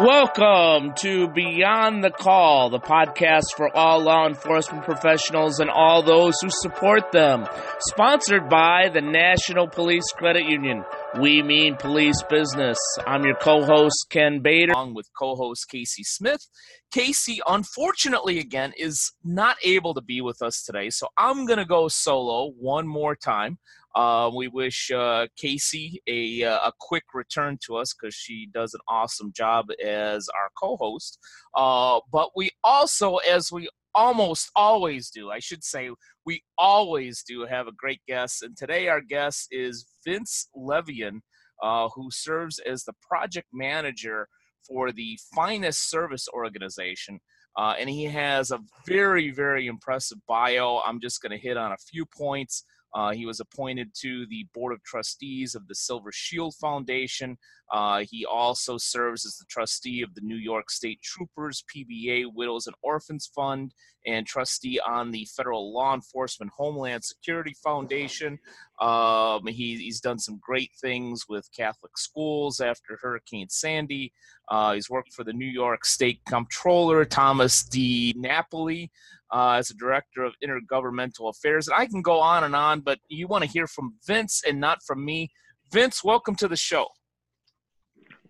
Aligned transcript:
Welcome 0.00 0.94
to 1.00 1.26
Beyond 1.26 2.04
the 2.04 2.12
Call, 2.12 2.70
the 2.70 2.78
podcast 2.78 3.56
for 3.56 3.74
all 3.76 4.00
law 4.00 4.28
enforcement 4.28 4.84
professionals 4.84 5.58
and 5.58 5.68
all 5.68 6.04
those 6.04 6.34
who 6.40 6.50
support 6.50 7.10
them. 7.10 7.48
Sponsored 7.80 8.48
by 8.48 8.90
the 8.94 9.00
National 9.00 9.66
Police 9.66 10.08
Credit 10.12 10.44
Union. 10.44 10.84
We 11.18 11.42
mean 11.42 11.74
police 11.74 12.22
business. 12.30 12.78
I'm 13.08 13.24
your 13.24 13.34
co-host 13.34 14.06
Ken 14.08 14.38
Bader, 14.40 14.70
along 14.72 14.94
with 14.94 15.08
co-host 15.18 15.66
Casey 15.68 16.04
Smith. 16.04 16.46
Casey, 16.92 17.40
unfortunately, 17.44 18.38
again, 18.38 18.74
is 18.76 19.12
not 19.24 19.56
able 19.64 19.94
to 19.94 20.00
be 20.00 20.20
with 20.20 20.42
us 20.42 20.62
today, 20.64 20.90
so 20.90 21.08
I'm 21.18 21.44
gonna 21.44 21.66
go 21.66 21.88
solo 21.88 22.52
one 22.56 22.86
more 22.86 23.16
time. 23.16 23.58
Uh, 23.94 24.30
we 24.34 24.48
wish 24.48 24.90
uh, 24.90 25.26
Casey 25.36 26.00
a, 26.06 26.44
uh, 26.44 26.68
a 26.68 26.72
quick 26.78 27.04
return 27.14 27.58
to 27.64 27.76
us 27.76 27.94
because 27.94 28.14
she 28.14 28.48
does 28.52 28.74
an 28.74 28.80
awesome 28.88 29.32
job 29.34 29.66
as 29.84 30.28
our 30.28 30.50
co 30.58 30.76
host. 30.76 31.18
Uh, 31.54 32.00
but 32.12 32.30
we 32.36 32.50
also, 32.62 33.16
as 33.16 33.50
we 33.50 33.68
almost 33.94 34.50
always 34.54 35.10
do, 35.10 35.30
I 35.30 35.38
should 35.38 35.64
say, 35.64 35.90
we 36.24 36.42
always 36.56 37.22
do 37.26 37.46
have 37.46 37.66
a 37.66 37.72
great 37.72 38.00
guest. 38.06 38.42
And 38.42 38.56
today 38.56 38.88
our 38.88 39.00
guest 39.00 39.48
is 39.50 39.86
Vince 40.06 40.48
LeVien, 40.56 41.20
uh, 41.62 41.88
who 41.94 42.10
serves 42.10 42.58
as 42.60 42.84
the 42.84 42.92
project 43.02 43.48
manager 43.52 44.28
for 44.66 44.92
the 44.92 45.18
Finest 45.34 45.90
Service 45.90 46.28
Organization. 46.32 47.20
Uh, 47.56 47.74
and 47.78 47.90
he 47.90 48.04
has 48.04 48.52
a 48.52 48.60
very, 48.86 49.30
very 49.30 49.66
impressive 49.66 50.18
bio. 50.28 50.80
I'm 50.86 51.00
just 51.00 51.20
going 51.20 51.32
to 51.32 51.38
hit 51.38 51.56
on 51.56 51.72
a 51.72 51.76
few 51.90 52.06
points. 52.06 52.64
Uh, 52.94 53.12
he 53.12 53.26
was 53.26 53.40
appointed 53.40 53.90
to 54.00 54.26
the 54.26 54.46
Board 54.54 54.72
of 54.72 54.82
Trustees 54.82 55.54
of 55.54 55.66
the 55.68 55.74
Silver 55.74 56.10
Shield 56.12 56.54
Foundation. 56.54 57.36
Uh, 57.70 58.04
he 58.10 58.24
also 58.24 58.78
serves 58.78 59.26
as 59.26 59.36
the 59.36 59.44
trustee 59.48 60.02
of 60.02 60.14
the 60.14 60.20
New 60.22 60.36
York 60.36 60.70
State 60.70 61.00
Troopers 61.02 61.64
PBA 61.74 62.26
Widows 62.34 62.66
and 62.66 62.76
Orphans 62.82 63.30
Fund 63.34 63.74
and 64.06 64.26
trustee 64.26 64.80
on 64.80 65.10
the 65.10 65.26
Federal 65.36 65.72
Law 65.72 65.94
Enforcement 65.94 66.50
Homeland 66.56 67.04
Security 67.04 67.54
Foundation. 67.62 68.38
Um, 68.80 69.46
he, 69.46 69.76
he's 69.76 70.00
done 70.00 70.18
some 70.18 70.38
great 70.40 70.70
things 70.80 71.24
with 71.28 71.48
Catholic 71.54 71.98
schools 71.98 72.60
after 72.60 72.98
Hurricane 73.02 73.48
Sandy. 73.50 74.12
Uh, 74.48 74.74
he's 74.74 74.88
worked 74.88 75.12
for 75.12 75.24
the 75.24 75.32
New 75.32 75.46
York 75.46 75.84
State 75.84 76.20
Comptroller, 76.26 77.04
Thomas 77.04 77.64
DiNapoli 77.64 78.88
uh, 79.30 79.52
as 79.52 79.70
a 79.70 79.74
director 79.74 80.24
of 80.24 80.34
intergovernmental 80.42 81.28
affairs. 81.28 81.68
And 81.68 81.76
I 81.76 81.86
can 81.86 82.02
go 82.02 82.20
on 82.20 82.44
and 82.44 82.56
on, 82.56 82.80
but 82.80 82.98
you 83.08 83.26
want 83.26 83.44
to 83.44 83.50
hear 83.50 83.66
from 83.66 83.94
Vince 84.06 84.42
and 84.46 84.58
not 84.58 84.82
from 84.86 85.04
me. 85.04 85.30
Vince, 85.70 86.02
welcome 86.02 86.34
to 86.36 86.48
the 86.48 86.56
show. 86.56 86.86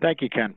Thank 0.00 0.22
you, 0.22 0.28
Ken. 0.28 0.54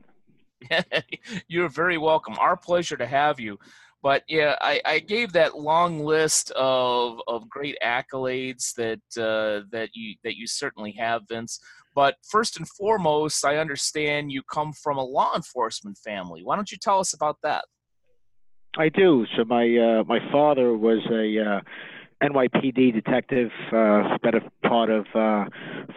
You're 1.48 1.68
very 1.68 1.98
welcome. 1.98 2.34
Our 2.38 2.56
pleasure 2.56 2.96
to 2.96 3.06
have 3.06 3.40
you. 3.40 3.58
But 4.02 4.24
yeah, 4.28 4.56
I, 4.60 4.80
I 4.84 4.98
gave 4.98 5.32
that 5.32 5.58
long 5.58 6.00
list 6.00 6.50
of, 6.52 7.20
of 7.28 7.48
great 7.48 7.76
accolades 7.84 8.74
that 8.74 9.00
uh, 9.16 9.64
that 9.70 9.90
you 9.94 10.16
that 10.24 10.36
you 10.36 10.48
certainly 10.48 10.92
have, 10.98 11.22
Vince. 11.28 11.60
But 11.94 12.16
first 12.28 12.56
and 12.56 12.68
foremost, 12.68 13.44
I 13.44 13.58
understand 13.58 14.32
you 14.32 14.42
come 14.42 14.72
from 14.72 14.96
a 14.96 15.04
law 15.04 15.32
enforcement 15.36 15.98
family. 15.98 16.42
Why 16.42 16.56
don't 16.56 16.72
you 16.72 16.78
tell 16.78 16.98
us 16.98 17.14
about 17.14 17.36
that? 17.44 17.64
I 18.76 18.88
do. 18.88 19.24
So 19.36 19.44
my 19.44 19.64
uh, 19.64 20.04
my 20.04 20.18
father 20.32 20.76
was 20.76 21.00
a 21.10 21.56
uh, 21.56 21.60
NYPD 22.22 22.94
detective, 22.94 23.50
uh, 23.72 24.16
a 24.22 24.68
part 24.68 24.90
of 24.90 25.06
uh, 25.14 25.44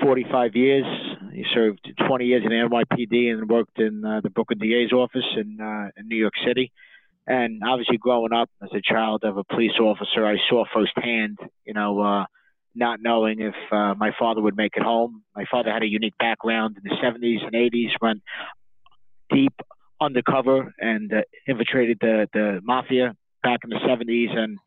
45 0.02 0.56
years. 0.56 0.86
He 1.34 1.46
served 1.54 1.88
20 2.08 2.26
years 2.26 2.44
in 2.44 2.52
NYPD 2.52 3.32
and 3.32 3.50
worked 3.50 3.78
in 3.80 4.04
uh, 4.04 4.22
the 4.22 4.30
Brooklyn 4.30 4.60
DA's 4.60 4.92
office 4.92 5.26
in, 5.38 5.60
uh, 5.62 5.90
in 5.98 6.08
New 6.08 6.18
York 6.18 6.34
City. 6.46 6.72
And 7.28 7.62
obviously, 7.64 7.98
growing 7.98 8.34
up 8.34 8.50
as 8.62 8.70
a 8.74 8.82
child 8.82 9.24
of 9.24 9.38
a 9.38 9.44
police 9.44 9.80
officer, 9.80 10.26
I 10.26 10.38
saw 10.50 10.66
firsthand, 10.74 11.40
you 11.66 11.74
know, 11.74 12.00
uh, 12.00 12.26
not 12.76 13.00
knowing 13.02 13.40
if 13.40 13.56
uh, 13.72 13.96
my 13.96 14.12
father 14.18 14.42
would 14.42 14.58
make 14.58 14.74
it 14.76 14.84
home. 14.84 15.24
My 15.36 15.46
father 15.50 15.72
had 15.72 15.82
a 15.82 15.88
unique 15.88 16.18
background 16.20 16.78
in 16.78 16.84
the 16.84 16.96
70s 16.98 17.44
and 17.44 17.54
80s, 17.54 17.92
went 18.02 18.22
deep 19.32 19.54
undercover 20.02 20.74
and 20.80 21.12
uh, 21.12 21.22
infiltrated 21.48 21.98
the 22.02 22.28
the 22.34 22.60
mafia 22.64 23.16
back 23.42 23.62
in 23.64 23.70
the 23.70 23.78
70s 23.78 24.36
and 24.36 24.60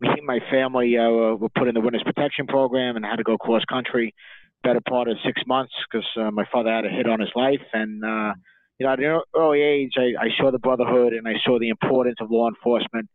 me 0.00 0.08
and 0.08 0.26
my 0.26 0.40
family 0.50 0.96
uh, 0.96 1.08
were 1.08 1.48
put 1.56 1.68
in 1.68 1.74
the 1.74 1.80
witness 1.80 2.02
protection 2.02 2.46
program 2.46 2.96
and 2.96 3.04
had 3.04 3.16
to 3.16 3.22
go 3.22 3.38
cross 3.38 3.64
country 3.64 4.14
better 4.62 4.80
part 4.88 5.08
of 5.08 5.16
six 5.24 5.40
months 5.46 5.72
because 5.90 6.06
uh, 6.16 6.30
my 6.30 6.44
father 6.52 6.70
had 6.70 6.84
a 6.84 6.88
hit 6.88 7.08
on 7.08 7.20
his 7.20 7.30
life 7.36 7.62
and 7.72 8.04
uh 8.04 8.32
you 8.78 8.86
know 8.86 8.92
at 8.92 8.98
an 8.98 9.20
early 9.36 9.62
age 9.62 9.92
I, 9.96 10.14
I 10.18 10.28
saw 10.36 10.50
the 10.50 10.58
brotherhood 10.58 11.12
and 11.12 11.28
I 11.28 11.34
saw 11.44 11.58
the 11.58 11.68
importance 11.68 12.16
of 12.20 12.30
law 12.30 12.48
enforcement 12.48 13.08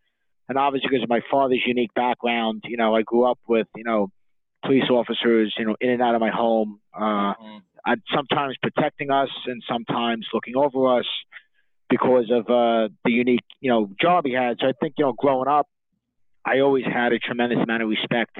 and 0.48 0.58
obviously 0.58 0.90
because 0.90 1.04
of 1.04 1.10
my 1.10 1.22
father's 1.30 1.64
unique 1.66 1.94
background 1.94 2.64
you 2.66 2.78
know 2.78 2.96
I 2.96 3.02
grew 3.02 3.30
up 3.30 3.40
with 3.48 3.68
you 3.76 3.84
know 3.84 4.12
police 4.64 4.90
officers 4.90 5.54
you 5.58 5.66
know 5.66 5.76
in 5.82 5.90
and 5.90 6.02
out 6.02 6.16
of 6.16 6.22
my 6.22 6.32
home 6.32 6.80
uh 6.94 7.34
mm-hmm. 7.34 7.58
Sometimes 8.14 8.56
protecting 8.62 9.10
us 9.10 9.30
and 9.48 9.64
sometimes 9.68 10.28
looking 10.34 10.56
over 10.56 11.00
us 11.00 11.06
because 11.90 12.32
of 12.32 12.46
uh, 12.46 12.90
the 13.04 13.12
unique, 13.12 13.44
you 13.60 13.70
know, 13.70 13.90
job 14.00 14.24
he 14.26 14.34
had. 14.34 14.58
So 14.60 14.68
I 14.68 14.74
think, 14.80 14.96
you 14.98 15.06
know, 15.06 15.14
growing 15.14 15.48
up, 15.48 15.68
I 16.46 16.60
always 16.60 16.86
had 16.86 17.14
a 17.14 17.20
tremendous 17.20 17.60
amount 17.62 17.84
of 17.84 17.90
respect 17.90 18.38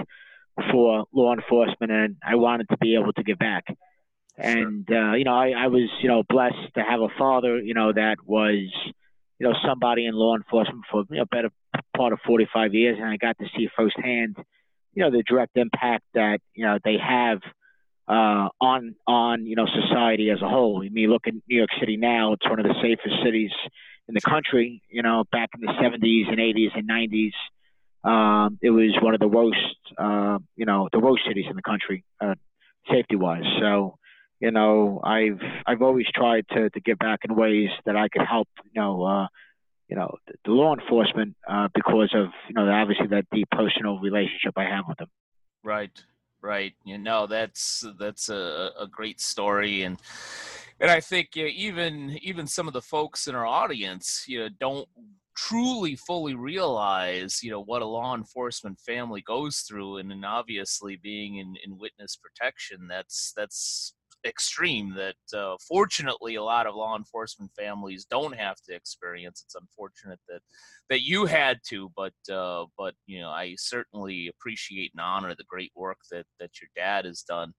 for 0.72 1.06
law 1.14 1.34
enforcement, 1.34 1.92
and 1.92 2.18
I 2.26 2.36
wanted 2.36 2.70
to 2.70 2.78
be 2.78 2.96
able 2.96 3.14
to 3.14 3.24
give 3.24 3.38
back. 3.38 3.66
And 4.38 4.88
uh, 4.90 5.14
you 5.14 5.24
know, 5.24 5.34
I, 5.34 5.52
I 5.52 5.68
was, 5.68 5.90
you 6.02 6.08
know, 6.08 6.24
blessed 6.28 6.74
to 6.76 6.82
have 6.82 7.02
a 7.02 7.10
father, 7.18 7.60
you 7.60 7.74
know, 7.74 7.92
that 7.94 8.18
was, 8.26 8.70
you 9.40 9.48
know, 9.48 9.54
somebody 9.66 10.06
in 10.06 10.16
law 10.16 10.36
enforcement 10.36 10.84
for 10.92 11.04
you 11.10 11.18
know 11.18 11.24
a 11.24 11.26
better 11.26 11.50
part 11.96 12.14
of 12.14 12.20
45 12.26 12.74
years, 12.74 12.98
and 13.00 13.08
I 13.08 13.18
got 13.18 13.38
to 13.40 13.46
see 13.56 13.70
firsthand, 13.76 14.38
you 14.94 15.04
know, 15.04 15.12
the 15.12 15.24
direct 15.28 15.58
impact 15.58 16.04
that 16.14 16.40
you 16.54 16.66
know 16.66 16.80
they 16.84 16.98
have 16.98 17.40
uh, 18.08 18.50
on 18.60 18.96
on 19.08 19.46
you 19.46 19.56
know 19.56 19.68
society 19.68 20.30
as 20.30 20.42
a 20.42 20.50
whole. 20.50 20.84
I 20.84 20.90
mean, 20.90 21.10
look 21.10 21.28
at 21.28 21.34
New 21.34 21.58
York 21.58 21.70
City 21.80 21.98
now; 21.98 22.34
it's 22.34 22.50
one 22.50 22.60
of 22.60 22.66
the 22.66 22.76
safest 22.82 23.24
cities 23.24 23.52
in 24.08 24.16
the 24.16 24.22
country. 24.22 24.82
You 24.90 25.02
know, 25.02 25.24
back 25.32 25.50
in 25.56 25.62
the 25.62 25.74
70s 25.74 26.30
and 26.30 26.40
80s 26.40 26.76
and 26.76 26.90
90s, 26.90 27.32
um, 28.04 28.58
it 28.62 28.70
was 28.70 28.98
one 29.02 29.14
of 29.14 29.20
the 29.20 29.28
worst, 29.28 29.78
uh, 29.98 30.40
you 30.56 30.66
know, 30.66 30.90
the 30.92 31.00
worst 31.00 31.24
cities 31.28 31.46
in 31.50 31.56
the 31.56 31.62
country, 31.62 32.04
uh, 32.20 32.36
safety-wise. 32.90 33.44
So, 33.60 33.98
you 34.40 34.52
know, 34.52 35.02
I've 35.04 35.42
I've 35.66 35.82
always 35.82 36.08
tried 36.14 36.46
to 36.50 36.70
to 36.70 36.80
give 36.80 36.98
back 36.98 37.20
in 37.24 37.36
ways 37.36 37.70
that 37.86 37.96
I 37.96 38.08
could 38.10 38.26
help. 38.26 38.48
You 38.74 38.82
know. 38.82 39.04
Uh, 39.04 39.28
you 39.88 39.98
know, 39.98 40.16
the, 40.26 40.34
the 40.46 40.52
law 40.52 40.74
enforcement 40.74 41.36
uh, 41.50 41.68
because 41.76 42.16
of 42.16 42.28
you 42.48 42.54
know 42.54 42.66
obviously 42.72 43.08
that 43.08 43.26
deep 43.30 43.50
personal 43.52 44.00
relationship 44.00 44.54
I 44.56 44.64
have 44.64 44.86
with 44.88 45.00
them. 45.00 45.10
Right, 45.66 45.92
right 46.42 46.74
you 46.84 46.98
know 46.98 47.28
that's 47.28 47.86
that's 48.00 48.30
a, 48.30 48.72
a 48.80 48.88
great 48.88 49.22
story 49.22 49.84
and 49.84 50.00
and 50.80 50.90
i 50.90 51.00
think 51.00 51.38
even 51.38 52.18
even 52.22 52.48
some 52.48 52.68
of 52.68 52.74
the 52.74 52.82
folks 52.82 53.28
in 53.28 53.36
our 53.36 53.46
audience 53.46 54.26
you 54.28 54.40
know 54.40 54.50
don't 54.60 54.88
truly 55.36 55.96
fully 55.96 56.36
realize 56.36 57.40
you 57.42 57.50
know 57.50 57.64
what 57.64 57.82
a 57.82 57.86
law 57.86 58.16
enforcement 58.16 58.78
family 58.80 59.22
goes 59.22 59.60
through 59.60 59.98
and, 59.98 60.12
and 60.12 60.26
obviously 60.26 60.98
being 61.02 61.38
in, 61.38 61.56
in 61.66 61.78
witness 61.78 62.18
protection 62.18 62.88
that's 62.90 63.32
that's 63.36 63.94
extreme 64.26 64.94
that 64.96 65.38
uh, 65.38 65.56
fortunately 65.68 66.36
a 66.36 66.44
lot 66.44 66.68
of 66.68 66.76
law 66.76 66.96
enforcement 66.96 67.52
families 67.58 68.06
don't 68.06 68.36
have 68.36 68.58
to 68.68 68.76
experience. 68.76 69.44
It's 69.46 69.56
unfortunate 69.56 70.20
that 70.30 70.42
that 70.90 71.02
you 71.02 71.26
had 71.26 71.60
to, 71.70 71.92
but 71.96 72.14
uh, 72.32 72.66
but 72.78 72.94
you 73.06 73.20
know 73.20 73.30
I 73.30 73.56
certainly 73.58 74.28
appreciate 74.28 74.92
and 74.94 75.02
honor 75.02 75.36
the 75.36 75.46
great 75.48 75.72
work 75.76 75.98
that 76.12 76.26
that 76.40 76.52
your 76.62 76.70
dad 76.76 77.06
has 77.06 77.24
done. 77.24 77.54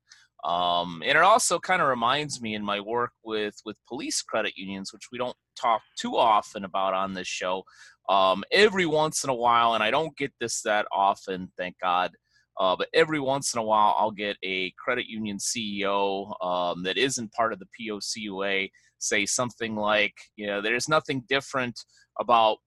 Um, 0.44 1.02
and 1.06 1.16
it 1.16 1.22
also 1.22 1.58
kind 1.58 1.80
of 1.80 1.88
reminds 1.88 2.42
me 2.42 2.54
in 2.54 2.64
my 2.64 2.80
work 2.80 3.12
with 3.24 3.54
with 3.64 3.76
police 3.88 4.22
credit 4.22 4.54
unions, 4.56 4.92
which 4.92 5.08
we 5.12 5.18
don't 5.18 5.36
talk 5.56 5.82
too 5.98 6.16
often 6.16 6.64
about 6.64 6.94
on 6.94 7.14
this 7.14 7.28
show. 7.28 7.62
Um, 8.08 8.42
every 8.50 8.86
once 8.86 9.22
in 9.22 9.30
a 9.30 9.34
while, 9.34 9.74
and 9.74 9.82
I 9.82 9.90
don't 9.90 10.16
get 10.16 10.32
this 10.40 10.62
that 10.62 10.86
often, 10.92 11.52
thank 11.56 11.76
God. 11.80 12.10
Uh, 12.58 12.76
but 12.76 12.88
every 12.92 13.20
once 13.20 13.54
in 13.54 13.60
a 13.60 13.64
while, 13.64 13.94
I'll 13.98 14.10
get 14.10 14.36
a 14.42 14.72
credit 14.72 15.06
union 15.06 15.38
CEO 15.38 16.34
um, 16.44 16.82
that 16.82 16.98
isn't 16.98 17.32
part 17.32 17.52
of 17.52 17.58
the 17.58 17.66
POCUA 17.80 18.68
say 18.98 19.26
something 19.26 19.74
like, 19.74 20.14
you 20.36 20.46
know, 20.46 20.60
there's 20.60 20.88
nothing 20.88 21.24
different 21.28 21.78
about 22.20 22.58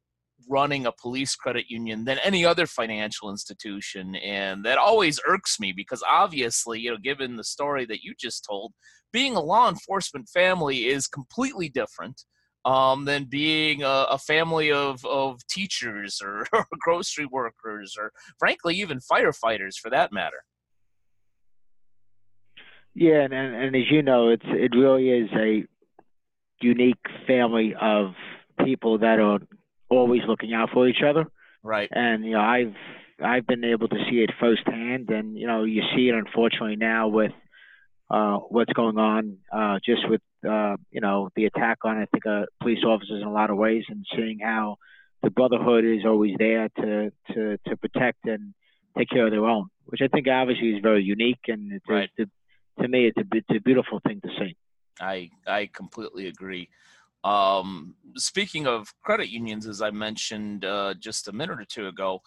running 0.50 0.86
a 0.86 0.92
police 0.92 1.36
credit 1.36 1.66
union 1.70 2.06
than 2.06 2.20
any 2.20 2.46
other 2.46 2.68
financial 2.68 3.30
institution. 3.30 4.16
And 4.16 4.64
that 4.66 4.78
always 4.78 5.20
irks 5.28 5.60
me 5.60 5.72
because 5.72 6.04
obviously, 6.10 6.80
you 6.80 6.92
know, 6.92 6.98
given 6.98 7.36
the 7.36 7.44
story 7.44 7.86
that 7.86 8.04
you 8.04 8.14
just 8.20 8.46
told, 8.46 8.74
being 9.12 9.36
a 9.36 9.42
law 9.42 9.70
enforcement 9.70 10.28
family 10.30 10.88
is 10.88 11.08
completely 11.08 11.70
different 11.70 12.24
um, 12.66 13.06
than 13.06 13.26
being 13.26 13.84
a, 13.84 14.08
a, 14.10 14.18
family 14.18 14.72
of, 14.72 15.06
of 15.06 15.40
teachers 15.48 16.20
or, 16.22 16.48
or, 16.54 16.66
grocery 16.80 17.28
workers 17.28 17.96
or 17.98 18.12
frankly 18.40 18.76
even 18.76 19.00
firefighters 19.00 19.76
for 19.76 19.90
that 19.92 20.12
matter 20.12 20.44
yeah 22.96 23.22
and, 23.22 23.34
and, 23.34 23.56
and 23.56 23.76
as 23.76 23.84
you 23.92 24.02
know 24.02 24.30
it's 24.30 24.46
it 24.46 24.76
really 24.76 25.10
is 25.10 25.30
a 25.38 25.64
unique 26.60 27.06
family 27.28 27.76
of 27.80 28.14
people 28.66 28.98
that 28.98 29.20
are 29.20 29.40
always 29.90 30.22
looking 30.28 30.54
out 30.54 30.70
for 30.74 30.88
each 30.88 31.02
other. 31.08 31.26
Right. 31.64 31.90
And 31.92 32.24
you 32.26 32.32
know, 32.32 32.42
I've 32.42 32.76
I've 33.24 33.48
been 33.48 33.64
able 33.64 33.88
to 33.88 33.98
see 34.10 34.18
it 34.18 34.32
firsthand, 34.40 35.10
and 35.10 35.38
you 35.38 35.48
know, 35.48 35.64
you 35.64 35.82
see 35.96 36.10
it 36.10 36.16
unfortunately 36.16 36.76
now 36.76 37.08
with 37.08 37.32
uh, 38.10 38.38
what's 38.38 38.74
going 38.74 38.98
on, 38.98 39.38
uh, 39.52 39.80
just 39.86 40.08
with 40.10 40.22
uh, 40.48 40.76
you 40.92 41.02
know 41.02 41.30
the 41.36 41.46
attack 41.46 41.80
on 41.84 41.98
I 41.98 42.06
think 42.06 42.26
uh, 42.26 42.46
police 42.62 42.84
officers 42.86 43.22
in 43.22 43.28
a 43.28 43.34
lot 43.34 43.50
of 43.50 43.58
ways, 43.58 43.84
and 43.90 44.06
seeing 44.16 44.40
how 44.40 44.78
the 45.24 45.30
brotherhood 45.30 45.86
is 45.86 46.06
always 46.06 46.36
there 46.38 46.70
to 46.70 47.12
to 47.34 47.58
to 47.68 47.78
protect 47.78 48.26
and 48.26 48.54
take 48.98 49.10
care 49.10 49.26
of 49.26 49.32
their 49.32 49.46
own, 49.46 49.68
which 49.86 50.02
I 50.02 50.08
think 50.08 50.28
obviously 50.28 50.70
is 50.70 50.82
very 50.82 51.04
unique, 51.04 51.48
and 51.48 51.74
it's, 51.74 51.86
right. 51.90 52.10
it's, 52.18 52.32
to 52.80 52.88
me 52.88 53.08
it's 53.08 53.18
a, 53.18 53.24
it's 53.36 53.50
a 53.50 53.60
beautiful 53.60 54.00
thing 54.06 54.22
to 54.22 54.30
see. 54.40 54.56
I 55.00 55.32
I 55.48 55.70
completely 55.74 56.28
agree. 56.28 56.70
Um, 57.26 57.96
speaking 58.18 58.68
of 58.68 58.88
credit 59.04 59.30
unions, 59.30 59.68
as 59.68 59.82
I 59.82 59.90
mentioned 59.90 60.64
uh, 60.64 60.94
just 61.00 61.28
a 61.28 61.34
minute 61.34 61.60
or 61.60 61.66
two 61.66 61.88
ago, 61.88 62.22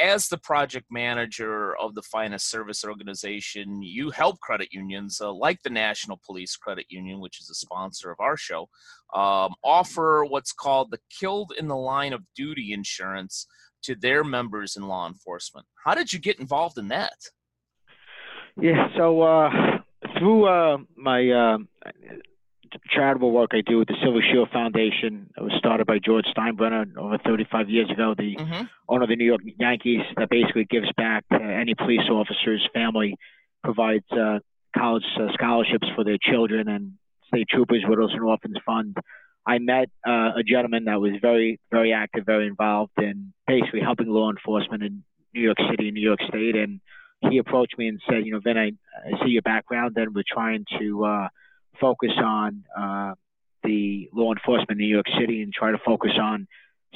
as 0.00 0.28
the 0.28 0.36
project 0.36 0.84
manager 0.90 1.74
of 1.78 1.94
the 1.94 2.02
finest 2.02 2.50
service 2.50 2.84
organization, 2.84 3.82
you 3.82 4.10
help 4.10 4.38
credit 4.40 4.68
unions 4.70 5.18
uh, 5.20 5.32
like 5.32 5.62
the 5.62 5.70
National 5.70 6.20
Police 6.26 6.56
Credit 6.56 6.84
Union, 6.90 7.20
which 7.20 7.40
is 7.40 7.48
a 7.48 7.54
sponsor 7.54 8.10
of 8.10 8.20
our 8.20 8.36
show, 8.36 8.68
um, 9.14 9.54
offer 9.64 10.26
what's 10.28 10.52
called 10.52 10.90
the 10.90 11.00
Killed 11.08 11.54
in 11.58 11.66
the 11.66 11.76
Line 11.76 12.12
of 12.12 12.22
Duty 12.36 12.74
insurance 12.74 13.46
to 13.84 13.94
their 13.94 14.24
members 14.24 14.76
in 14.76 14.86
law 14.86 15.08
enforcement. 15.08 15.66
How 15.86 15.94
did 15.94 16.12
you 16.12 16.18
get 16.18 16.38
involved 16.38 16.76
in 16.76 16.88
that? 16.88 17.16
Yeah, 18.60 18.88
so 18.96 19.22
uh, 19.22 19.50
through 20.18 20.46
uh, 20.46 20.78
my 20.96 21.30
uh, 21.30 21.58
charitable 22.90 23.32
work 23.32 23.50
I 23.52 23.60
do 23.60 23.78
with 23.78 23.88
the 23.88 23.96
Silver 24.02 24.20
Shield 24.32 24.48
Foundation. 24.52 25.30
It 25.36 25.42
was 25.42 25.52
started 25.58 25.86
by 25.86 25.98
George 25.98 26.24
Steinbrenner 26.36 26.96
over 26.96 27.18
35 27.18 27.68
years 27.68 27.90
ago, 27.90 28.14
the 28.16 28.36
mm-hmm. 28.36 28.64
owner 28.88 29.02
of 29.04 29.08
the 29.08 29.16
New 29.16 29.24
York 29.24 29.40
Yankees, 29.58 30.00
that 30.16 30.28
basically 30.30 30.64
gives 30.64 30.90
back 30.96 31.24
to 31.30 31.40
any 31.40 31.74
police 31.74 32.08
officer's 32.10 32.66
family, 32.72 33.16
provides 33.62 34.04
uh, 34.12 34.38
college 34.76 35.04
uh, 35.18 35.32
scholarships 35.34 35.88
for 35.94 36.04
their 36.04 36.18
children 36.20 36.68
and 36.68 36.92
state 37.28 37.48
troopers, 37.48 37.84
widows, 37.86 38.10
and 38.12 38.22
orphans 38.22 38.56
fund. 38.64 38.96
I 39.46 39.58
met 39.58 39.90
uh, 40.06 40.32
a 40.36 40.42
gentleman 40.46 40.84
that 40.84 41.00
was 41.00 41.12
very, 41.20 41.60
very 41.70 41.92
active, 41.92 42.24
very 42.24 42.46
involved 42.46 42.92
in 42.96 43.32
basically 43.46 43.80
helping 43.80 44.08
law 44.08 44.30
enforcement 44.30 44.82
in 44.82 45.04
New 45.34 45.42
York 45.42 45.58
City 45.70 45.88
and 45.88 45.94
New 45.94 46.00
York 46.00 46.20
State. 46.28 46.56
And 46.56 46.80
he 47.30 47.38
approached 47.38 47.76
me 47.76 47.88
and 47.88 48.00
said, 48.08 48.24
you 48.24 48.32
know, 48.32 48.40
Vin, 48.40 48.56
I, 48.56 48.72
I 49.06 49.24
see 49.24 49.30
your 49.30 49.42
background, 49.42 49.96
and 49.96 50.14
we're 50.14 50.24
trying 50.26 50.64
to 50.78 51.04
uh, 51.04 51.28
focus 51.80 52.12
on 52.22 52.64
uh, 52.76 53.14
the 53.62 54.08
law 54.12 54.32
enforcement 54.32 54.72
in 54.72 54.78
New 54.78 54.92
York 54.92 55.06
City 55.18 55.42
and 55.42 55.52
try 55.52 55.72
to 55.72 55.78
focus 55.84 56.12
on 56.20 56.46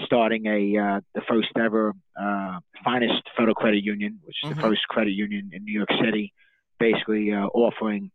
starting 0.05 0.47
a 0.47 0.79
uh, 0.79 1.01
the 1.15 1.23
first 1.29 1.49
ever 1.57 1.95
uh, 2.21 2.61
finest 2.85 3.23
federal 3.37 3.55
credit 3.55 3.83
union, 3.83 4.21
which 4.25 4.37
is 4.43 4.51
mm-hmm. 4.51 4.61
the 4.61 4.69
first 4.69 4.83
credit 4.89 5.13
union 5.13 5.51
in 5.53 5.65
New 5.65 5.73
York 5.73 5.89
City, 6.03 6.33
basically 6.79 7.33
uh, 7.33 7.47
offering 7.47 8.11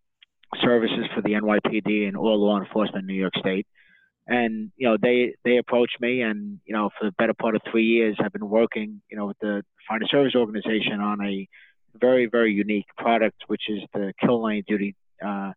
services 0.62 1.06
for 1.16 1.22
the 1.22 1.30
NYPD 1.30 2.08
and 2.08 2.16
all 2.16 2.40
law 2.40 2.60
enforcement 2.60 3.04
in 3.04 3.08
New 3.08 3.20
York 3.20 3.34
State. 3.38 3.68
And 4.28 4.72
you 4.78 4.88
know 4.88 4.98
they 5.02 5.36
they 5.44 5.58
approached 5.58 5.98
me, 6.00 6.22
and 6.22 6.60
you 6.66 6.74
know 6.74 6.90
for 6.98 7.06
the 7.06 7.12
better 7.18 7.34
part 7.34 7.56
of 7.56 7.62
three 7.70 7.86
years, 7.86 8.18
I've 8.24 8.32
been 8.32 8.50
working 8.50 9.02
you 9.12 9.18
know 9.18 9.26
with 9.28 9.40
the 9.40 9.64
Finest 9.90 10.12
Service 10.12 10.36
Organization 10.36 11.02
on 11.02 11.22
a 11.22 11.48
very 12.00 12.28
very 12.28 12.54
unique 12.54 12.86
product, 12.98 13.44
which 13.48 13.64
is 13.68 13.82
the 13.94 14.14
kill 14.22 14.42
line 14.42 14.64
duty 14.66 14.96
uh, 15.24 15.52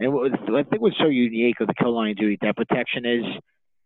and 0.00 0.12
what 0.12 0.30
was, 0.30 0.32
I 0.48 0.62
think 0.62 0.82
what's 0.82 0.98
so 0.98 1.08
unique 1.08 1.60
of 1.60 1.66
the 1.66 1.74
kill 1.74 1.94
line 1.94 2.14
duty 2.14 2.38
debt 2.40 2.56
protection 2.56 3.04
is 3.04 3.24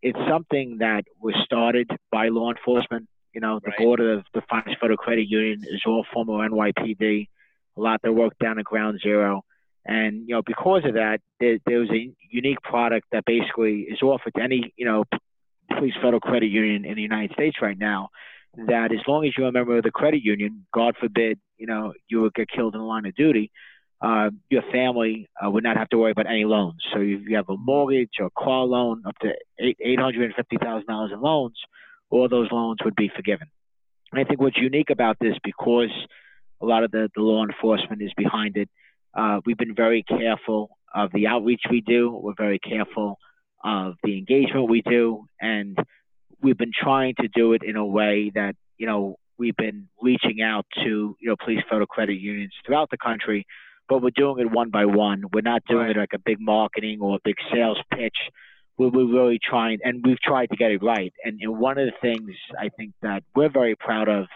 it's 0.03 0.19
something 0.29 0.79
that 0.79 1.05
was 1.21 1.35
started 1.45 1.89
by 2.11 2.29
law 2.29 2.51
enforcement. 2.51 3.09
You 3.33 3.41
know, 3.41 3.61
the 3.65 3.71
right. 3.71 3.79
board 3.79 4.01
of 4.01 4.25
the 4.35 4.43
Finest 4.51 4.79
Federal 4.81 4.99
Credit 4.99 5.27
Union 5.27 5.63
is 5.63 5.81
all 5.87 6.05
former 6.13 6.47
NYPD. 6.49 7.29
A 7.77 7.81
lot 7.81 7.95
of 7.95 8.01
that 8.03 8.13
work 8.13 8.35
down 8.39 8.59
at 8.59 8.67
Ground 8.67 9.01
Zero, 9.03 9.43
and 9.87 10.29
you 10.29 10.35
know 10.35 10.43
because 10.45 10.83
of 10.85 10.95
that, 10.95 11.21
there, 11.41 11.59
there 11.65 11.79
was 11.79 11.89
a 11.91 12.13
unique 12.31 12.61
product 12.61 13.07
that 13.13 13.25
basically 13.25 13.87
is 13.91 14.03
offered 14.03 14.35
to 14.35 14.43
any 14.43 14.75
you 14.77 14.85
know 14.85 15.05
police 15.75 15.95
federal 15.95 16.21
credit 16.21 16.49
union 16.49 16.85
in 16.85 16.97
the 16.97 17.03
United 17.03 17.33
States 17.33 17.57
right 17.63 17.79
now. 17.79 18.11
That 18.67 18.93
as 18.93 19.01
long 19.09 19.25
as 19.25 19.33
you're 19.39 19.49
a 19.49 19.53
member 19.53 19.79
of 19.79 19.83
the 19.85 19.91
credit 19.91 20.23
union, 20.23 20.67
God 20.75 20.97
forbid, 21.01 21.41
you 21.57 21.67
know 21.67 21.95
you 22.09 22.21
would 22.21 22.35
get 22.35 22.51
killed 22.51 22.75
in 22.75 22.81
the 22.83 22.87
line 22.87 23.07
of 23.07 23.15
duty, 23.15 23.51
uh, 24.03 24.31
your 24.51 24.63
family 24.73 25.31
uh, 25.41 25.49
would 25.49 25.63
not 25.63 25.77
have 25.77 25.89
to 25.91 25.99
worry 25.99 26.11
about 26.11 26.27
any 26.27 26.45
loans. 26.45 26.83
So 26.93 27.01
if 27.01 27.21
you 27.29 27.37
have 27.37 27.49
a 27.49 27.57
mortgage 27.57 28.11
or 28.19 28.31
car 28.37 28.65
loan 28.65 29.03
up 29.07 29.17
to 29.21 29.33
eight 29.61 30.01
hundred 30.01 30.25
and 30.25 30.35
fifty 30.35 30.57
thousand 30.57 30.89
dollars 30.89 31.13
in 31.13 31.21
loans, 31.21 31.59
all 32.11 32.29
those 32.29 32.51
loans 32.51 32.79
would 32.85 32.97
be 32.97 33.11
forgiven. 33.15 33.47
I 34.13 34.25
think 34.25 34.41
what's 34.41 34.59
unique 34.59 34.91
about 34.91 35.17
this, 35.21 35.37
because 35.43 35.91
a 36.61 36.67
lot 36.67 36.85
of 36.85 36.91
the, 36.91 37.11
the 37.15 37.23
law 37.23 37.45
enforcement 37.45 38.03
is 38.03 38.13
behind 38.15 38.57
it, 38.57 38.69
uh, 39.15 39.41
we've 39.47 39.57
been 39.57 39.75
very 39.75 40.03
careful 40.03 40.77
of 40.95 41.11
the 41.13 41.29
outreach 41.29 41.63
we 41.71 41.81
do. 41.81 42.11
We're 42.11 42.35
very 42.37 42.59
careful 42.59 43.19
of 43.65 43.95
the 44.03 44.19
engagement 44.19 44.69
we 44.69 44.83
do, 44.83 45.27
and 45.41 45.79
we've 46.43 46.59
been 46.59 46.73
trying 46.77 47.15
to 47.21 47.29
do 47.29 47.53
it 47.53 47.63
in 47.63 47.77
a 47.77 47.87
way 47.87 48.33
that 48.35 48.57
you 48.79 48.87
know 48.87 49.17
we've 49.39 49.57
been 49.57 49.89
reaching 50.01 50.43
out 50.43 50.67
to 50.83 51.17
you 51.21 51.29
know 51.29 51.37
police 51.43 51.63
federal 51.71 51.87
credit 51.87 52.19
unions 52.19 52.53
throughout 52.67 52.91
the 52.91 52.99
country 52.99 53.47
but 53.89 54.03
we're 54.03 54.11
doing 54.11 54.41
it 54.41 54.51
one 54.51 54.71
by 54.71 54.85
one. 54.85 55.25
We're 55.33 55.43
not 55.43 55.63
doing 55.69 55.87
right. 55.87 55.97
it 55.97 55.99
like 55.99 56.13
a 56.15 56.19
big 56.19 56.39
marketing 56.41 57.01
or 57.01 57.17
a 57.17 57.19
big 57.25 57.37
sales 57.53 57.79
pitch. 57.93 58.17
We're, 58.79 58.89
we're 58.89 59.13
really 59.13 59.39
trying, 59.43 59.79
and 59.85 60.05
we've 60.05 60.21
tried 60.21 60.51
to 60.51 60.57
get 60.57 60.71
it 60.71 60.83
right. 60.83 61.13
And, 61.25 61.41
and 61.41 61.59
one 61.59 61.79
of 61.79 61.87
the 61.87 61.93
things 62.01 62.31
I 62.59 62.71
think 62.71 62.93
that 63.03 63.23
we're 63.35 63.51
very 63.51 63.77
proud 63.77 64.09
of, 64.09 64.27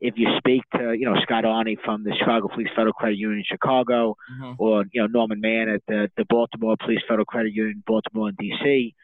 if 0.00 0.14
you 0.16 0.28
speak 0.38 0.62
to, 0.76 0.94
you 0.98 1.06
know, 1.06 1.14
Scott 1.22 1.44
Arney 1.44 1.76
from 1.84 2.02
the 2.02 2.12
Chicago 2.18 2.48
Police 2.48 2.68
Federal 2.74 2.92
Credit 2.92 3.16
Union 3.16 3.38
in 3.38 3.44
Chicago, 3.44 4.16
mm-hmm. 4.32 4.54
or 4.58 4.84
you 4.92 5.00
know 5.00 5.06
Norman 5.06 5.40
Mann 5.40 5.68
at 5.68 5.82
the, 5.86 6.10
the 6.16 6.24
Baltimore 6.28 6.76
Police 6.80 7.00
Federal 7.08 7.24
Credit 7.24 7.52
Union, 7.52 7.84
Baltimore 7.86 8.28
and 8.28 8.36
D.C., 8.36 8.94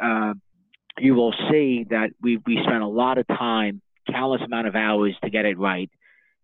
uh, 0.00 0.34
you 0.98 1.14
will 1.14 1.34
see 1.50 1.86
that 1.90 2.10
we 2.22 2.40
we 2.46 2.60
spent 2.62 2.82
a 2.82 2.88
lot 2.88 3.18
of 3.18 3.26
time, 3.26 3.82
countless 4.08 4.42
amount 4.42 4.68
of 4.68 4.76
hours 4.76 5.16
to 5.24 5.30
get 5.30 5.44
it 5.44 5.58
right 5.58 5.90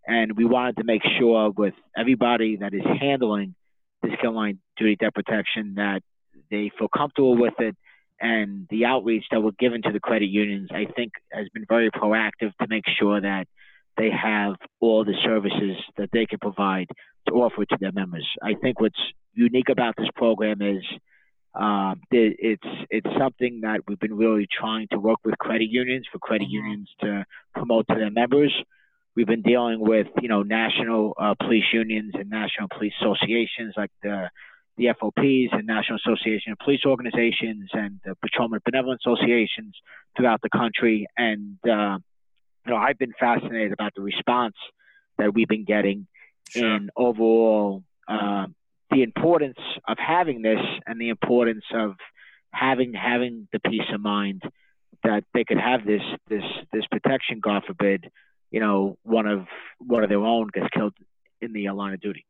and 0.07 0.37
we 0.37 0.45
wanted 0.45 0.77
to 0.77 0.85
make 0.85 1.03
sure 1.19 1.51
with 1.51 1.75
everybody 1.97 2.57
that 2.57 2.75
is 2.75 2.83
handling 3.01 3.55
this 4.03 4.13
line 4.25 4.59
duty 4.77 4.97
debt 4.97 5.15
protection 5.15 5.75
that 5.77 6.03
they 6.51 6.71
feel 6.79 6.89
comfortable 6.89 7.37
with 7.37 7.55
it. 7.59 7.77
And 8.21 8.67
the 8.69 8.85
outreach 8.85 9.25
that 9.31 9.41
we're 9.41 9.53
given 9.59 9.83
to 9.83 9.93
the 9.93 10.01
credit 10.01 10.29
unions 10.29 10.69
i 10.75 10.85
think 10.95 11.13
has 11.33 11.49
been 11.55 11.65
very 11.67 11.91
proactive 11.91 12.55
to 12.61 12.67
make 12.69 12.85
sure 12.99 13.19
that 13.21 13.47
they 13.97 14.11
have 14.11 14.55
all 14.81 15.05
the 15.05 15.15
services 15.25 15.77
that 15.97 16.11
they 16.13 16.27
can 16.27 16.39
provide 16.39 16.89
to 17.29 17.35
offer 17.35 17.65
to 17.65 17.77
their 17.81 17.93
members. 17.93 18.27
I 18.43 18.55
think 18.55 18.81
what's 18.81 18.99
unique 19.35 19.69
about 19.69 19.95
this 19.97 20.09
program 20.15 20.63
is 20.63 20.83
um, 21.55 22.01
it's 22.11 22.63
it's 22.91 23.09
something 23.19 23.61
that 23.63 23.81
we've 23.89 23.99
been 23.99 24.17
really 24.17 24.47
trying 24.51 24.87
to 24.93 24.99
work 24.99 25.19
with 25.25 25.37
credit 25.39 25.69
unions 25.69 26.07
for 26.11 26.19
credit 26.19 26.45
mm-hmm. 26.45 26.65
unions 26.65 26.89
to 27.01 27.25
promote 27.55 27.89
to 27.89 27.97
their 27.97 28.11
members 28.11 28.55
We've 29.17 29.27
been 29.27 29.43
dealing 29.43 29.81
with, 29.81 30.07
you 30.23 30.29
know, 30.29 30.43
national 30.43 31.15
uh, 31.19 31.35
police 31.35 31.65
unions 31.73 32.13
and 32.15 32.31
national 32.31 32.69
police 32.69 32.93
associations 33.01 33.75
like 33.77 33.91
the 34.03 34.31
the 34.77 34.89
FOPs 34.99 35.53
and 35.53 35.67
National 35.67 35.99
Association 35.99 36.53
of 36.53 36.59
Police 36.59 36.87
Organizations 36.87 37.69
and 37.73 38.01
the 38.05 38.15
Patrolman 38.23 38.61
Benevolent 38.65 39.01
Associations 39.05 39.75
throughout 40.17 40.41
the 40.43 40.49
country. 40.49 41.07
And, 41.19 41.59
uh, 41.65 41.99
you 42.65 42.73
know, 42.73 42.77
I've 42.77 42.97
been 42.97 43.13
fascinated 43.21 43.73
about 43.73 43.93
the 43.95 44.01
response 44.01 44.55
that 45.19 45.35
we've 45.35 45.49
been 45.49 45.65
getting 45.65 46.07
sure. 46.49 46.67
and 46.67 46.91
overall 46.97 47.85
uh, 48.09 48.47
the 48.91 49.03
importance 49.03 49.59
of 49.87 49.99
having 49.99 50.41
this 50.41 50.61
and 50.87 51.01
the 51.01 51.11
importance 51.11 51.65
of 51.75 51.97
having 52.53 52.95
having 52.95 53.49
the 53.53 53.61
peace 53.61 53.89
of 53.93 54.01
mind 54.01 54.43
that 55.05 55.25
they 55.35 55.45
could 55.45 55.59
have 55.59 55.85
this 55.85 56.03
this 56.29 56.43
this 56.73 56.87
protection, 56.87 57.41
God 57.41 57.65
forbid, 57.67 58.11
you 58.51 58.61
know 58.61 58.97
one 59.03 59.27
of 59.27 59.47
one 59.79 60.03
of 60.03 60.09
their 60.09 60.19
own 60.25 60.49
gets 60.53 60.69
killed 60.73 60.95
in 61.41 61.53
the 61.53 61.69
line 61.71 61.95
of 61.95 62.01
duty. 62.01 62.27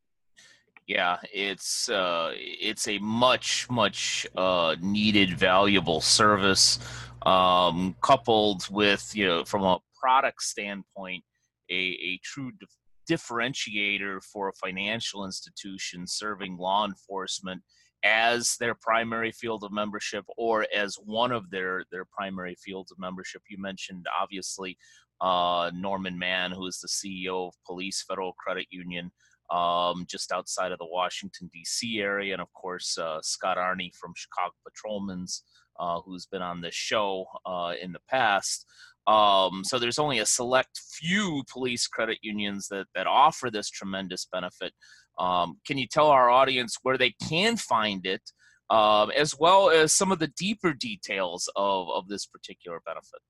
Yeah, 0.86 1.18
it's 1.32 1.88
uh, 1.88 2.32
it's 2.34 2.88
a 2.88 2.98
much 2.98 3.68
much 3.70 4.26
uh, 4.36 4.76
needed, 4.80 5.38
valuable 5.38 6.00
service, 6.00 6.78
um, 7.22 7.94
coupled 8.00 8.68
with 8.70 9.10
you 9.14 9.26
know 9.26 9.44
from 9.44 9.62
a 9.62 9.78
product 10.00 10.42
standpoint, 10.42 11.22
a, 11.70 11.74
a 11.74 12.20
true 12.24 12.50
dif- 12.58 13.18
differentiator 13.18 14.22
for 14.24 14.48
a 14.48 14.52
financial 14.54 15.24
institution 15.24 16.06
serving 16.06 16.56
law 16.56 16.86
enforcement 16.86 17.62
as 18.02 18.56
their 18.58 18.74
primary 18.74 19.30
field 19.30 19.62
of 19.62 19.70
membership 19.72 20.24
or 20.36 20.66
as 20.74 20.96
one 21.04 21.32
of 21.32 21.50
their 21.50 21.84
their 21.92 22.04
primary 22.04 22.56
fields 22.56 22.90
of 22.90 22.98
membership. 22.98 23.42
You 23.48 23.60
mentioned 23.60 24.06
obviously 24.20 24.76
uh, 25.20 25.70
Norman 25.74 26.18
Mann, 26.18 26.52
who 26.52 26.66
is 26.66 26.80
the 26.80 26.88
CEO 26.88 27.48
of 27.48 27.54
Police 27.66 28.04
Federal 28.08 28.32
Credit 28.34 28.66
Union. 28.70 29.12
um, 29.50 30.04
just 30.08 30.32
outside 30.32 30.72
of 30.72 30.78
the 30.78 30.86
Washington, 30.86 31.50
D.C. 31.52 32.00
area. 32.00 32.32
And 32.32 32.42
of 32.42 32.52
course, 32.52 32.96
uh, 32.96 33.18
Scott 33.22 33.56
Arney 33.56 33.90
from 33.94 34.12
Chicago 34.16 34.54
Patrolmen's, 34.64 35.42
uh, 35.78 36.00
who's 36.02 36.26
been 36.26 36.42
on 36.42 36.60
this 36.60 36.74
show 36.74 37.26
uh, 37.44 37.74
in 37.80 37.92
the 37.92 38.00
past. 38.08 38.66
Um, 39.06 39.62
so 39.64 39.78
there's 39.78 39.98
only 39.98 40.18
a 40.20 40.26
select 40.26 40.80
few 40.92 41.42
police 41.50 41.86
credit 41.88 42.18
unions 42.22 42.68
that, 42.68 42.86
that 42.94 43.06
offer 43.06 43.50
this 43.50 43.68
tremendous 43.68 44.26
benefit. 44.30 44.72
Um, 45.18 45.58
can 45.66 45.78
you 45.78 45.86
tell 45.88 46.08
our 46.08 46.30
audience 46.30 46.76
where 46.82 46.96
they 46.96 47.14
can 47.28 47.56
find 47.56 48.06
it, 48.06 48.22
um, 48.70 49.10
as 49.16 49.34
well 49.38 49.68
as 49.68 49.92
some 49.92 50.12
of 50.12 50.20
the 50.20 50.28
deeper 50.38 50.72
details 50.72 51.50
of, 51.56 51.88
of 51.90 52.08
this 52.08 52.24
particular 52.26 52.80
benefit? 52.86 53.20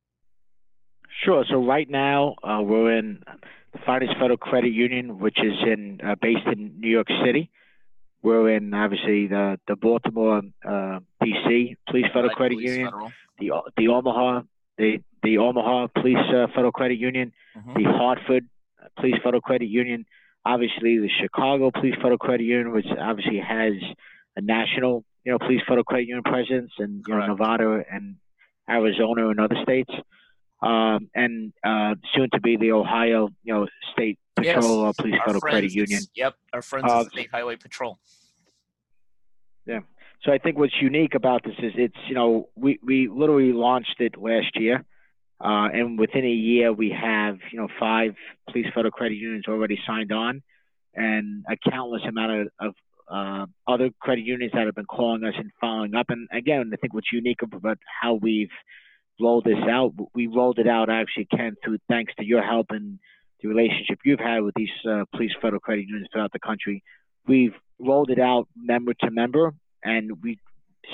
Sure. 1.25 1.45
So 1.49 1.65
right 1.65 1.89
now 1.89 2.37
uh, 2.43 2.63
we're 2.63 2.97
in 2.97 3.23
the 3.73 3.79
Finest 3.85 4.15
Federal 4.15 4.37
Credit 4.37 4.73
Union, 4.73 5.19
which 5.19 5.39
is 5.39 5.55
in 5.67 6.01
uh, 6.03 6.15
based 6.21 6.47
in 6.47 6.81
New 6.81 6.91
York 6.91 7.09
City. 7.25 7.51
We're 8.23 8.51
in 8.57 8.73
obviously 8.75 9.27
the 9.27 9.59
the 9.67 9.77
Baltimore, 9.77 10.43
uh, 10.65 11.01
D.C. 11.23 11.77
Police 11.89 12.07
Federal 12.09 12.29
right, 12.29 12.37
Credit 12.37 12.57
Police 12.57 12.71
Union, 12.71 12.87
Federal. 12.87 13.13
the 13.39 13.51
the 13.77 13.89
Omaha, 13.89 14.43
the 14.79 15.03
the 15.23 15.39
Omaha 15.39 15.89
Police 15.95 16.17
uh, 16.35 16.47
Federal 16.55 16.73
Credit 16.73 16.99
Union, 16.99 17.33
mm-hmm. 17.57 17.75
the 17.75 17.85
Hartford 17.85 18.47
Police 18.99 19.17
Federal 19.23 19.41
Credit 19.41 19.69
Union, 19.69 20.07
obviously 20.45 20.99
the 20.99 21.11
Chicago 21.21 21.71
Police 21.71 21.95
Federal 21.97 22.19
Credit 22.19 22.45
Union, 22.45 22.73
which 22.73 22.87
obviously 22.99 23.39
has 23.39 23.75
a 24.37 24.41
national 24.41 25.05
you 25.25 25.33
know 25.33 25.39
police 25.39 25.61
federal 25.67 25.85
credit 25.85 26.09
union 26.09 26.23
presence, 26.23 26.73
and 26.79 27.05
you 27.07 27.15
know 27.15 27.27
Nevada 27.27 27.83
and 27.91 28.17
Arizona 28.69 29.29
and 29.29 29.41
other 29.41 29.57
states 29.63 29.91
um, 30.63 31.11
and 31.15 31.53
uh, 31.65 31.95
soon 32.15 32.29
to 32.33 32.41
be 32.41 32.57
the 32.57 32.73
Ohio, 32.73 33.29
you 33.43 33.55
know, 33.55 33.67
State 33.93 34.19
Patrol 34.37 34.87
yes, 34.87 34.97
Police 34.97 35.15
Federal 35.25 35.41
Credit 35.41 35.73
Union. 35.73 36.03
Yep, 36.15 36.35
our 36.53 36.63
friends 36.63 36.87
uh, 36.89 37.05
State 37.05 37.31
Highway 37.33 37.57
Patrol. 37.57 37.99
Yeah. 39.67 39.81
So 40.25 40.33
I 40.33 40.39
think 40.39 40.59
what's 40.59 40.75
unique 40.81 41.15
about 41.15 41.45
this 41.45 41.55
is 41.59 41.73
it's 41.77 41.97
you 42.09 42.15
know 42.15 42.49
we 42.55 42.79
we 42.83 43.09
literally 43.09 43.53
launched 43.53 43.97
it 44.01 44.19
last 44.19 44.55
year, 44.55 44.85
uh, 45.41 45.69
and 45.73 45.99
within 45.99 46.25
a 46.25 46.29
year 46.29 46.73
we 46.73 46.91
have 46.91 47.39
you 47.53 47.59
know 47.59 47.69
five 47.79 48.15
police 48.51 48.67
federal 48.75 48.91
credit 48.91 49.15
unions 49.15 49.45
already 49.49 49.79
signed 49.87 50.13
on, 50.13 50.43
and 50.95 51.45
a 51.49 51.57
countless 51.71 52.03
amount 52.07 52.33
of, 52.33 52.49
of 52.61 52.75
uh, 53.11 53.47
other 53.67 53.91
credit 53.99 54.25
unions 54.25 54.53
that 54.55 54.67
have 54.67 54.75
been 54.75 54.85
calling 54.85 55.25
us 55.25 55.35
and 55.39 55.51
following 55.59 55.95
up. 55.95 56.07
And 56.11 56.29
again, 56.33 56.71
I 56.73 56.77
think 56.77 56.93
what's 56.93 57.13
unique 57.13 57.41
about 57.43 57.79
how 58.01 58.15
we've 58.15 58.51
roll 59.21 59.43
this 59.43 59.59
out. 59.69 59.93
We 60.15 60.27
rolled 60.27 60.59
it 60.59 60.69
out 60.69 60.91
actually, 60.91 61.27
Ken, 61.27 61.57
through 61.65 61.79
thanks 61.89 62.13
to 62.19 62.25
your 62.25 62.43
help 62.43 62.67
and 62.71 62.99
the 63.43 63.49
relationship 63.49 63.99
you've 64.05 64.21
had 64.21 64.41
with 64.41 64.55
these 64.55 64.69
uh, 64.89 65.05
police 65.13 65.33
federal 65.41 65.61
credit 65.61 65.87
unions 65.87 66.09
throughout 66.13 66.33
the 66.33 66.39
country. 66.39 66.83
We've 67.27 67.55
rolled 67.79 68.11
it 68.11 68.19
out 68.19 68.49
member 68.57 68.95
to 68.95 69.11
member, 69.11 69.55
and 69.83 70.23
we 70.23 70.39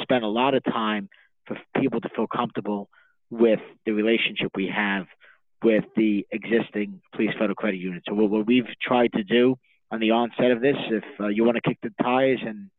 spent 0.03 0.25
a 0.25 0.29
lot 0.29 0.55
of 0.55 0.63
time 0.65 1.09
for 1.47 1.57
people 1.81 2.01
to 2.01 2.09
feel 2.15 2.27
comfortable 2.27 2.89
with 3.31 3.61
the 3.85 3.93
relationship 3.93 4.53
we 4.55 4.69
have 4.75 5.07
with 5.63 5.85
the 5.97 6.27
existing 6.31 7.01
police 7.15 7.33
federal 7.33 7.55
credit 7.55 7.79
union. 7.79 8.03
So 8.09 8.15
what, 8.15 8.31
what 8.31 8.47
we've 8.47 8.69
tried 8.81 9.13
to 9.15 9.25
do 9.25 9.57
on 9.91 10.01
the 10.01 10.11
onset 10.11 10.51
of 10.51 10.61
this, 10.61 10.77
if 10.91 11.05
uh, 11.19 11.29
you 11.29 11.45
want 11.45 11.57
to 11.57 11.69
kick 11.69 11.79
the 11.83 11.91
tires 12.03 12.41
and 12.45 12.71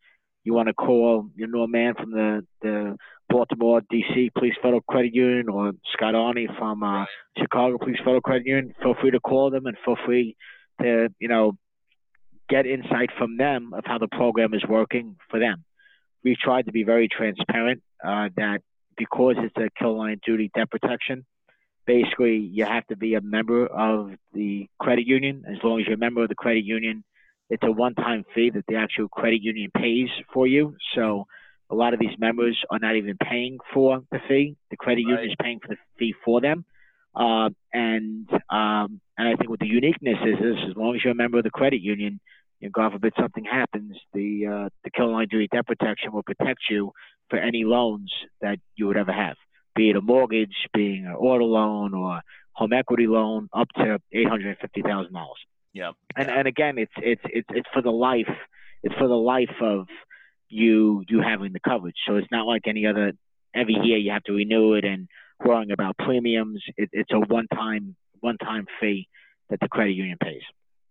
you 0.47 0.53
want 0.53 0.69
to 0.69 0.73
call 0.73 1.29
Norman 1.35 1.71
Mann 1.71 1.93
from 1.95 2.11
the, 2.11 2.41
the 2.61 2.97
Baltimore, 3.27 3.81
D.C. 3.89 4.31
Police 4.33 4.53
Federal 4.61 4.79
Credit 4.79 5.13
Union 5.13 5.49
or 5.49 5.73
Scott 5.91 6.13
Arney 6.13 6.47
from 6.57 6.83
uh, 6.83 7.03
Chicago 7.37 7.77
Police 7.77 7.97
Federal 7.97 8.21
Credit 8.21 8.47
Union, 8.47 8.73
feel 8.81 8.95
free 9.01 9.11
to 9.11 9.19
call 9.19 9.51
them 9.51 9.65
and 9.65 9.75
feel 9.83 9.97
free 10.05 10.37
to, 10.81 11.09
you 11.19 11.27
know, 11.27 11.57
get 12.47 12.65
insight 12.65 13.09
from 13.17 13.35
them 13.35 13.73
of 13.73 13.83
how 13.85 13.97
the 13.97 14.07
program 14.07 14.53
is 14.53 14.63
working 14.69 15.17
for 15.29 15.37
them. 15.37 15.65
We've 16.23 16.37
tried 16.37 16.67
to 16.67 16.71
be 16.71 16.83
very 16.83 17.09
transparent 17.09 17.83
uh, 18.01 18.29
that 18.37 18.61
because 18.97 19.35
it's 19.39 19.57
a 19.57 19.69
kill 19.77 19.97
line 19.97 20.21
duty 20.25 20.49
debt 20.55 20.71
protection, 20.71 21.25
basically 21.85 22.37
you 22.37 22.63
have 22.63 22.87
to 22.87 22.95
be 22.95 23.15
a 23.15 23.21
member 23.21 23.67
of 23.67 24.11
the 24.33 24.67
credit 24.79 25.05
union. 25.05 25.43
As 25.45 25.57
long 25.61 25.81
as 25.81 25.87
you're 25.87 25.95
a 25.95 25.99
member 25.99 26.23
of 26.23 26.29
the 26.29 26.35
credit 26.35 26.63
union, 26.63 27.03
it's 27.49 27.63
a 27.63 27.71
one-time 27.71 28.25
fee 28.33 28.49
that 28.51 28.65
the 28.67 28.75
actual 28.75 29.07
credit 29.07 29.41
union 29.41 29.71
pays 29.75 30.09
for 30.33 30.47
you. 30.47 30.75
So 30.95 31.25
a 31.69 31.75
lot 31.75 31.93
of 31.93 31.99
these 31.99 32.17
members 32.17 32.57
are 32.69 32.79
not 32.79 32.95
even 32.95 33.17
paying 33.17 33.57
for 33.73 34.01
the 34.11 34.19
fee. 34.27 34.55
The 34.71 34.77
credit 34.77 35.03
right. 35.05 35.11
union 35.11 35.29
is 35.29 35.35
paying 35.41 35.59
for 35.59 35.69
the 35.69 35.77
fee 35.97 36.13
for 36.23 36.41
them. 36.41 36.65
Uh, 37.15 37.49
and 37.73 38.29
um, 38.49 39.01
and 39.17 39.27
I 39.27 39.35
think 39.35 39.49
what 39.49 39.59
the 39.59 39.67
uniqueness 39.67 40.17
is 40.23 40.39
is 40.39 40.57
as 40.69 40.77
long 40.77 40.95
as 40.95 41.03
you're 41.03 41.13
a 41.13 41.15
member 41.15 41.39
of 41.39 41.43
the 41.43 41.49
credit 41.49 41.81
union, 41.81 42.19
and 42.61 42.71
God 42.71 42.91
forbid 42.91 43.13
something 43.19 43.43
happens, 43.43 43.97
the 44.13 44.45
uh, 44.45 44.69
the 44.83 45.03
Line 45.03 45.27
Duty 45.27 45.47
Debt 45.51 45.65
Protection 45.65 46.11
will 46.11 46.23
protect 46.23 46.59
you 46.69 46.91
for 47.29 47.39
any 47.39 47.63
loans 47.63 48.11
that 48.41 48.59
you 48.75 48.87
would 48.87 48.97
ever 48.97 49.11
have, 49.11 49.35
be 49.75 49.89
it 49.89 49.95
a 49.95 50.01
mortgage, 50.01 50.55
being 50.73 51.05
an 51.05 51.13
auto 51.13 51.45
loan 51.45 51.93
or 51.93 52.21
home 52.51 52.73
equity 52.73 53.07
loan, 53.07 53.49
up 53.51 53.67
to 53.77 53.99
eight 54.13 54.27
hundred 54.27 54.49
and 54.49 54.57
fifty 54.59 54.81
thousand 54.81 55.13
dollars. 55.13 55.39
Yeah. 55.77 55.91
And 56.15 56.27
and 56.29 56.47
again, 56.47 56.79
it's 56.79 56.91
it's 56.97 57.21
it's 57.25 57.47
it's 57.51 57.67
for 57.71 57.83
the 57.83 57.91
life. 57.91 58.35
It's 58.81 58.95
for 58.95 59.07
the 59.07 59.13
life 59.13 59.55
of 59.61 59.85
you 60.49 61.03
you 61.07 61.21
having 61.21 61.53
the 61.53 61.59
coverage. 61.59 61.97
So 62.07 62.15
it's 62.15 62.31
not 62.31 62.47
like 62.47 62.63
any 62.65 62.87
other. 62.87 63.13
Every 63.55 63.75
year 63.83 63.97
you 63.97 64.11
have 64.11 64.23
to 64.23 64.33
renew 64.33 64.73
it 64.73 64.85
and 64.85 65.07
worrying 65.43 65.71
about 65.71 65.97
premiums. 65.99 66.63
It, 66.77 66.89
it's 66.93 67.11
a 67.11 67.19
one 67.19 67.47
time 67.53 67.95
one 68.21 68.37
time 68.39 68.65
fee 68.79 69.07
that 69.51 69.59
the 69.59 69.69
credit 69.69 69.93
union 69.93 70.17
pays. 70.21 70.41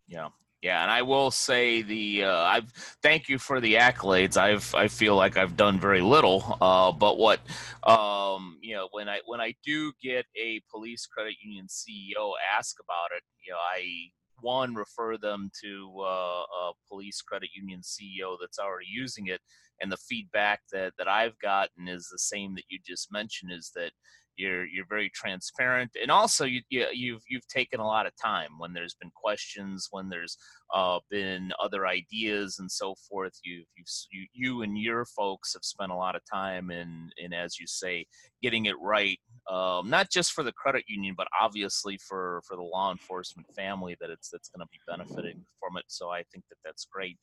Yeah. 0.06 0.28
Yeah, 0.62 0.82
and 0.82 0.90
I 0.90 1.02
will 1.02 1.30
say 1.30 1.82
the 1.82 2.24
uh, 2.24 2.38
I've 2.38 2.72
thank 3.02 3.28
you 3.28 3.38
for 3.38 3.60
the 3.60 3.74
accolades. 3.74 4.36
I've 4.36 4.74
I 4.74 4.88
feel 4.88 5.14
like 5.14 5.36
I've 5.36 5.56
done 5.56 5.78
very 5.78 6.00
little, 6.00 6.56
uh, 6.60 6.92
but 6.92 7.18
what 7.18 7.40
um, 7.82 8.58
you 8.62 8.74
know 8.74 8.88
when 8.90 9.08
I 9.08 9.20
when 9.26 9.40
I 9.40 9.54
do 9.64 9.92
get 10.02 10.24
a 10.34 10.62
police 10.72 11.06
credit 11.06 11.34
union 11.44 11.66
CEO 11.66 12.32
ask 12.58 12.76
about 12.80 13.16
it, 13.16 13.22
you 13.44 13.52
know 13.52 13.58
I 13.58 14.10
one 14.40 14.74
refer 14.74 15.16
them 15.16 15.50
to 15.62 15.92
uh, 16.00 16.42
a 16.42 16.72
police 16.88 17.20
credit 17.22 17.50
union 17.54 17.80
CEO 17.80 18.36
that's 18.40 18.58
already 18.58 18.88
using 18.90 19.28
it, 19.28 19.40
and 19.80 19.90
the 19.90 19.96
feedback 19.96 20.60
that 20.72 20.92
that 20.98 21.08
I've 21.08 21.38
gotten 21.38 21.88
is 21.88 22.08
the 22.10 22.18
same 22.18 22.54
that 22.54 22.64
you 22.68 22.78
just 22.84 23.12
mentioned 23.12 23.52
is 23.52 23.72
that 23.74 23.92
you're 24.36 24.66
you're 24.66 24.86
very 24.88 25.10
transparent 25.14 25.90
and 26.00 26.10
also 26.10 26.44
you, 26.44 26.60
you 26.68 26.80
have 26.80 26.90
you've, 26.94 27.22
you've 27.28 27.46
taken 27.48 27.80
a 27.80 27.86
lot 27.86 28.06
of 28.06 28.12
time 28.22 28.50
when 28.58 28.72
there's 28.72 28.94
been 28.94 29.10
questions 29.14 29.88
when 29.90 30.08
there's 30.08 30.36
uh, 30.74 30.98
been 31.10 31.52
other 31.62 31.86
ideas 31.86 32.58
and 32.58 32.70
so 32.70 32.94
forth. 33.08 33.38
You've, 33.44 33.66
you've 33.76 33.86
you, 34.10 34.26
you 34.32 34.62
and 34.62 34.76
your 34.76 35.04
folks 35.04 35.52
have 35.54 35.64
spent 35.64 35.92
a 35.92 35.96
lot 35.96 36.16
of 36.16 36.22
time 36.30 36.70
in 36.70 37.10
in 37.18 37.32
as 37.32 37.58
you 37.58 37.66
say 37.66 38.06
getting 38.42 38.66
it 38.66 38.74
right 38.80 39.18
um, 39.50 39.88
not 39.88 40.10
just 40.10 40.32
for 40.32 40.42
the 40.42 40.52
credit 40.52 40.84
union 40.88 41.14
but 41.16 41.28
obviously 41.40 41.98
for 41.98 42.42
for 42.46 42.56
the 42.56 42.62
law 42.62 42.90
enforcement 42.90 43.46
family 43.54 43.96
that 44.00 44.10
it's 44.10 44.28
that's 44.30 44.48
going 44.48 44.64
to 44.64 44.70
be 44.70 44.78
benefiting 44.86 45.44
from 45.60 45.76
it 45.76 45.84
so 45.88 46.10
i 46.10 46.22
think 46.32 46.44
that 46.48 46.56
that's 46.64 46.86
great. 46.90 47.18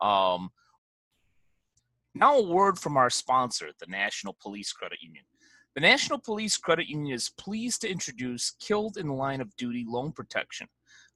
Um, 0.00 0.50
now 2.14 2.38
a 2.38 2.42
word 2.42 2.78
from 2.78 2.96
our 2.96 3.10
sponsor 3.10 3.70
the 3.80 3.86
national 3.88 4.36
police 4.40 4.72
credit 4.72 4.98
union 5.02 5.24
the 5.74 5.80
National 5.80 6.20
Police 6.20 6.56
Credit 6.56 6.88
Union 6.88 7.12
is 7.12 7.30
pleased 7.30 7.80
to 7.80 7.90
introduce 7.90 8.52
Killed 8.60 8.96
in 8.96 9.08
Line 9.08 9.40
of 9.40 9.56
Duty 9.56 9.84
Loan 9.86 10.12
Protection, 10.12 10.68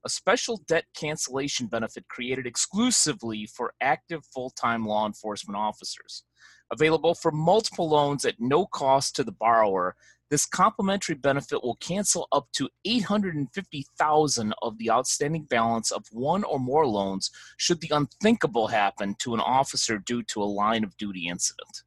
a 0.04 0.08
special 0.08 0.60
debt 0.66 0.84
cancellation 0.96 1.68
benefit 1.68 2.08
created 2.08 2.44
exclusively 2.44 3.46
for 3.46 3.74
active 3.80 4.24
full 4.34 4.50
time 4.50 4.84
law 4.84 5.06
enforcement 5.06 5.56
officers. 5.56 6.24
Available 6.72 7.14
for 7.14 7.30
multiple 7.30 7.88
loans 7.88 8.24
at 8.24 8.40
no 8.40 8.66
cost 8.66 9.14
to 9.14 9.22
the 9.22 9.30
borrower, 9.30 9.94
this 10.28 10.44
complimentary 10.44 11.14
benefit 11.14 11.62
will 11.62 11.76
cancel 11.76 12.26
up 12.32 12.48
to 12.54 12.68
850,000 12.84 14.54
of 14.60 14.76
the 14.76 14.90
outstanding 14.90 15.44
balance 15.44 15.92
of 15.92 16.04
one 16.10 16.42
or 16.42 16.58
more 16.58 16.86
loans 16.86 17.30
should 17.56 17.80
the 17.80 17.92
unthinkable 17.92 18.66
happen 18.66 19.14
to 19.20 19.34
an 19.34 19.40
officer 19.40 19.98
due 19.98 20.24
to 20.24 20.42
a 20.42 20.44
line 20.44 20.82
of 20.82 20.96
duty 20.96 21.28
incident. 21.28 21.84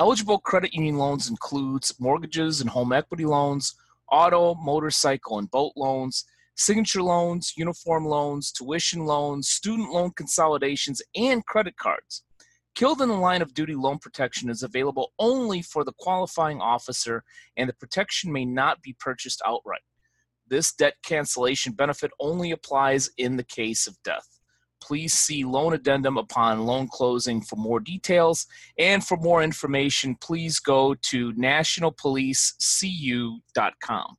Eligible 0.00 0.38
credit 0.38 0.72
union 0.72 0.96
loans 0.96 1.28
includes 1.28 1.92
mortgages 1.98 2.60
and 2.60 2.70
home 2.70 2.92
equity 2.92 3.24
loans, 3.24 3.74
auto, 4.12 4.54
motorcycle, 4.54 5.40
and 5.40 5.50
boat 5.50 5.72
loans, 5.74 6.24
signature 6.54 7.02
loans, 7.02 7.54
uniform 7.56 8.04
loans, 8.04 8.52
tuition 8.52 9.04
loans, 9.04 9.48
student 9.48 9.90
loan 9.90 10.12
consolidations, 10.12 11.02
and 11.16 11.44
credit 11.46 11.76
cards. 11.76 12.22
Killed 12.76 13.02
in 13.02 13.08
the 13.08 13.14
line 13.16 13.42
of 13.42 13.54
duty 13.54 13.74
loan 13.74 13.98
protection 13.98 14.48
is 14.48 14.62
available 14.62 15.12
only 15.18 15.62
for 15.62 15.82
the 15.82 15.94
qualifying 15.98 16.60
officer, 16.60 17.24
and 17.56 17.68
the 17.68 17.74
protection 17.74 18.30
may 18.32 18.44
not 18.44 18.80
be 18.82 18.94
purchased 19.00 19.42
outright. 19.44 19.82
This 20.46 20.72
debt 20.72 20.94
cancellation 21.02 21.72
benefit 21.72 22.12
only 22.20 22.52
applies 22.52 23.10
in 23.18 23.36
the 23.36 23.42
case 23.42 23.88
of 23.88 24.00
death. 24.04 24.37
Please 24.80 25.12
see 25.12 25.44
loan 25.44 25.74
addendum 25.74 26.16
upon 26.16 26.66
loan 26.66 26.86
closing 26.88 27.40
for 27.40 27.56
more 27.56 27.80
details. 27.80 28.46
And 28.78 29.04
for 29.04 29.16
more 29.16 29.42
information, 29.42 30.14
please 30.20 30.60
go 30.60 30.94
to 30.94 31.32
nationalpolicecu.com. 31.34 34.16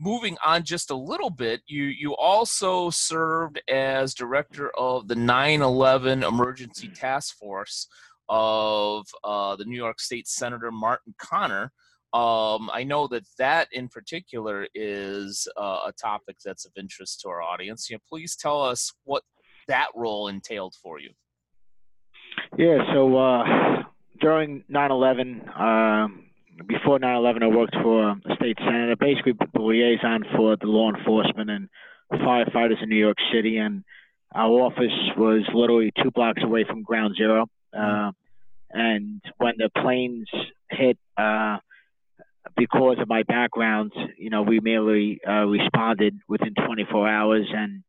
moving 0.00 0.36
on 0.44 0.64
just 0.64 0.90
a 0.90 0.96
little 0.96 1.30
bit, 1.30 1.60
you 1.66 1.84
you 1.84 2.16
also 2.16 2.90
served 2.90 3.60
as 3.68 4.14
director 4.14 4.70
of 4.76 5.08
the 5.08 5.14
9/11 5.14 6.26
Emergency 6.26 6.88
Task 6.88 7.36
Force 7.36 7.86
of 8.28 9.06
uh, 9.24 9.56
the 9.56 9.64
New 9.64 9.76
York 9.76 10.00
State 10.00 10.28
Senator 10.28 10.70
Martin 10.70 11.14
Connor. 11.18 11.72
Um, 12.12 12.70
I 12.72 12.84
know 12.84 13.06
that 13.08 13.24
that 13.38 13.68
in 13.72 13.88
particular 13.88 14.66
is 14.74 15.46
uh, 15.56 15.80
a 15.86 15.92
topic 15.92 16.36
that's 16.44 16.64
of 16.64 16.72
interest 16.76 17.20
to 17.20 17.28
our 17.28 17.42
audience. 17.42 17.88
You 17.88 17.96
know, 17.96 18.00
please 18.08 18.36
tell 18.36 18.62
us 18.62 18.92
what 19.04 19.22
that 19.70 19.88
role 19.94 20.28
entailed 20.28 20.74
for 20.82 21.00
you. 21.00 21.10
Yeah, 22.58 22.78
so 22.92 23.16
uh, 23.16 23.82
during 24.20 24.64
9/11, 24.70 25.48
um, 25.58 26.24
before 26.66 26.98
9/11, 26.98 27.42
I 27.42 27.46
worked 27.46 27.76
for 27.82 28.10
a 28.10 28.34
state 28.36 28.58
senator, 28.58 28.96
basically 28.96 29.32
the 29.32 29.60
liaison 29.60 30.24
for 30.36 30.56
the 30.56 30.66
law 30.66 30.92
enforcement 30.92 31.50
and 31.50 31.68
firefighters 32.12 32.82
in 32.82 32.88
New 32.88 32.96
York 32.96 33.18
City, 33.32 33.56
and 33.58 33.84
our 34.34 34.60
office 34.60 34.92
was 35.16 35.42
literally 35.54 35.92
two 36.02 36.10
blocks 36.10 36.42
away 36.42 36.64
from 36.64 36.82
Ground 36.82 37.14
Zero. 37.16 37.46
Uh, 37.76 38.12
and 38.70 39.20
when 39.38 39.54
the 39.58 39.70
planes 39.80 40.28
hit, 40.70 40.98
uh, 41.16 41.58
because 42.56 42.96
of 43.00 43.08
my 43.08 43.22
background, 43.24 43.92
you 44.16 44.30
know, 44.30 44.42
we 44.42 44.60
merely 44.60 45.20
uh, 45.26 45.46
responded 45.46 46.18
within 46.28 46.54
24 46.54 47.08
hours. 47.08 47.46
And 47.52 47.82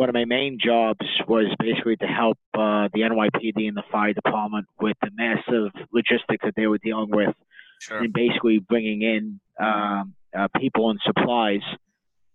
one 0.00 0.08
of 0.08 0.14
my 0.14 0.24
main 0.24 0.56
jobs 0.58 1.06
was 1.28 1.54
basically 1.58 1.94
to 1.94 2.06
help 2.06 2.38
uh, 2.54 2.88
the 2.94 3.00
NYPD 3.00 3.68
and 3.68 3.76
the 3.76 3.82
fire 3.92 4.14
department 4.14 4.66
with 4.80 4.96
the 5.02 5.10
massive 5.12 5.72
logistics 5.92 6.42
that 6.42 6.54
they 6.56 6.66
were 6.66 6.78
dealing 6.78 7.10
with, 7.10 7.34
sure. 7.82 7.98
and 7.98 8.10
basically 8.10 8.60
bringing 8.60 9.02
in 9.02 9.38
um, 9.62 10.14
uh, 10.34 10.48
people 10.58 10.88
and 10.88 10.98
supplies. 11.04 11.60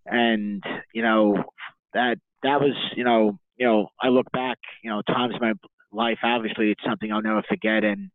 And 0.06 0.62
you 0.94 1.02
know, 1.02 1.42
that 1.92 2.18
that 2.44 2.60
was, 2.60 2.76
you 2.94 3.02
know, 3.02 3.40
you 3.56 3.66
know, 3.66 3.88
I 4.00 4.10
look 4.10 4.30
back, 4.30 4.58
you 4.84 4.90
know, 4.90 5.02
times 5.02 5.34
in 5.34 5.40
my 5.40 5.54
life. 5.90 6.18
Obviously, 6.22 6.70
it's 6.70 6.84
something 6.88 7.10
I'll 7.10 7.20
never 7.20 7.42
forget, 7.48 7.82
and 7.82 8.10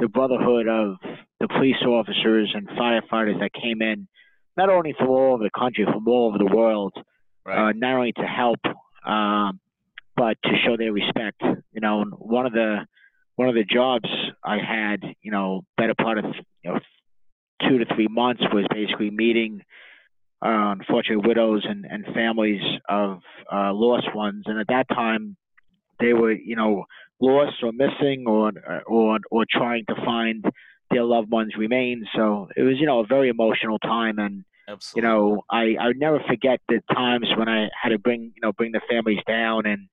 the 0.00 0.08
brotherhood 0.08 0.66
of 0.66 0.96
the 1.38 1.46
police 1.46 1.80
officers 1.86 2.50
and 2.56 2.68
firefighters 2.70 3.38
that 3.38 3.52
came 3.52 3.82
in, 3.82 4.08
not 4.56 4.68
only 4.68 4.96
from 4.98 5.10
all 5.10 5.34
over 5.34 5.44
the 5.44 5.56
country, 5.56 5.84
from 5.84 6.08
all 6.08 6.26
over 6.26 6.38
the 6.38 6.52
world, 6.52 6.92
right. 7.44 7.68
uh, 7.68 7.72
not 7.72 7.94
only 7.94 8.12
to 8.14 8.22
help, 8.22 8.58
um, 9.06 9.60
but 10.16 10.36
to 10.42 10.50
show 10.64 10.76
their 10.76 10.92
respect. 10.92 11.42
You 11.72 11.80
know, 11.80 12.04
one 12.04 12.46
of 12.46 12.52
the 12.52 12.86
one 13.36 13.48
of 13.48 13.54
the 13.54 13.64
jobs 13.64 14.08
I 14.42 14.56
had, 14.58 15.02
you 15.22 15.30
know, 15.30 15.62
better 15.76 15.94
part 15.94 16.18
of 16.18 16.24
you 16.62 16.72
know 16.72 16.80
two 17.68 17.78
to 17.78 17.94
three 17.94 18.08
months 18.08 18.42
was 18.52 18.66
basically 18.72 19.10
meeting 19.10 19.62
uh, 20.44 20.74
unfortunate 20.78 21.26
widows 21.26 21.64
and, 21.68 21.86
and 21.86 22.04
families 22.14 22.60
of 22.88 23.20
uh, 23.52 23.72
lost 23.72 24.14
ones. 24.14 24.44
And 24.46 24.58
at 24.58 24.66
that 24.68 24.88
time, 24.88 25.36
they 25.98 26.12
were, 26.12 26.32
you 26.32 26.56
know, 26.56 26.84
lost 27.20 27.56
or 27.62 27.72
missing 27.72 28.24
or 28.26 28.52
or 28.86 29.18
or 29.30 29.44
trying 29.50 29.84
to 29.88 29.94
find 30.04 30.44
their 30.90 31.04
loved 31.04 31.30
ones' 31.30 31.54
remains. 31.56 32.06
So 32.14 32.48
it 32.56 32.62
was, 32.62 32.74
you 32.78 32.86
know, 32.86 33.00
a 33.00 33.06
very 33.06 33.28
emotional 33.28 33.78
time, 33.78 34.18
and 34.18 34.44
Absolutely. 34.68 35.08
you 35.08 35.14
know, 35.14 35.42
I 35.50 35.76
I 35.80 35.86
would 35.88 35.98
never 35.98 36.20
forget 36.28 36.60
the 36.68 36.80
times 36.92 37.28
when 37.36 37.48
I 37.48 37.68
had 37.80 37.90
to 37.90 37.98
bring 37.98 38.32
you 38.34 38.42
know 38.42 38.52
bring 38.52 38.72
the 38.72 38.80
families 38.88 39.20
down 39.26 39.66
and 39.66 39.88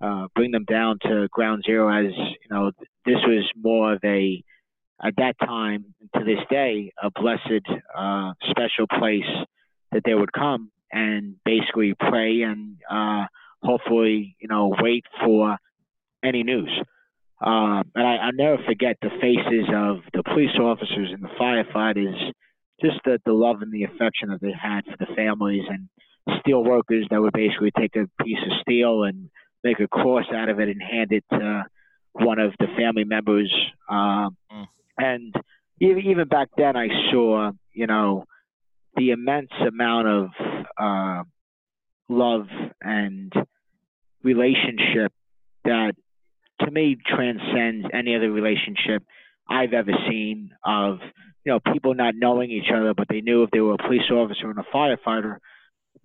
uh, 0.00 0.28
bring 0.34 0.50
them 0.50 0.64
down 0.64 0.98
to 1.02 1.28
ground 1.30 1.64
zero. 1.66 1.88
As 1.88 2.12
you 2.16 2.48
know, 2.50 2.72
this 3.04 3.18
was 3.26 3.50
more 3.56 3.94
of 3.94 4.00
a 4.04 4.42
at 5.02 5.14
that 5.16 5.36
time 5.40 5.94
to 6.16 6.24
this 6.24 6.40
day 6.50 6.92
a 7.02 7.10
blessed 7.10 7.66
uh, 7.96 8.32
special 8.50 8.86
place 8.98 9.24
that 9.92 10.02
they 10.04 10.14
would 10.14 10.32
come 10.32 10.70
and 10.92 11.36
basically 11.44 11.94
pray 11.98 12.42
and 12.42 12.76
uh, 12.90 13.24
hopefully 13.62 14.36
you 14.40 14.48
know 14.48 14.74
wait 14.80 15.04
for 15.24 15.56
any 16.22 16.42
news. 16.42 16.70
Um, 17.40 17.84
and 17.94 18.06
I, 18.06 18.16
I'll 18.16 18.32
never 18.32 18.62
forget 18.66 18.98
the 19.00 19.08
faces 19.20 19.66
of 19.74 20.00
the 20.12 20.22
police 20.22 20.54
officers 20.60 21.08
and 21.10 21.22
the 21.22 21.30
firefighters, 21.40 22.32
just 22.82 22.98
the, 23.04 23.18
the 23.24 23.32
love 23.32 23.62
and 23.62 23.72
the 23.72 23.84
affection 23.84 24.28
that 24.30 24.40
they 24.40 24.52
had 24.52 24.84
for 24.84 24.96
the 24.98 25.14
families 25.14 25.64
and 25.68 25.88
steel 26.40 26.62
workers 26.62 27.06
that 27.10 27.20
would 27.20 27.32
basically 27.32 27.72
take 27.78 27.96
a 27.96 28.06
piece 28.22 28.38
of 28.46 28.60
steel 28.62 29.04
and 29.04 29.30
make 29.64 29.80
a 29.80 29.88
cross 29.88 30.24
out 30.34 30.48
of 30.48 30.60
it 30.60 30.68
and 30.68 30.82
hand 30.82 31.12
it 31.12 31.24
to 31.30 31.64
one 32.12 32.38
of 32.38 32.52
the 32.58 32.66
family 32.76 33.04
members. 33.04 33.52
Um, 33.88 34.36
Mm. 34.52 34.66
And 34.98 35.34
even, 35.80 36.06
even 36.06 36.28
back 36.28 36.48
then, 36.56 36.76
I 36.76 36.88
saw, 37.10 37.52
you 37.72 37.86
know, 37.86 38.24
the 38.96 39.10
immense 39.10 39.50
amount 39.66 40.08
of 40.08 40.28
uh, 40.78 41.22
love 42.08 42.46
and 42.82 43.32
relationship 44.22 45.12
that 45.64 45.92
to 46.60 46.70
me 46.70 46.96
transcends 47.06 47.86
any 47.92 48.14
other 48.14 48.30
relationship 48.30 49.02
I've 49.50 49.72
ever 49.72 49.92
seen 50.08 50.50
of 50.64 50.98
you 51.44 51.52
know 51.52 51.60
people 51.72 51.94
not 51.94 52.14
knowing 52.16 52.50
each 52.50 52.70
other 52.74 52.94
but 52.94 53.08
they 53.08 53.20
knew 53.20 53.42
if 53.42 53.50
they 53.50 53.60
were 53.60 53.74
a 53.74 53.78
police 53.78 54.08
officer 54.10 54.50
and 54.50 54.58
a 54.58 54.64
firefighter 54.74 55.38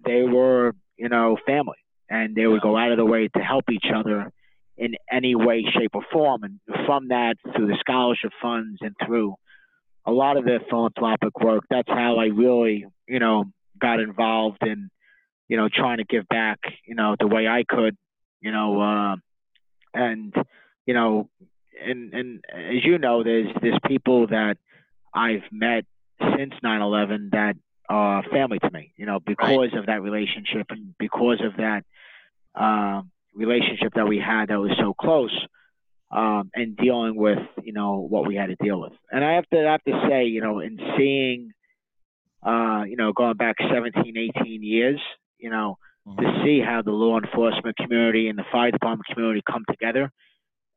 they 0.03 0.23
were 0.23 0.73
you 0.97 1.09
know 1.09 1.37
family. 1.45 1.77
And 2.07 2.35
they 2.35 2.45
would 2.45 2.61
go 2.61 2.77
out 2.77 2.91
of 2.91 2.97
the 2.97 3.05
way 3.05 3.29
to 3.35 3.39
help 3.39 3.65
each 3.71 3.87
other 3.93 4.31
in 4.77 4.93
any 5.11 5.33
way 5.33 5.63
shape 5.63 5.91
or 5.95 6.03
form. 6.13 6.43
And 6.43 6.59
from 6.85 7.07
that 7.07 7.37
through 7.55 7.65
the 7.65 7.77
scholarship 7.79 8.31
funds 8.39 8.77
and 8.81 8.95
through 9.03 9.33
a 10.05 10.11
lot 10.11 10.37
of 10.37 10.45
the 10.45 10.59
philanthropic 10.69 11.39
work 11.39 11.63
that's 11.67 11.89
how 11.89 12.17
I 12.17 12.25
really 12.25 12.85
you 13.07 13.19
know 13.19 13.45
got 13.81 13.99
involved 13.99 14.61
in 14.61 14.89
you 15.47 15.57
know 15.57 15.67
trying 15.73 15.97
to 15.97 16.03
give 16.03 16.27
back 16.27 16.59
you 16.85 16.93
know 16.93 17.15
the 17.19 17.27
way 17.27 17.47
I 17.47 17.63
could 17.67 17.97
you 18.39 18.51
know 18.51 18.79
uh, 18.79 19.15
and 19.95 20.33
you 20.85 20.93
know, 20.93 21.29
and 21.83 22.13
and 22.13 22.45
as 22.53 22.83
you 22.83 22.97
know, 22.97 23.23
there's 23.23 23.47
there's 23.61 23.79
people 23.87 24.27
that 24.27 24.57
I've 25.13 25.43
met 25.51 25.85
since 26.37 26.53
9/11 26.63 27.31
that 27.31 27.55
are 27.89 28.23
family 28.31 28.59
to 28.59 28.71
me. 28.71 28.93
You 28.97 29.05
know, 29.05 29.19
because 29.19 29.71
Right. 29.71 29.79
of 29.79 29.85
that 29.87 30.01
relationship 30.01 30.67
and 30.69 30.95
because 30.97 31.41
of 31.41 31.57
that 31.57 31.83
um, 32.55 33.11
relationship 33.33 33.93
that 33.95 34.07
we 34.07 34.17
had 34.19 34.49
that 34.49 34.59
was 34.59 34.71
so 34.79 34.93
close. 34.93 35.35
Um, 36.11 36.51
and 36.53 36.77
dealing 36.77 37.15
with 37.15 37.39
you 37.63 37.73
know 37.73 37.97
what 37.97 38.27
we 38.27 38.35
had 38.35 38.47
to 38.47 38.55
deal 38.55 38.79
with, 38.79 38.93
and 39.11 39.25
I 39.25 39.33
have 39.33 39.47
to 39.49 39.67
I 39.67 39.71
have 39.71 39.83
to 39.83 40.07
say 40.07 40.25
you 40.25 40.39
know 40.39 40.59
in 40.59 40.79
seeing, 40.95 41.51
uh, 42.45 42.83
you 42.87 42.95
know 42.95 43.11
going 43.11 43.35
back 43.37 43.55
17, 43.59 44.15
18 44.15 44.63
years, 44.63 45.01
you 45.39 45.49
know 45.49 45.77
Mhm. 46.07 46.17
to 46.19 46.43
see 46.45 46.61
how 46.61 46.83
the 46.83 46.91
law 46.91 47.17
enforcement 47.19 47.75
community 47.77 48.29
and 48.29 48.37
the 48.37 48.45
fire 48.51 48.69
department 48.71 49.07
community 49.11 49.41
come 49.51 49.65
together 49.69 50.11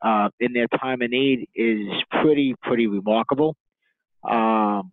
uh, 0.03 0.29
in 0.41 0.53
their 0.53 0.69
time 0.69 1.03
of 1.03 1.11
need 1.11 1.49
is 1.55 1.89
pretty 2.23 2.55
pretty 2.63 2.87
remarkable. 2.87 3.57
Um, 4.23 4.93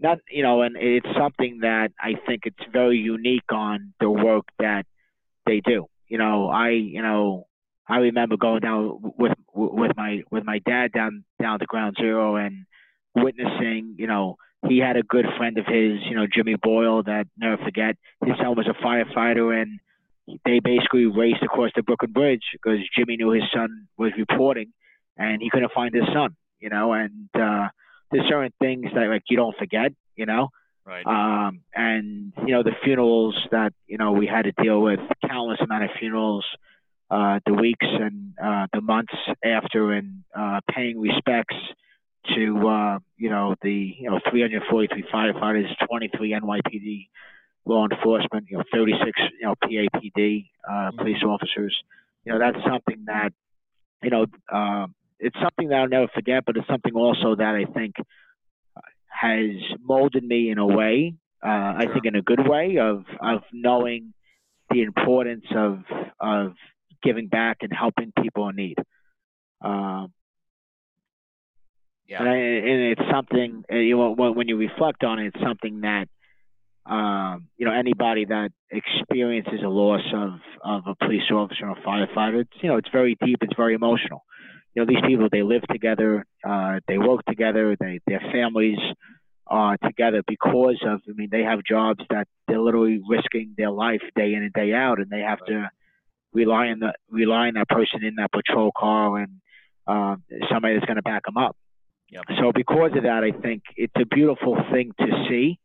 not 0.00 0.18
you 0.30 0.42
know, 0.42 0.62
and 0.62 0.76
it's 0.78 1.06
something 1.16 1.60
that 1.60 1.92
I 1.98 2.14
think 2.26 2.42
it's 2.44 2.72
very 2.72 2.98
unique 2.98 3.52
on 3.52 3.94
the 4.00 4.10
work 4.10 4.44
that 4.58 4.86
they 5.46 5.60
do. 5.60 5.86
You 6.08 6.18
know, 6.18 6.48
I 6.48 6.70
you 6.70 7.02
know 7.02 7.46
I 7.88 7.98
remember 7.98 8.36
going 8.36 8.60
down 8.60 8.98
with 9.18 9.32
with 9.52 9.92
my 9.96 10.22
with 10.30 10.44
my 10.44 10.58
dad 10.60 10.92
down 10.92 11.24
down 11.40 11.58
to 11.60 11.66
Ground 11.66 11.96
Zero 11.98 12.36
and 12.36 12.66
witnessing 13.14 13.94
you 13.98 14.06
know 14.06 14.36
he 14.68 14.78
had 14.78 14.96
a 14.96 15.02
good 15.02 15.26
friend 15.36 15.58
of 15.58 15.66
his, 15.66 16.00
you 16.08 16.14
know, 16.14 16.26
Jimmy 16.32 16.56
Boyle, 16.62 17.02
that 17.02 17.26
never 17.36 17.62
forget. 17.62 17.96
His 18.24 18.36
son 18.38 18.56
was 18.56 18.66
a 18.66 18.84
firefighter, 18.84 19.60
and 19.60 19.78
they 20.44 20.60
basically 20.60 21.06
raced 21.06 21.42
across 21.42 21.70
the 21.76 21.82
Brooklyn 21.82 22.12
Bridge 22.12 22.42
because 22.52 22.78
Jimmy 22.96 23.16
knew 23.16 23.30
his 23.30 23.44
son 23.52 23.88
was 23.98 24.12
reporting, 24.16 24.72
and 25.16 25.42
he 25.42 25.50
couldn't 25.50 25.72
find 25.72 25.94
his 25.94 26.04
son, 26.12 26.36
you 26.60 26.70
know. 26.70 26.92
And 26.92 27.28
uh, 27.34 27.68
there's 28.10 28.28
certain 28.28 28.52
things 28.60 28.86
that 28.94 29.08
like 29.08 29.22
you 29.28 29.36
don't 29.36 29.56
forget, 29.56 29.92
you 30.16 30.26
know. 30.26 30.48
Right. 30.86 31.06
Um, 31.06 31.60
and 31.74 32.32
you 32.46 32.52
know 32.52 32.62
the 32.62 32.74
funerals 32.82 33.36
that 33.50 33.72
you 33.86 33.98
know 33.98 34.12
we 34.12 34.26
had 34.26 34.42
to 34.42 34.52
deal 34.52 34.80
with, 34.80 35.00
countless 35.26 35.60
amount 35.60 35.84
of 35.84 35.90
funerals, 35.98 36.44
uh, 37.10 37.40
the 37.46 37.54
weeks 37.54 37.86
and 37.88 38.34
uh, 38.42 38.66
the 38.72 38.80
months 38.80 39.14
after, 39.44 39.92
and 39.92 40.24
uh, 40.36 40.60
paying 40.70 41.00
respects 41.00 41.56
to 42.34 42.68
uh, 42.68 42.98
you 43.16 43.30
know 43.30 43.54
the 43.62 43.94
you 43.98 44.10
know 44.10 44.20
343 44.30 45.04
firefighters, 45.12 45.68
23 45.86 46.32
NYPD 46.32 47.08
law 47.66 47.86
enforcement, 47.90 48.46
you 48.48 48.58
know 48.58 48.64
36 48.72 49.20
you 49.40 49.46
know 49.46 49.54
PAPD 49.62 50.46
uh, 50.70 50.90
police 50.96 51.22
officers. 51.24 51.76
You 52.24 52.32
know 52.32 52.38
that's 52.38 52.62
something 52.64 53.04
that 53.06 53.32
you 54.02 54.10
know 54.10 54.26
uh, 54.52 54.86
it's 55.18 55.36
something 55.42 55.68
that 55.68 55.76
I'll 55.76 55.88
never 55.88 56.08
forget, 56.14 56.44
but 56.44 56.56
it's 56.56 56.66
something 56.68 56.94
also 56.94 57.36
that 57.36 57.54
I 57.54 57.64
think 57.72 57.94
has 59.08 59.50
molded 59.80 60.24
me 60.24 60.50
in 60.50 60.58
a 60.58 60.66
way. 60.66 61.14
Uh, 61.44 61.48
I 61.48 61.86
think 61.92 62.04
in 62.06 62.16
a 62.16 62.22
good 62.22 62.46
way 62.46 62.78
of 62.78 63.04
of 63.20 63.42
knowing 63.52 64.12
the 64.70 64.82
importance 64.82 65.44
of 65.54 65.84
of 66.20 66.54
giving 67.02 67.28
back 67.28 67.58
and 67.60 67.72
helping 67.72 68.12
people 68.20 68.48
in 68.48 68.56
need. 68.56 68.78
Um, 69.62 70.12
Yeah. 72.06 72.20
and, 72.20 72.28
I, 72.28 72.36
and 72.36 72.80
it's 72.92 73.10
something 73.10 73.64
you 73.70 73.96
know, 73.96 74.12
when 74.12 74.48
you 74.48 74.56
reflect 74.56 75.04
on 75.04 75.18
it, 75.18 75.28
it's 75.34 75.42
something 75.42 75.80
that 75.82 76.08
um, 76.86 77.48
you 77.56 77.64
know, 77.66 77.72
anybody 77.72 78.26
that 78.26 78.50
experiences 78.70 79.60
a 79.64 79.68
loss 79.68 80.02
of, 80.14 80.32
of 80.62 80.82
a 80.86 81.04
police 81.04 81.22
officer 81.32 81.68
or 81.68 81.76
firefighter, 81.76 82.42
it's, 82.42 82.50
you 82.60 82.68
know, 82.68 82.76
it's 82.76 82.90
very 82.92 83.16
deep, 83.24 83.38
it's 83.40 83.56
very 83.56 83.74
emotional. 83.74 84.22
You 84.74 84.82
know, 84.82 84.86
these 84.86 85.02
people, 85.06 85.28
they 85.30 85.42
live 85.42 85.62
together, 85.70 86.26
uh, 86.46 86.80
they 86.86 86.98
work 86.98 87.24
together, 87.26 87.76
they, 87.78 88.00
their 88.06 88.20
families 88.32 88.78
are 89.46 89.76
together 89.82 90.22
because 90.26 90.76
of, 90.86 91.00
I 91.08 91.12
mean, 91.14 91.28
they 91.30 91.42
have 91.42 91.60
jobs 91.64 92.00
that 92.10 92.26
they're 92.48 92.60
literally 92.60 93.00
risking 93.08 93.54
their 93.56 93.70
life 93.70 94.02
day 94.16 94.34
in 94.34 94.42
and 94.42 94.52
day 94.52 94.72
out, 94.72 94.98
and 94.98 95.10
they 95.10 95.20
have 95.20 95.38
to 95.46 95.70
rely 96.32 96.66
on 96.68 96.80
the 96.80 96.92
rely 97.10 97.46
on 97.48 97.54
that 97.54 97.68
person 97.68 98.02
in 98.02 98.16
that 98.16 98.32
patrol 98.32 98.72
car 98.76 99.18
and 99.18 99.40
um, 99.86 100.24
somebody 100.50 100.74
that's 100.74 100.86
going 100.86 100.96
to 100.96 101.02
back 101.02 101.24
them 101.24 101.36
up. 101.36 101.56
Yep. 102.10 102.24
So 102.40 102.52
because 102.52 102.90
of 102.96 103.04
that, 103.04 103.22
I 103.22 103.30
think 103.30 103.62
it's 103.76 103.94
a 103.96 104.06
beautiful 104.06 104.56
thing 104.72 104.92
to 104.98 105.06
see 105.28 105.58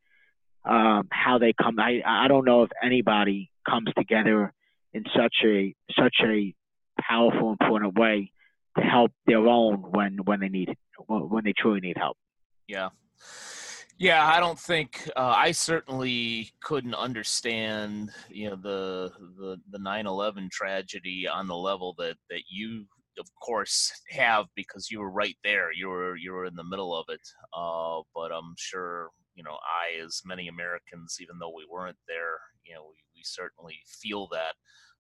um, 0.69 1.07
how 1.11 1.37
they 1.37 1.53
come. 1.53 1.79
I 1.79 2.01
I 2.05 2.27
don't 2.27 2.45
know 2.45 2.63
if 2.63 2.69
anybody 2.83 3.51
comes 3.67 3.89
together 3.97 4.53
in 4.93 5.03
such 5.15 5.35
a 5.43 5.73
such 5.97 6.15
a 6.23 6.53
powerful, 7.01 7.51
important 7.51 7.97
way 7.97 8.31
to 8.77 8.83
help 8.83 9.11
their 9.25 9.45
own 9.47 9.77
when 9.91 10.17
when 10.25 10.39
they 10.39 10.49
need 10.49 10.75
when 11.07 11.43
they 11.43 11.53
truly 11.57 11.79
need 11.79 11.97
help. 11.97 12.17
Yeah. 12.67 12.89
Yeah, 13.97 14.25
I 14.25 14.39
don't 14.39 14.57
think 14.57 15.09
uh, 15.17 15.33
I 15.35 15.51
certainly 15.51 16.51
couldn't 16.63 16.95
understand, 16.95 18.11
you 18.29 18.49
know, 18.49 18.55
the 18.55 19.11
the 19.37 19.57
the 19.71 19.79
9/11 19.79 20.49
tragedy 20.51 21.27
on 21.27 21.47
the 21.47 21.55
level 21.55 21.95
that 21.97 22.15
that 22.29 22.43
you 22.49 22.85
of 23.19 23.27
course 23.43 23.91
have 24.11 24.45
because 24.55 24.89
you 24.89 25.01
were 25.01 25.11
right 25.11 25.35
there. 25.43 25.73
You 25.73 25.89
were 25.89 26.15
you 26.15 26.31
were 26.31 26.45
in 26.45 26.55
the 26.55 26.63
middle 26.63 26.95
of 26.95 27.07
it. 27.09 27.19
Uh, 27.53 28.01
but 28.15 28.31
I'm 28.31 28.55
sure 28.57 29.09
you 29.39 29.45
know 29.45 29.57
I, 29.63 30.03
as 30.05 30.21
many 30.25 30.49
Americans, 30.49 31.17
even 31.21 31.39
though 31.39 31.53
we 31.55 31.65
weren't 31.71 31.97
there, 32.09 32.39
you 32.65 32.75
know, 32.75 32.83
we, 32.89 32.97
we 33.15 33.21
certainly 33.23 33.77
feel 33.87 34.27
that. 34.33 34.55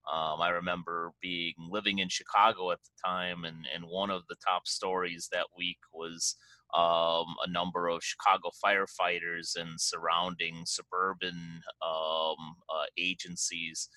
Um, 0.09 0.41
I 0.41 0.49
remember 0.49 1.11
being 1.21 1.55
living 1.69 1.99
in 1.99 2.07
Chicago 2.07 2.71
at 2.71 2.79
the 2.83 2.91
time, 3.05 3.43
and 3.43 3.67
and 3.75 3.83
one 3.83 4.09
of 4.09 4.23
the 4.29 4.37
top 4.47 4.65
stories 4.65 5.27
that 5.33 5.47
week 5.57 5.79
was 5.93 6.37
um, 6.73 7.35
a 7.45 7.49
number 7.49 7.89
of 7.89 8.01
Chicago 8.01 8.49
firefighters 8.63 9.57
and 9.59 9.79
surrounding 9.79 10.63
suburban 10.65 11.61
um, 11.85 12.55
uh, 12.73 12.85
agencies 12.97 13.89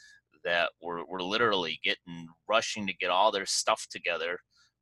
that 0.44 0.70
were, 0.82 1.04
were 1.06 1.22
literally 1.22 1.78
getting 1.84 2.26
rushing 2.48 2.84
to 2.88 2.94
get 2.94 3.10
all 3.10 3.30
their 3.30 3.46
stuff 3.46 3.86
together 3.92 4.38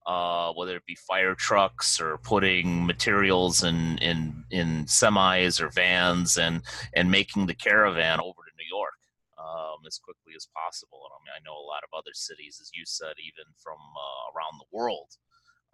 uh, 0.06 0.52
whether 0.54 0.76
it 0.76 0.86
be 0.86 0.96
fire 0.96 1.34
trucks 1.34 2.00
or 2.00 2.18
putting 2.18 2.86
materials 2.86 3.62
in, 3.62 3.98
in 3.98 4.44
in 4.50 4.84
semis 4.86 5.60
or 5.60 5.68
vans 5.68 6.36
and 6.36 6.62
and 6.94 7.10
making 7.10 7.46
the 7.46 7.54
caravan 7.54 8.20
over 8.20 8.42
to 8.42 8.56
New 8.58 8.68
York 8.68 8.94
um, 9.38 9.84
as 9.86 9.98
quickly 9.98 10.32
as 10.36 10.48
possible. 10.54 11.00
And 11.04 11.12
I 11.14 11.18
mean, 11.24 11.34
I 11.36 11.44
know 11.44 11.56
a 11.56 11.68
lot 11.68 11.84
of 11.84 11.96
other 11.96 12.14
cities, 12.14 12.58
as 12.60 12.70
you 12.74 12.84
said, 12.84 13.14
even 13.20 13.46
from 13.56 13.78
uh, 13.78 14.24
around 14.36 14.58
the 14.58 14.70
world, 14.72 15.08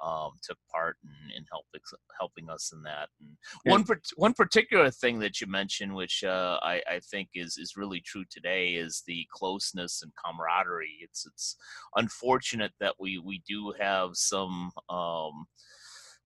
um, 0.05 0.33
took 0.43 0.59
part 0.73 0.97
in, 1.05 1.37
in 1.37 1.45
helping 1.51 1.81
helping 2.19 2.51
us 2.51 2.73
in 2.73 2.83
that. 2.83 3.09
And 3.21 3.37
one 3.65 3.85
one 4.17 4.35
particular 4.35 4.91
thing 4.91 5.19
that 5.21 5.41
you 5.41 5.47
mentioned, 5.47 5.95
which 5.95 6.25
uh, 6.25 6.59
I, 6.63 6.83
I 6.89 7.01
think 7.11 7.29
is 7.35 7.57
is 7.57 7.77
really 7.77 8.01
true 8.01 8.25
today, 8.31 8.71
is 8.71 9.03
the 9.07 9.27
closeness 9.33 10.03
and 10.03 10.13
camaraderie. 10.25 10.99
It's 11.01 11.27
it's 11.27 11.57
unfortunate 11.97 12.73
that 12.81 12.95
we 12.99 13.19
we 13.19 13.43
do 13.49 13.73
have 13.81 14.11
some. 14.15 14.71
Um, 14.89 15.47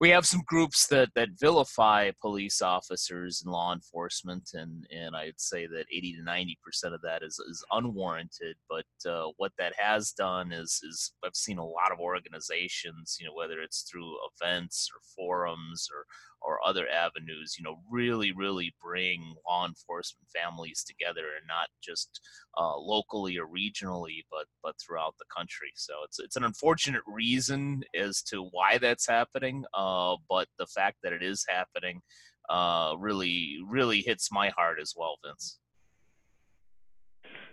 we 0.00 0.08
have 0.08 0.24
some 0.24 0.42
groups 0.46 0.86
that 0.86 1.10
that 1.14 1.28
vilify 1.38 2.10
police 2.22 2.62
officers 2.62 3.42
and 3.44 3.52
law 3.52 3.74
enforcement, 3.74 4.50
and 4.54 4.86
and 4.90 5.14
I'd 5.14 5.38
say 5.38 5.66
that 5.66 5.84
80 5.92 6.16
to 6.16 6.22
90 6.22 6.58
percent 6.64 6.94
of 6.94 7.02
that 7.02 7.22
is 7.22 7.38
is 7.38 7.62
unwarranted. 7.70 8.56
But 8.68 8.86
uh, 9.08 9.26
what 9.36 9.52
that 9.58 9.74
has 9.78 10.12
done 10.12 10.52
is 10.52 10.80
is 10.82 11.12
I've 11.22 11.36
seen 11.36 11.58
a 11.58 11.64
lot 11.64 11.92
of 11.92 12.00
organizations, 12.00 13.18
you 13.20 13.26
know, 13.26 13.34
whether 13.34 13.60
it's 13.60 13.82
through 13.82 14.16
events 14.40 14.88
or 14.92 15.00
forums 15.14 15.88
or 15.94 16.06
or 16.42 16.58
other 16.66 16.86
avenues, 16.88 17.56
you 17.58 17.64
know, 17.64 17.76
really, 17.90 18.32
really 18.32 18.74
bring 18.82 19.34
law 19.46 19.66
enforcement 19.66 20.26
families 20.34 20.84
together 20.84 21.26
and 21.36 21.46
not 21.46 21.68
just 21.82 22.20
uh, 22.58 22.76
locally 22.76 23.38
or 23.38 23.46
regionally, 23.46 24.24
but 24.30 24.46
but 24.62 24.74
throughout 24.80 25.14
the 25.18 25.24
country. 25.34 25.70
So 25.74 25.94
it's 26.04 26.18
it's 26.18 26.36
an 26.36 26.44
unfortunate 26.44 27.02
reason 27.06 27.82
as 27.94 28.22
to 28.24 28.42
why 28.42 28.78
that's 28.78 29.06
happening, 29.06 29.64
uh, 29.74 30.16
but 30.28 30.48
the 30.58 30.66
fact 30.66 30.98
that 31.02 31.12
it 31.12 31.22
is 31.22 31.44
happening 31.48 32.00
uh, 32.48 32.94
really 32.98 33.58
really 33.68 34.00
hits 34.00 34.32
my 34.32 34.48
heart 34.50 34.78
as 34.80 34.94
well, 34.96 35.16
Vince. 35.24 35.58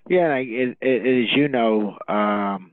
Yeah, 0.09 0.35
it, 0.35 0.77
it, 0.79 1.25
as 1.25 1.35
you 1.35 1.49
know, 1.49 1.97
um, 2.07 2.71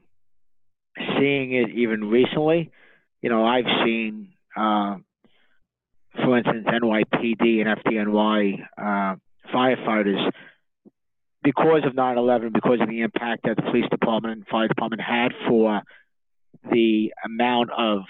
seeing 1.19 1.55
it 1.55 1.71
even 1.71 2.05
recently, 2.05 2.71
you 3.21 3.31
know, 3.31 3.45
I've 3.45 3.67
seen. 3.85 4.29
Uh, 4.57 4.99
for 6.23 6.39
instance, 6.39 6.67
NYPD 6.67 7.67
and 7.67 7.79
FDNY 7.83 8.67
uh, 8.79 9.17
firefighters, 9.53 10.31
because 11.43 11.83
of 11.85 11.95
9/11, 11.95 12.53
because 12.53 12.81
of 12.81 12.89
the 12.89 13.01
impact 13.01 13.43
that 13.45 13.57
the 13.57 13.63
police 13.63 13.89
department 13.91 14.39
and 14.39 14.47
fire 14.47 14.69
department 14.69 15.03
had 15.03 15.33
for 15.49 15.83
the 16.71 17.13
amount 17.25 17.71
of 17.77 18.03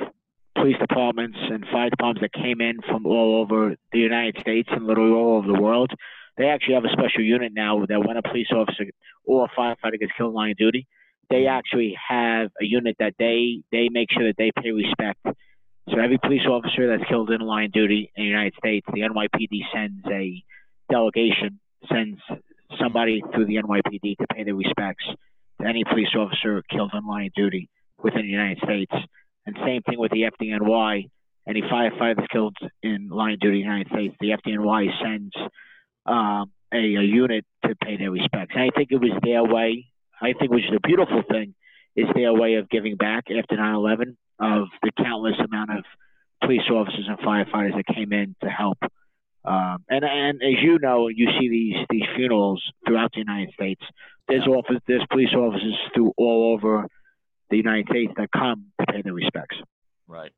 police 0.55 0.77
departments 0.79 1.37
and 1.40 1.64
fire 1.73 1.90
departments 1.90 2.21
that 2.21 2.33
came 2.33 2.61
in 2.61 2.81
from 2.88 3.07
all 3.07 3.40
over 3.40 3.75
the 3.93 3.99
United 3.99 4.37
States 4.40 4.69
and 4.71 4.87
literally 4.87 5.12
all 5.12 5.38
over 5.38 5.49
the 5.49 5.61
world. 5.61 5.90
They 6.37 6.47
actually 6.47 6.75
have 6.75 6.85
a 6.85 6.93
special 6.93 7.23
unit 7.23 7.53
now 7.55 7.85
that 7.87 8.05
when 8.07 8.17
a 8.17 8.23
police 8.23 8.49
officer 8.53 8.85
or 9.25 9.47
a 9.47 9.49
firefighter 9.61 9.99
gets 9.99 10.12
killed 10.17 10.31
in 10.31 10.35
line 10.35 10.51
of 10.53 10.57
duty, 10.57 10.87
they 11.31 11.47
actually 11.47 11.97
have 12.09 12.51
a 12.61 12.64
unit 12.64 12.97
that 12.99 13.14
they 13.19 13.62
they 13.73 13.88
make 13.90 14.11
sure 14.12 14.27
that 14.27 14.37
they 14.37 14.53
pay 14.61 14.71
respect 14.71 15.19
so 15.90 15.99
every 15.99 16.18
police 16.18 16.47
officer 16.49 16.88
that's 16.88 17.09
killed 17.09 17.31
in 17.31 17.40
line 17.40 17.70
duty 17.70 18.11
in 18.16 18.25
the 18.25 18.29
United 18.29 18.55
States, 18.55 18.87
the 18.92 19.01
NYPD 19.01 19.61
sends 19.73 20.05
a 20.07 20.42
delegation, 20.90 21.61
sends 21.90 22.18
somebody 22.81 23.23
through 23.35 23.47
the 23.47 23.57
NYPD 23.57 24.16
to 24.16 24.27
pay 24.35 24.44
their 24.44 24.55
respects 24.55 25.05
to 25.61 25.66
any 25.66 25.85
police 25.85 26.09
officer 26.16 26.62
killed 26.70 26.92
in 26.94 27.07
line 27.07 27.31
duty 27.37 27.68
within 28.03 28.23
the 28.23 28.29
United 28.29 28.59
States. 28.64 28.92
And 29.47 29.57
same 29.64 29.83
thing 29.83 29.99
with 29.99 30.11
the 30.11 30.23
FDNY. 30.23 31.11
Any 31.47 31.61
firefighter 31.61 32.16
that's 32.16 32.29
killed 32.29 32.57
in 32.83 33.09
line 33.11 33.37
duty 33.38 33.61
in 33.61 33.68
the 33.68 33.73
United 33.75 33.88
States, 33.92 34.16
the 34.20 34.31
FDNY 34.31 35.03
sends 35.03 35.35
um, 36.07 36.51
a, 36.73 36.79
a 36.79 37.03
unit 37.03 37.44
to 37.66 37.75
pay 37.77 37.99
their 37.99 38.11
respects. 38.11 38.55
And 38.55 38.62
I 38.62 38.70
think 38.75 38.88
it 38.90 39.01
was 39.01 39.12
their 39.23 39.44
way. 39.44 39.87
I 40.23 40.33
think 40.33 40.51
which 40.51 40.64
is 40.64 40.75
a 40.75 40.87
beautiful 40.87 41.23
thing 41.31 41.55
is 41.96 42.07
their 42.14 42.33
way 42.33 42.54
of 42.54 42.68
giving 42.68 42.96
back 42.96 43.24
after 43.30 43.57
9/11 43.57 44.16
of 44.38 44.68
the 44.83 44.90
countless 44.92 45.38
amount 45.38 45.70
of 45.70 45.85
police 46.40 46.68
officers 46.70 47.07
and 47.09 47.18
firefighters 47.18 47.76
that 47.76 47.87
came 47.87 48.12
in 48.12 48.35
to 48.42 48.48
help. 48.48 48.78
Um, 49.44 49.85
and 49.88 50.04
and 50.04 50.42
as 50.42 50.62
you 50.62 50.78
know, 50.78 51.09
you 51.09 51.28
see 51.38 51.48
these 51.48 51.87
these 51.90 52.09
funerals 52.16 52.62
throughout 52.87 53.12
the 53.12 53.20
United 53.20 53.52
States. 53.52 53.83
There's 54.26 54.46
office, 54.46 54.78
there's 54.87 55.04
police 55.11 55.35
officers 55.35 55.76
through 55.94 56.12
all 56.16 56.54
over 56.54 56.87
the 57.50 57.57
United 57.59 57.87
States 57.88 58.12
that 58.16 58.30
come 58.33 58.66
to 58.80 58.87
pay 58.87 59.02
their 59.02 59.12
respects. 59.12 59.57
Right. 60.09 60.33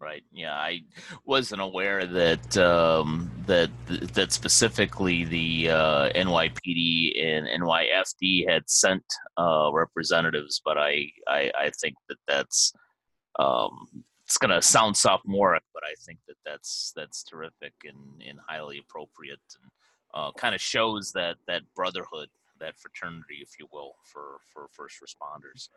Right. 0.00 0.24
Yeah, 0.32 0.52
I 0.52 0.80
wasn't 1.24 1.62
aware 1.62 2.04
that 2.04 2.56
um, 2.58 3.30
that 3.46 3.70
that 3.88 4.32
specifically 4.32 5.24
the 5.24 5.70
uh, 5.70 6.10
NYPD 6.14 7.24
and 7.24 7.46
NYFD 7.62 8.48
had 8.50 8.68
sent 8.68 9.04
uh, 9.38 9.70
representatives, 9.72 10.60
but 10.62 10.76
I, 10.76 11.06
I, 11.26 11.50
I 11.58 11.70
think 11.80 11.94
that 12.08 12.18
that's 12.26 12.72
um, 13.38 14.04
it's 14.26 14.36
going 14.36 14.50
to 14.50 14.60
sound 14.60 14.96
sophomoric, 14.96 15.62
but 15.72 15.82
I 15.84 15.94
think 16.04 16.18
that 16.28 16.36
that's 16.44 16.92
that's 16.96 17.22
terrific 17.22 17.74
and, 17.84 18.22
and 18.26 18.38
highly 18.46 18.78
appropriate, 18.78 19.40
and 19.62 19.70
uh, 20.12 20.32
kind 20.32 20.54
of 20.54 20.60
shows 20.60 21.12
that 21.12 21.36
that 21.46 21.62
brotherhood, 21.74 22.28
that 22.60 22.78
fraternity, 22.78 23.38
if 23.40 23.50
you 23.58 23.68
will, 23.72 23.94
for 24.04 24.38
for 24.52 24.68
first 24.72 24.96
responders. 25.00 25.68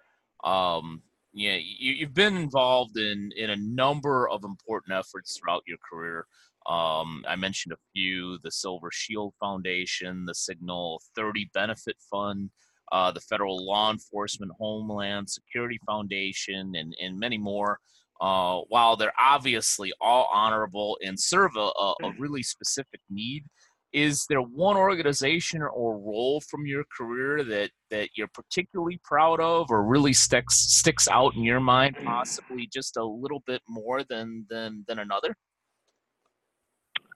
Um, 0.47 1.01
yeah, 1.33 1.57
you, 1.61 2.05
have 2.05 2.13
been 2.13 2.37
involved 2.37 2.97
in 2.97 3.31
in 3.35 3.49
a 3.49 3.55
number 3.55 4.27
of 4.29 4.43
important 4.43 4.97
efforts 4.97 5.37
throughout 5.37 5.63
your 5.67 5.77
career. 5.89 6.25
Um, 6.67 7.23
I 7.27 7.35
mentioned 7.35 7.73
a 7.73 7.91
few: 7.93 8.39
the 8.43 8.51
Silver 8.51 8.89
Shield 8.91 9.33
Foundation, 9.39 10.25
the 10.25 10.35
Signal 10.35 11.01
30 11.15 11.49
Benefit 11.53 11.97
Fund, 12.09 12.49
uh, 12.91 13.11
the 13.11 13.21
Federal 13.21 13.65
Law 13.65 13.91
Enforcement 13.91 14.51
Homeland 14.59 15.29
Security 15.29 15.79
Foundation, 15.85 16.73
and, 16.75 16.95
and 17.01 17.19
many 17.19 17.37
more. 17.37 17.79
Uh, 18.19 18.61
while 18.69 18.95
they're 18.95 19.13
obviously 19.19 19.93
all 20.01 20.27
honorable 20.33 20.97
and 21.05 21.19
serve 21.19 21.51
a, 21.55 21.59
a, 21.59 21.93
a, 22.01 22.11
really 22.17 22.41
specific 22.41 22.99
need, 23.11 23.45
is 23.93 24.25
there 24.29 24.41
one 24.41 24.77
organization 24.77 25.61
or 25.61 25.97
role 25.97 26.41
from 26.41 26.65
your 26.65 26.83
career 26.95 27.43
that, 27.43 27.71
that 27.89 28.09
you're 28.15 28.29
particularly 28.33 28.99
proud 29.03 29.39
of 29.39 29.67
or 29.69 29.83
really 29.83 30.13
sticks 30.13 30.55
sticks 30.55 31.07
out 31.07 31.35
in 31.35 31.43
your 31.43 31.59
mind, 31.59 31.95
possibly 32.03 32.67
just 32.71 32.97
a 32.97 33.03
little 33.03 33.41
bit 33.45 33.61
more 33.67 34.03
than 34.09 34.45
than, 34.49 34.83
than 34.87 34.99
another? 34.99 35.35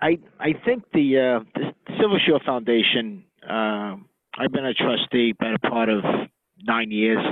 I 0.02 0.18
I 0.40 0.54
think 0.66 0.84
the, 0.94 1.18
uh, 1.20 1.40
the 1.56 1.74
Silver 2.00 2.20
Shield 2.26 2.42
Foundation. 2.46 3.26
Uh, 3.48 3.96
I've 4.38 4.52
been 4.52 4.66
a 4.66 4.74
trustee, 4.74 5.34
been 5.40 5.56
a 5.56 5.70
part 5.70 5.90
of 5.90 6.04
nine 6.64 6.92
years. 6.92 7.24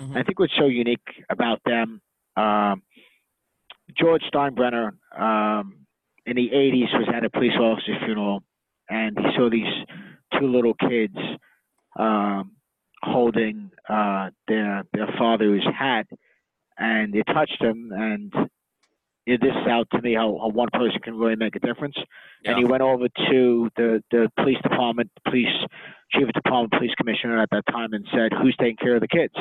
Mm-hmm. 0.00 0.16
I 0.16 0.22
think 0.22 0.38
what's 0.38 0.52
so 0.58 0.66
unique 0.66 1.06
about 1.30 1.60
them, 1.64 2.00
um, 2.36 2.82
George 3.96 4.22
Steinbrenner 4.32 4.92
um, 5.16 5.86
in 6.26 6.36
the 6.36 6.50
'80s 6.52 6.98
was 6.98 7.08
at 7.14 7.24
a 7.24 7.30
police 7.30 7.56
officer's 7.58 7.96
funeral, 8.04 8.42
and 8.88 9.18
he 9.18 9.26
saw 9.36 9.50
these 9.50 9.66
two 10.38 10.46
little 10.46 10.74
kids 10.74 11.16
um, 11.98 12.52
holding 13.02 13.70
uh, 13.88 14.30
their 14.46 14.84
their 14.92 15.08
father's 15.18 15.64
hat, 15.64 16.06
and 16.78 17.14
it 17.14 17.24
touched 17.26 17.60
him, 17.60 17.90
and 17.92 18.32
it, 19.26 19.40
this 19.40 19.50
is 19.50 19.68
out 19.68 19.88
to 19.92 20.00
me 20.00 20.14
how, 20.14 20.38
how 20.40 20.48
one 20.48 20.68
person 20.72 21.00
can 21.02 21.16
really 21.16 21.36
make 21.36 21.56
a 21.56 21.60
difference. 21.60 21.96
Yeah. 22.42 22.52
And 22.52 22.58
he 22.58 22.64
went 22.64 22.82
over 22.82 23.08
to 23.08 23.70
the 23.76 24.02
the 24.10 24.30
police 24.36 24.60
department, 24.62 25.10
police 25.26 25.46
chief 26.12 26.28
of 26.28 26.32
department, 26.32 26.72
police 26.72 26.94
commissioner 26.96 27.40
at 27.40 27.50
that 27.50 27.64
time, 27.70 27.92
and 27.92 28.06
said, 28.12 28.32
"Who's 28.32 28.56
taking 28.58 28.76
care 28.76 28.94
of 28.94 29.00
the 29.00 29.08
kids?" 29.08 29.34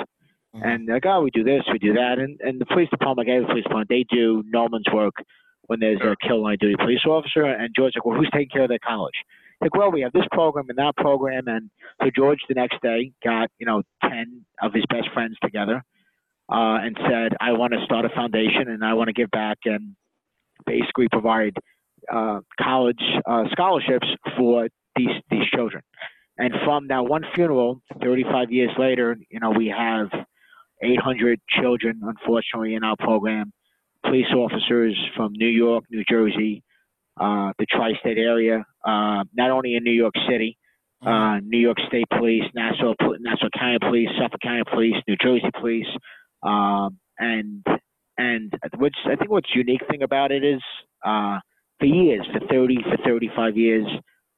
Mm-hmm. 0.56 0.64
And 0.64 0.88
like, 0.88 1.06
oh, 1.06 1.22
we 1.22 1.30
do 1.32 1.44
this, 1.44 1.64
we 1.72 1.80
do 1.80 1.94
that, 1.94 2.20
and 2.20 2.40
and 2.42 2.60
the 2.60 2.66
police 2.66 2.90
department 2.90 3.28
gave 3.28 3.42
the 3.42 3.48
police 3.48 3.64
department 3.64 3.90
they 3.90 4.06
do 4.10 4.44
no 4.48 4.68
man's 4.70 4.88
work 4.94 5.14
when 5.68 5.80
there's 5.80 6.02
a 6.02 6.16
kill 6.26 6.44
line 6.44 6.58
duty 6.60 6.76
police 6.78 7.06
officer. 7.06 7.44
And 7.44 7.74
George's 7.76 7.96
like, 7.96 8.06
well, 8.06 8.18
who's 8.18 8.30
taking 8.34 8.50
care 8.50 8.64
of 8.64 8.70
their 8.70 8.80
college? 8.80 9.16
Like, 9.62 9.76
well, 9.76 9.92
we 9.92 10.02
have 10.02 10.14
this 10.14 10.26
program 10.32 10.66
and 10.70 10.78
that 10.78 10.96
program, 10.98 11.48
and 11.48 11.70
so 12.02 12.10
George 12.16 12.40
the 12.48 12.54
next 12.54 12.82
day 12.82 13.12
got 13.24 13.50
you 13.58 13.66
know 13.66 13.82
ten 14.04 14.46
of 14.62 14.74
his 14.74 14.84
best 14.90 15.10
friends 15.14 15.36
together 15.42 15.84
uh, 16.50 16.80
and 16.82 16.98
said, 17.10 17.36
I 17.40 17.52
want 17.54 17.74
to 17.74 17.84
start 17.84 18.06
a 18.06 18.10
foundation 18.10 18.70
and 18.70 18.84
I 18.84 18.94
want 18.94 19.08
to 19.08 19.14
give 19.14 19.30
back 19.32 19.58
and 19.66 19.96
basically 20.66 21.08
provide 21.12 21.56
uh, 22.12 22.40
college 22.60 23.02
uh, 23.26 23.46
scholarships 23.52 24.08
for 24.38 24.68
these 24.96 25.10
these 25.30 25.46
children. 25.54 25.84
And 26.38 26.54
from 26.64 26.88
that 26.90 27.06
one 27.06 27.26
funeral, 27.34 27.82
35 28.02 28.52
years 28.52 28.72
later, 28.78 29.18
you 29.30 29.40
know, 29.40 29.50
we 29.50 29.74
have 29.76 30.08
800 30.84 31.40
children, 31.50 32.02
unfortunately, 32.04 32.76
in 32.76 32.84
our 32.84 32.96
program. 32.96 33.52
Police 34.08 34.34
officers 34.36 34.98
from 35.16 35.34
New 35.34 35.48
York, 35.48 35.84
New 35.90 36.04
Jersey, 36.10 36.64
uh, 37.20 37.52
the 37.60 37.66
tri-state 37.70 38.18
area, 38.18 38.66
uh, 38.86 39.24
not 39.36 39.52
only 39.52 39.76
in 39.76 39.84
New 39.84 39.92
York 39.92 40.14
City, 40.30 40.58
uh, 41.02 41.10
mm-hmm. 41.10 41.50
New 41.50 41.60
York 41.60 41.78
State 41.88 42.06
Police, 42.12 42.44
Nassau, 42.56 42.94
Nassau 43.20 43.50
County 43.58 43.80
Police, 43.82 44.10
Suffolk 44.20 44.42
County 44.42 44.64
Police, 44.72 44.96
New 45.08 45.16
Jersey 45.22 45.50
Police, 45.60 45.88
um, 46.44 46.98
and 47.20 47.66
and 48.18 48.54
which 48.78 48.96
I 49.06 49.16
think 49.16 49.30
what's 49.30 49.50
unique 49.54 49.82
thing 49.90 50.02
about 50.02 50.32
it 50.32 50.44
is 50.44 50.62
uh, 51.06 51.40
for 51.80 51.86
years, 51.86 52.26
for 52.34 52.40
30, 52.48 52.78
for 52.84 52.98
35 53.04 53.58
years, 53.58 53.86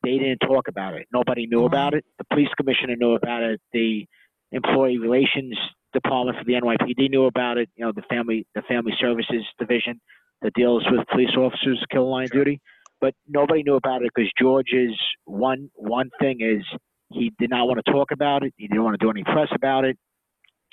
they 0.04 0.18
didn't 0.18 0.40
talk 0.40 0.68
about 0.68 0.96
it. 0.96 1.08
Nobody 1.14 1.48
knew 1.48 1.60
mm-hmm. 1.60 1.74
about 1.74 1.94
it. 1.94 2.04
The 2.18 2.26
police 2.32 2.50
commissioner 2.58 2.96
knew 2.98 3.14
about 3.14 3.44
it. 3.44 3.62
The 3.72 4.06
employee 4.52 4.98
relations 4.98 5.58
department 5.94 6.38
for 6.38 6.44
the 6.46 6.54
NYPD 6.54 7.10
knew 7.10 7.26
about 7.26 7.58
it. 7.58 7.70
You 7.76 7.86
know, 7.86 7.92
the 7.92 8.04
family 8.04 8.46
the 8.56 8.62
family 8.64 8.94
services 9.00 9.46
division 9.58 10.00
that 10.42 10.54
deals 10.54 10.86
with 10.90 11.06
police 11.08 11.36
officers 11.38 11.84
kill 11.92 12.10
line 12.10 12.28
sure. 12.32 12.44
duty, 12.44 12.62
but 13.02 13.14
nobody 13.28 13.64
knew 13.64 13.76
about 13.76 14.02
it 14.02 14.12
because 14.14 14.32
George's 14.40 14.98
one 15.26 15.70
one 15.76 16.10
thing 16.20 16.38
is 16.42 16.64
he 17.12 17.32
did 17.40 17.50
not 17.50 17.66
want 17.68 17.82
to 17.84 17.92
talk 17.92 18.12
about 18.12 18.44
it. 18.44 18.54
He 18.58 18.68
didn't 18.68 18.84
want 18.84 19.00
to 19.00 19.04
do 19.04 19.10
any 19.10 19.24
press 19.24 19.50
about 19.54 19.86
it. 19.86 19.98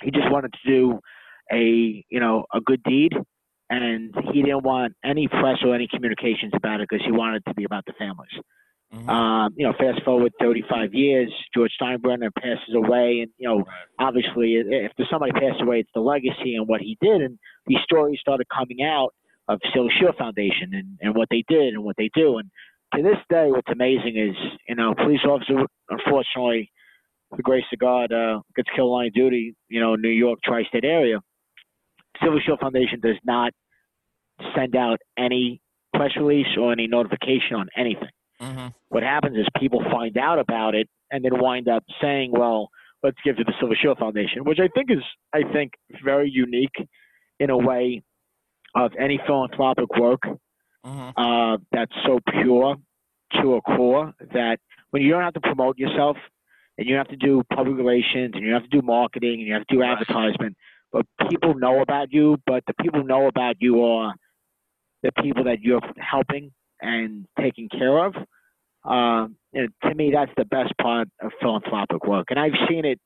He 0.03 0.11
just 0.11 0.31
wanted 0.31 0.53
to 0.53 0.71
do 0.71 1.01
a 1.53 2.05
you 2.09 2.21
know 2.21 2.45
a 2.55 2.61
good 2.61 2.83
deed, 2.83 3.13
and 3.71 4.15
he 4.33 4.43
didn't 4.43 4.65
want 4.65 4.95
any 5.05 5.29
press 5.29 5.59
or 5.65 5.75
any 5.75 5.89
communications 5.89 6.53
about 6.55 6.81
it 6.81 6.89
because 6.91 7.05
he 7.05 7.13
wanted 7.13 7.43
it 7.47 7.51
to 7.51 7.55
be 7.55 7.65
about 7.65 7.85
the 7.87 7.95
families. 7.99 8.33
Mm-hmm. 8.95 9.11
Um, 9.11 9.53
you 9.57 9.67
know, 9.67 9.73
fast 9.79 10.03
forward 10.05 10.33
35 10.41 10.95
years, 10.95 11.33
George 11.55 11.73
Steinbrenner 11.81 12.31
passes 12.35 12.75
away, 12.75 13.21
and 13.23 13.31
you 13.37 13.49
know, 13.49 13.65
obviously, 13.99 14.55
if 14.55 14.93
there's 14.97 15.11
somebody 15.11 15.33
passed 15.33 15.61
away, 15.61 15.81
it's 15.81 15.91
the 15.93 16.01
legacy 16.01 16.55
and 16.55 16.69
what 16.69 16.81
he 16.81 16.97
did, 17.01 17.21
and 17.21 17.39
these 17.67 17.81
stories 17.83 18.21
started 18.21 18.47
coming 18.49 18.83
out 18.85 19.13
of 19.49 19.61
Silver 19.75 19.91
Shield 19.99 20.17
Foundation 20.17 20.73
and, 20.73 20.99
and 21.01 21.15
what 21.17 21.29
they 21.31 21.45
did 21.49 21.75
and 21.75 21.83
what 21.83 21.97
they 21.97 22.11
do, 22.15 22.39
and 22.39 22.51
to 22.95 23.03
this 23.03 23.19
day, 23.29 23.47
what's 23.51 23.71
amazing 23.71 24.17
is, 24.17 24.37
you 24.69 24.75
know, 24.75 24.95
police 24.95 25.21
officer, 25.25 25.67
unfortunately, 25.89 26.71
the 27.37 27.43
grace 27.43 27.65
of 27.73 27.79
God, 27.79 28.13
uh, 28.13 28.41
gets 28.55 28.69
killed 28.75 28.91
line 28.91 29.11
duty, 29.15 29.55
you 29.69 29.81
know, 29.81 29.97
New 29.97 30.11
York 30.11 30.39
tri-state 30.45 30.85
area. 30.85 31.21
Silver 32.23 32.41
Shield 32.45 32.61
Foundation 32.61 33.01
does 33.01 33.17
not 33.25 33.53
send 34.55 34.77
out 34.77 34.99
any 35.19 35.61
press 35.95 36.11
release 36.17 36.47
or 36.59 36.73
any 36.73 36.87
notification 36.87 37.57
on 37.57 37.69
anything. 37.77 38.09
Mm-hmm. 38.41 38.69
What 38.89 39.03
happens 39.03 39.37
is 39.37 39.47
people 39.59 39.83
find 39.91 40.17
out 40.19 40.39
about 40.39 40.75
it 40.75 40.89
and 41.11 41.25
then 41.25 41.41
wind 41.41 41.69
up 41.69 41.85
saying, 42.01 42.33
"Well, 42.33 42.71
let's 43.03 43.17
give 43.25 43.37
to 43.37 43.45
the 43.45 43.53
Silver 43.59 43.77
Shield 43.81 43.99
Foundation," 43.99 44.45
which 44.45 44.59
I 44.61 44.69
think 44.69 44.91
is, 44.91 45.03
I 45.33 45.43
think, 45.53 45.73
very 46.05 46.31
unique 46.31 46.75
in 47.39 47.51
a 47.51 47.57
way 47.57 48.03
of 48.75 48.93
any 48.99 49.19
philanthropic 49.27 49.97
work 49.97 50.21
mm-hmm. 50.85 51.11
uh, 51.17 51.57
that's 51.73 51.93
so 52.05 52.21
pure 52.41 52.77
to 53.41 53.55
a 53.55 53.61
core 53.63 54.15
that 54.33 54.59
when 54.91 55.03
you 55.03 55.11
don't 55.11 55.23
have 55.23 55.35
to 55.35 55.41
promote 55.41 55.79
yourself 55.79 56.17
and 56.79 56.87
you 56.87 56.95
have 56.97 57.09
to 57.09 57.17
do 57.17 57.43
public 57.55 57.77
relations 57.77 58.33
and 58.35 58.45
you 58.45 58.53
have 58.53 58.63
to 58.63 58.69
do 58.69 58.83
marketing 58.83 59.41
and 59.41 59.47
you 59.47 59.55
have 59.55 59.67
to 59.67 59.75
do 59.75 59.83
advertisement, 59.83 60.57
but 60.93 61.07
people 61.31 61.55
know 61.55 61.81
about 61.81 62.13
you, 62.13 62.39
but 62.47 62.63
the 62.67 62.75
people 62.81 63.03
know 63.05 63.27
about 63.27 63.57
you 63.61 63.83
are 63.83 64.15
the 65.03 65.11
people 65.23 65.45
that 65.45 65.61
you're 65.61 65.81
helping 65.99 66.53
and 66.81 67.27
taken 67.41 67.69
care 67.69 68.07
of. 68.07 68.15
Um, 68.85 69.37
and 69.53 69.69
to 69.83 69.95
me, 69.95 70.13
that's 70.15 70.33
the 70.37 70.45
best 70.45 70.73
part 70.81 71.09
of 71.21 71.33
philanthropic 71.41 72.07
work. 72.07 72.27
And 72.31 72.39
I've 72.39 72.53
seen 72.69 72.85
it. 72.85 73.01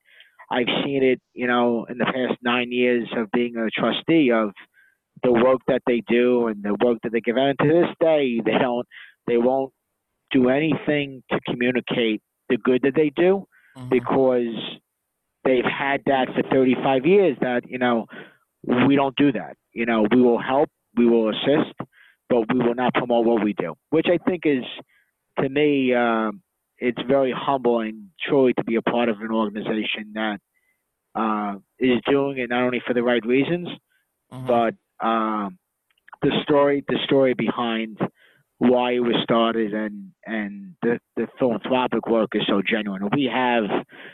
I've 0.50 0.66
seen 0.84 1.02
it, 1.04 1.20
you 1.32 1.46
know, 1.46 1.86
in 1.88 1.98
the 1.98 2.04
past 2.04 2.38
nine 2.42 2.72
years 2.72 3.08
of 3.16 3.30
being 3.30 3.56
a 3.56 3.70
trustee 3.70 4.32
of 4.32 4.50
the 5.22 5.32
work 5.32 5.60
that 5.68 5.82
they 5.86 6.02
do 6.08 6.48
and 6.48 6.62
the 6.62 6.76
work 6.84 6.98
that 7.04 7.12
they 7.12 7.20
give 7.20 7.36
out. 7.36 7.50
And 7.50 7.58
to 7.60 7.68
this 7.68 7.94
day, 8.00 8.40
they 8.44 8.58
don't, 8.58 8.86
they 9.26 9.36
won't 9.36 9.72
do 10.32 10.48
anything 10.48 11.22
to 11.30 11.40
communicate 11.48 12.20
the 12.48 12.56
good 12.56 12.82
that 12.82 12.94
they 12.94 13.10
do 13.10 13.46
mm-hmm. 13.76 13.88
because 13.88 14.54
they've 15.44 15.64
had 15.64 16.02
that 16.06 16.28
for 16.34 16.42
35 16.50 17.06
years 17.06 17.36
that, 17.40 17.62
you 17.68 17.78
know, 17.78 18.06
we 18.86 18.96
don't 18.96 19.16
do 19.16 19.32
that. 19.32 19.56
You 19.72 19.86
know, 19.86 20.06
we 20.10 20.20
will 20.20 20.40
help, 20.40 20.68
we 20.96 21.06
will 21.06 21.30
assist, 21.30 21.74
but 22.30 22.44
we 22.52 22.60
will 22.60 22.76
not 22.76 22.94
promote 22.94 23.26
what 23.26 23.44
we 23.44 23.52
do, 23.52 23.74
which 23.90 24.06
I 24.08 24.16
think 24.18 24.42
is, 24.46 24.64
to 25.40 25.48
me, 25.48 25.92
um, 25.92 26.40
it's 26.78 27.02
very 27.06 27.34
humbling, 27.36 28.10
truly, 28.26 28.54
to 28.54 28.64
be 28.64 28.76
a 28.76 28.82
part 28.82 29.08
of 29.08 29.20
an 29.20 29.32
organization 29.32 30.12
that 30.14 30.38
uh, 31.14 31.56
is 31.78 31.98
doing 32.08 32.38
it 32.38 32.48
not 32.48 32.62
only 32.62 32.80
for 32.86 32.94
the 32.94 33.02
right 33.02 33.24
reasons, 33.26 33.68
mm-hmm. 34.32 34.46
but 34.46 34.74
um, 35.04 35.58
the 36.22 36.30
story, 36.44 36.84
the 36.88 36.98
story 37.04 37.34
behind 37.34 37.98
why 38.58 38.92
it 38.92 39.00
was 39.00 39.16
started 39.22 39.72
and 39.72 40.12
and 40.26 40.74
the, 40.82 40.98
the 41.16 41.26
philanthropic 41.38 42.06
work 42.06 42.28
is 42.34 42.42
so 42.46 42.60
genuine. 42.60 43.08
We 43.14 43.24
have, 43.32 43.64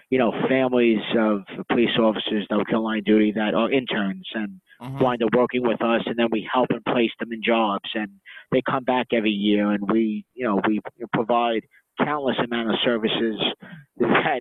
you 0.09 0.19
know, 0.19 0.33
families 0.49 1.01
of 1.19 1.43
police 1.69 1.99
officers 1.99 2.47
that 2.49 2.65
kill 2.71 2.85
line 2.85 3.03
duty 3.05 3.33
that 3.33 3.55
are 3.55 3.71
interns 3.71 4.27
and 4.35 4.61
mm-hmm. 4.81 5.03
wind 5.03 5.23
up 5.23 5.31
working 5.35 5.63
with 5.63 5.83
us, 5.83 6.03
and 6.07 6.17
then 6.19 6.29
we 6.31 6.49
help 6.53 6.69
and 6.71 6.85
place 6.85 7.11
them 7.19 7.33
in 7.33 7.43
jobs, 7.43 7.89
and 7.95 8.09
they 8.53 8.63
come 8.63 8.85
back 8.85 9.09
every 9.13 9.31
year, 9.31 9.71
and 9.71 9.91
we, 9.91 10.25
you 10.35 10.47
know, 10.47 10.61
we 10.67 10.81
provide 11.13 11.63
countless 11.99 12.37
amount 12.45 12.71
of 12.71 12.77
services 12.85 13.43
that, 13.99 14.41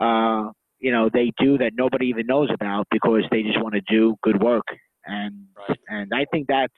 uh, 0.00 0.50
you 0.78 0.92
know, 0.92 1.08
they 1.12 1.32
do 1.38 1.58
that 1.58 1.72
nobody 1.74 2.06
even 2.06 2.26
knows 2.26 2.50
about 2.52 2.86
because 2.90 3.22
they 3.30 3.42
just 3.42 3.60
want 3.60 3.74
to 3.74 3.80
do 3.88 4.16
good 4.22 4.42
work, 4.42 4.66
and 5.04 5.46
right. 5.68 5.78
and 5.88 6.12
I 6.14 6.26
think 6.30 6.46
that's 6.48 6.72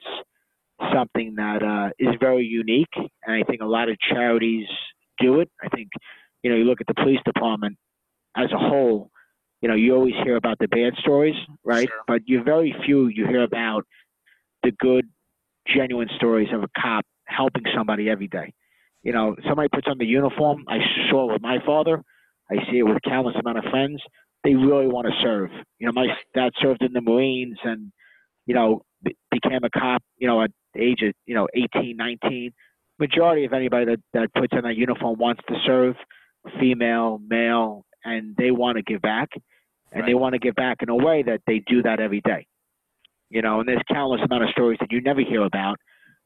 something 0.93 1.35
that 1.35 1.63
uh, 1.63 1.89
is 1.99 2.15
very 2.19 2.45
unique, 2.45 2.93
and 2.95 3.35
I 3.35 3.43
think 3.43 3.61
a 3.61 3.65
lot 3.65 3.89
of 3.89 3.97
charities 3.99 4.67
do 5.19 5.39
it. 5.39 5.49
I 5.61 5.69
think, 5.69 5.89
you 6.43 6.51
know, 6.51 6.57
you 6.57 6.63
look 6.63 6.81
at 6.81 6.87
the 6.87 6.93
police 6.93 7.19
department 7.25 7.77
as 8.35 8.51
a 8.51 8.57
whole. 8.57 9.09
You 9.61 9.69
know, 9.69 9.75
you 9.75 9.95
always 9.95 10.13
hear 10.23 10.35
about 10.35 10.59
the 10.59 10.67
bad 10.67 10.93
stories, 10.99 11.35
right? 11.63 11.87
Sure. 11.87 12.03
But 12.07 12.21
you 12.25 12.43
very 12.43 12.75
few 12.85 13.07
you 13.07 13.25
hear 13.25 13.43
about 13.43 13.85
the 14.63 14.71
good, 14.71 15.05
genuine 15.67 16.09
stories 16.15 16.49
of 16.53 16.63
a 16.63 16.67
cop 16.79 17.05
helping 17.25 17.63
somebody 17.75 18.09
every 18.09 18.27
day. 18.27 18.53
You 19.03 19.13
know, 19.13 19.35
somebody 19.47 19.69
puts 19.69 19.87
on 19.87 19.97
the 19.97 20.05
uniform. 20.05 20.65
I 20.67 20.79
saw 21.09 21.29
it 21.29 21.33
with 21.33 21.41
my 21.41 21.57
father. 21.65 22.03
I 22.49 22.55
see 22.69 22.79
it 22.79 22.83
with 22.83 22.97
countless 23.03 23.35
amount 23.39 23.57
of 23.57 23.65
friends. 23.71 24.01
They 24.43 24.53
really 24.53 24.87
want 24.87 25.07
to 25.07 25.13
serve. 25.21 25.49
You 25.79 25.87
know, 25.87 25.93
my 25.93 26.07
dad 26.35 26.51
served 26.61 26.81
in 26.81 26.93
the 26.93 27.01
Marines, 27.01 27.57
and 27.63 27.91
you 28.45 28.53
know, 28.53 28.83
became 29.31 29.63
a 29.63 29.69
cop. 29.69 30.03
You 30.17 30.27
know, 30.27 30.41
at 30.41 30.51
the 30.73 30.81
age 30.81 31.01
of 31.01 31.13
you 31.25 31.35
know 31.35 31.47
18, 31.53 31.97
19. 31.97 32.53
Majority 32.99 33.45
of 33.45 33.53
anybody 33.53 33.85
that, 33.85 33.99
that 34.13 34.33
puts 34.33 34.53
on 34.53 34.63
that 34.63 34.75
uniform 34.75 35.19
wants 35.19 35.41
to 35.47 35.55
serve, 35.65 35.95
female, 36.59 37.19
male, 37.27 37.85
and 38.03 38.35
they 38.37 38.49
want 38.49 38.77
to 38.77 38.81
give 38.81 39.01
back, 39.01 39.29
and 39.91 40.01
right. 40.01 40.07
they 40.07 40.13
want 40.13 40.33
to 40.33 40.39
give 40.39 40.55
back 40.55 40.77
in 40.81 40.89
a 40.89 40.95
way 40.95 41.23
that 41.23 41.41
they 41.47 41.59
do 41.59 41.81
that 41.83 41.99
every 41.99 42.21
day. 42.21 42.45
You 43.29 43.41
know, 43.41 43.59
and 43.59 43.67
there's 43.67 43.81
countless 43.91 44.21
amount 44.23 44.43
of 44.43 44.49
stories 44.51 44.77
that 44.79 44.91
you 44.91 45.01
never 45.01 45.21
hear 45.21 45.43
about 45.43 45.77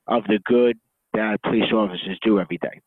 of 0.08 0.24
the 0.26 0.40
good, 0.46 0.78
that 1.14 1.42
police 1.44 1.72
officers 1.74 2.18
do 2.24 2.40
every 2.40 2.58
day. 2.58 2.82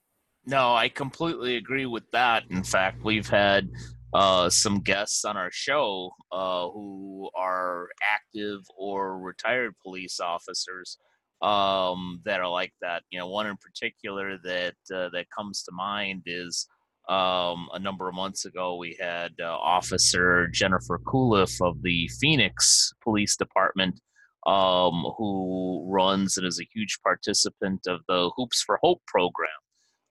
No, 0.46 0.74
I 0.74 0.88
completely 0.88 1.56
agree 1.56 1.86
with 1.86 2.10
that. 2.12 2.44
In 2.50 2.62
fact, 2.62 3.02
we've 3.02 3.28
had 3.28 3.70
uh, 4.12 4.48
some 4.50 4.80
guests 4.80 5.24
on 5.24 5.36
our 5.36 5.50
show 5.50 6.12
uh, 6.30 6.68
who 6.68 7.30
are 7.34 7.88
active 8.02 8.60
or 8.76 9.18
retired 9.18 9.74
police 9.82 10.20
officers 10.20 10.98
um, 11.42 12.20
that 12.24 12.40
are 12.40 12.48
like 12.48 12.72
that. 12.80 13.02
You 13.10 13.18
know, 13.18 13.28
one 13.28 13.46
in 13.46 13.56
particular 13.56 14.38
that 14.44 14.74
uh, 14.94 15.08
that 15.10 15.26
comes 15.36 15.62
to 15.64 15.72
mind 15.72 16.22
is 16.26 16.66
um, 17.08 17.68
a 17.72 17.78
number 17.78 18.08
of 18.08 18.14
months 18.14 18.44
ago 18.44 18.76
we 18.76 18.96
had 19.00 19.32
uh, 19.40 19.56
Officer 19.56 20.48
Jennifer 20.48 20.98
Cooliff 21.06 21.60
of 21.60 21.82
the 21.82 22.08
Phoenix 22.20 22.92
Police 23.02 23.36
Department. 23.36 24.00
Um, 24.46 25.06
who 25.16 25.86
runs 25.88 26.36
and 26.36 26.46
is 26.46 26.60
a 26.60 26.68
huge 26.70 26.98
participant 27.02 27.86
of 27.86 28.00
the 28.08 28.30
Hoops 28.36 28.60
for 28.60 28.78
Hope 28.82 29.00
program 29.06 29.48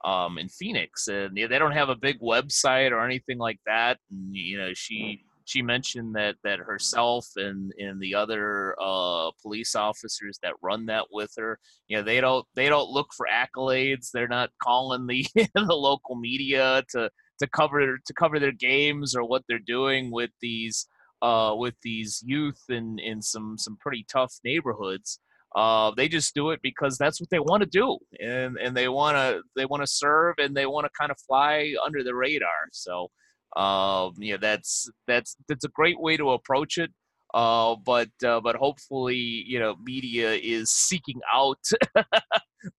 um, 0.03 0.37
in 0.37 0.49
Phoenix, 0.49 1.07
and 1.07 1.35
they 1.37 1.47
don't 1.47 1.71
have 1.71 1.89
a 1.89 1.95
big 1.95 2.19
website 2.19 2.91
or 2.91 3.05
anything 3.05 3.37
like 3.37 3.59
that. 3.65 3.99
And 4.11 4.35
you 4.35 4.57
know, 4.57 4.71
she 4.73 5.23
she 5.45 5.61
mentioned 5.61 6.15
that 6.15 6.35
that 6.43 6.59
herself 6.59 7.27
and 7.35 7.71
and 7.77 7.99
the 8.01 8.15
other 8.15 8.75
uh, 8.81 9.31
police 9.41 9.75
officers 9.75 10.39
that 10.43 10.53
run 10.61 10.85
that 10.87 11.05
with 11.11 11.31
her, 11.37 11.59
you 11.87 11.97
know, 11.97 12.03
they 12.03 12.21
don't 12.21 12.45
they 12.55 12.69
don't 12.69 12.89
look 12.89 13.07
for 13.15 13.27
accolades. 13.31 14.11
They're 14.11 14.27
not 14.27 14.51
calling 14.61 15.07
the 15.07 15.25
the 15.35 15.75
local 15.75 16.15
media 16.15 16.83
to 16.91 17.09
to 17.39 17.47
cover 17.47 17.97
to 17.97 18.13
cover 18.13 18.39
their 18.39 18.51
games 18.51 19.15
or 19.15 19.23
what 19.23 19.43
they're 19.47 19.59
doing 19.59 20.11
with 20.11 20.31
these 20.41 20.87
uh, 21.21 21.53
with 21.55 21.75
these 21.83 22.21
youth 22.25 22.61
in 22.69 22.99
in 22.99 23.21
some 23.21 23.57
some 23.57 23.77
pretty 23.79 24.05
tough 24.11 24.33
neighborhoods. 24.43 25.19
Uh, 25.55 25.91
they 25.95 26.07
just 26.07 26.33
do 26.33 26.49
it 26.49 26.59
because 26.63 26.97
that's 26.97 27.21
what 27.21 27.29
they 27.29 27.39
want 27.39 27.61
to 27.61 27.69
do, 27.69 27.97
and 28.19 28.57
and 28.57 28.75
they 28.75 28.87
want 28.87 29.15
to 29.15 29.41
they 29.55 29.65
want 29.65 29.81
to 29.81 29.87
serve 29.87 30.35
and 30.39 30.55
they 30.55 30.65
want 30.65 30.85
to 30.85 30.89
kind 30.99 31.11
of 31.11 31.17
fly 31.27 31.73
under 31.85 32.03
the 32.03 32.15
radar. 32.15 32.49
So, 32.71 33.09
uh, 33.55 34.09
yeah, 34.17 34.37
that's 34.37 34.89
that's 35.07 35.35
that's 35.47 35.65
a 35.65 35.69
great 35.69 35.99
way 35.99 36.17
to 36.17 36.31
approach 36.31 36.77
it. 36.77 36.91
Uh, 37.33 37.75
but 37.83 38.09
uh, 38.25 38.39
but 38.39 38.55
hopefully, 38.55 39.15
you 39.15 39.59
know, 39.59 39.75
media 39.83 40.33
is 40.33 40.69
seeking 40.69 41.19
out 41.33 41.59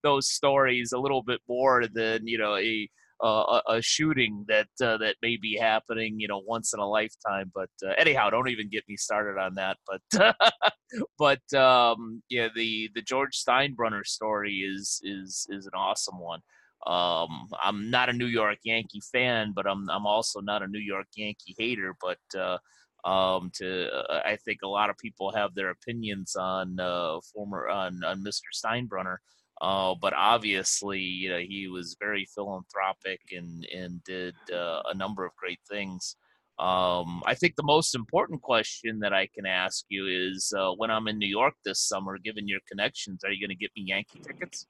those 0.02 0.28
stories 0.30 0.92
a 0.92 0.98
little 0.98 1.22
bit 1.22 1.40
more 1.48 1.87
than 1.92 2.26
you 2.26 2.38
know 2.38 2.56
a 2.56 2.88
uh, 3.22 3.60
a, 3.68 3.74
a, 3.76 3.82
shooting 3.82 4.44
that 4.48 4.68
uh, 4.82 4.98
that 4.98 5.16
may 5.22 5.37
be 5.37 5.56
happening, 5.56 6.18
you 6.18 6.28
know, 6.28 6.42
once 6.46 6.74
in 6.74 6.80
a 6.80 6.87
lifetime. 6.87 7.50
But 7.54 7.70
uh, 7.84 7.92
anyhow, 7.96 8.28
don't 8.28 8.48
even 8.48 8.68
get 8.68 8.84
me 8.88 8.96
started 8.96 9.40
on 9.40 9.54
that. 9.54 9.78
But 9.87 10.37
but 11.18 11.58
um, 11.58 12.22
yeah, 12.28 12.48
the 12.54 12.90
the 12.94 13.02
George 13.02 13.37
Steinbrenner 13.37 14.04
story 14.04 14.56
is 14.56 15.00
is 15.02 15.46
is 15.50 15.66
an 15.66 15.72
awesome 15.74 16.18
one. 16.18 16.40
Um, 16.87 17.49
I'm 17.62 17.90
not 17.90 18.09
a 18.09 18.12
New 18.12 18.27
York 18.27 18.59
Yankee 18.62 19.03
fan, 19.12 19.53
but 19.55 19.66
I'm 19.66 19.88
I'm 19.88 20.07
also 20.07 20.40
not 20.40 20.62
a 20.62 20.68
New 20.68 20.81
York 20.81 21.07
Yankee 21.16 21.55
hater. 21.59 21.94
But 22.01 22.18
uh, 22.38 22.59
um, 23.09 23.51
to 23.55 23.90
uh, 23.90 24.20
I 24.25 24.37
think 24.37 24.61
a 24.62 24.68
lot 24.68 24.90
of 24.90 24.99
people 24.99 25.33
have 25.33 25.55
their 25.55 25.70
opinions 25.70 26.37
on 26.37 26.79
uh, 26.79 27.20
former 27.33 27.68
on 27.68 28.03
on 28.05 28.25
Mr. 28.25 28.51
Steinbrenner. 28.55 29.16
Uh, 29.61 29.94
but 30.01 30.12
obviously, 30.14 31.01
you 31.01 31.29
know, 31.31 31.38
he 31.38 31.68
was 31.68 31.97
very 32.01 32.27
philanthropic 32.35 33.20
and 33.33 33.64
and 33.66 34.03
did 34.05 34.35
uh, 34.53 34.83
a 34.87 34.94
number 34.94 35.25
of 35.25 35.35
great 35.37 35.61
things. 35.68 36.16
Um, 36.59 37.23
I 37.27 37.35
think 37.35 37.57
the 37.57 37.64
most 37.64 37.97
important 37.97 38.40
question 38.40 39.01
that 39.01 39.12
I 39.12 39.27
can 39.35 39.44
ask 39.44 39.85
you 39.88 40.07
is 40.07 40.53
uh, 40.57 40.70
when 40.77 40.90
I'm 40.90 41.09
in 41.09 41.18
New 41.18 41.29
York 41.29 41.55
this 41.64 41.81
summer, 41.81 42.16
given 42.18 42.47
your 42.47 42.61
connections, 42.68 43.25
are 43.25 43.33
you 43.33 43.44
going 43.44 43.57
to 43.57 43.61
get 43.61 43.73
me 43.77 43.83
Yankee 43.87 44.20
tickets? 44.20 44.66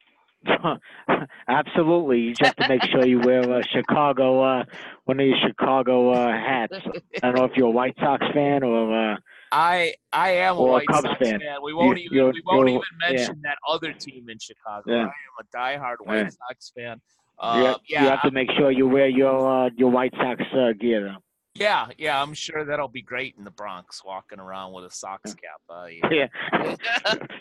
Absolutely. 1.48 2.20
You 2.20 2.34
just 2.34 2.54
have 2.54 2.56
to 2.56 2.68
make 2.68 2.82
sure 2.84 3.06
you 3.06 3.20
wear 3.20 3.40
a 3.40 3.62
Chicago, 3.64 4.42
uh, 4.42 4.64
one 5.04 5.20
of 5.20 5.26
your 5.26 5.36
Chicago 5.46 6.12
uh, 6.12 6.32
hats. 6.32 6.74
I 7.22 7.26
don't 7.26 7.36
know 7.36 7.44
if 7.44 7.52
you're 7.56 7.68
a 7.68 7.70
White 7.70 7.94
Sox 8.00 8.24
fan 8.32 8.62
or 8.62 9.12
uh, 9.12 9.16
I 9.52 9.94
I 10.12 10.30
am 10.30 10.56
a 10.56 10.62
White 10.62 10.86
Cubs 10.88 11.08
Sox 11.08 11.18
fan. 11.18 11.40
fan. 11.40 11.56
We 11.62 11.72
won't 11.72 12.00
you, 12.00 12.08
even 12.12 12.32
we 12.32 12.42
won't 12.44 12.68
even 12.68 12.82
mention 13.08 13.40
yeah. 13.44 13.50
that 13.50 13.58
other 13.68 13.92
team 13.92 14.28
in 14.28 14.38
Chicago. 14.38 14.82
Yeah. 14.86 14.96
I 14.96 15.02
am 15.02 15.08
a 15.40 15.56
diehard 15.56 15.96
White 16.00 16.16
yeah. 16.16 16.30
Sox 16.30 16.72
fan. 16.76 17.00
Uh, 17.38 17.56
you, 17.56 17.64
have, 17.64 17.80
yeah, 17.88 18.02
you 18.02 18.08
have 18.10 18.22
to 18.22 18.30
make 18.30 18.50
sure 18.52 18.70
you 18.70 18.88
wear 18.88 19.08
your 19.08 19.66
uh, 19.66 19.70
your 19.76 19.90
White 19.90 20.14
Sox 20.16 20.42
uh, 20.52 20.72
gear. 20.78 21.04
Though. 21.04 21.23
Yeah, 21.56 21.86
yeah, 21.98 22.20
I'm 22.20 22.34
sure 22.34 22.64
that'll 22.64 22.88
be 22.88 23.02
great 23.02 23.36
in 23.38 23.44
the 23.44 23.50
Bronx, 23.50 24.02
walking 24.04 24.40
around 24.40 24.72
with 24.72 24.86
a 24.86 24.90
Sox 24.90 25.34
cap. 25.34 25.60
Uh, 25.70 25.86
yeah. 26.10 26.26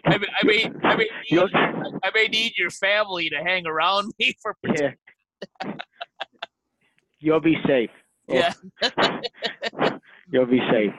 I 0.06 0.17
mean, 0.17 0.30
I 0.39 0.45
mean, 0.45 0.80
I 0.84 0.95
mean, 0.95 1.08
I 2.04 2.12
may 2.13 2.28
need 2.28 2.56
your 2.56 2.69
family 2.69 3.30
to 3.30 3.38
hang 3.38 3.65
around 3.65 4.13
me 4.19 4.36
for. 4.39 4.56
Yeah. 4.76 4.91
You'll 7.19 7.39
be 7.39 7.58
safe. 7.65 7.89
Yeah. 8.28 8.54
You'll 10.30 10.45
be 10.45 10.62
safe. 10.71 10.93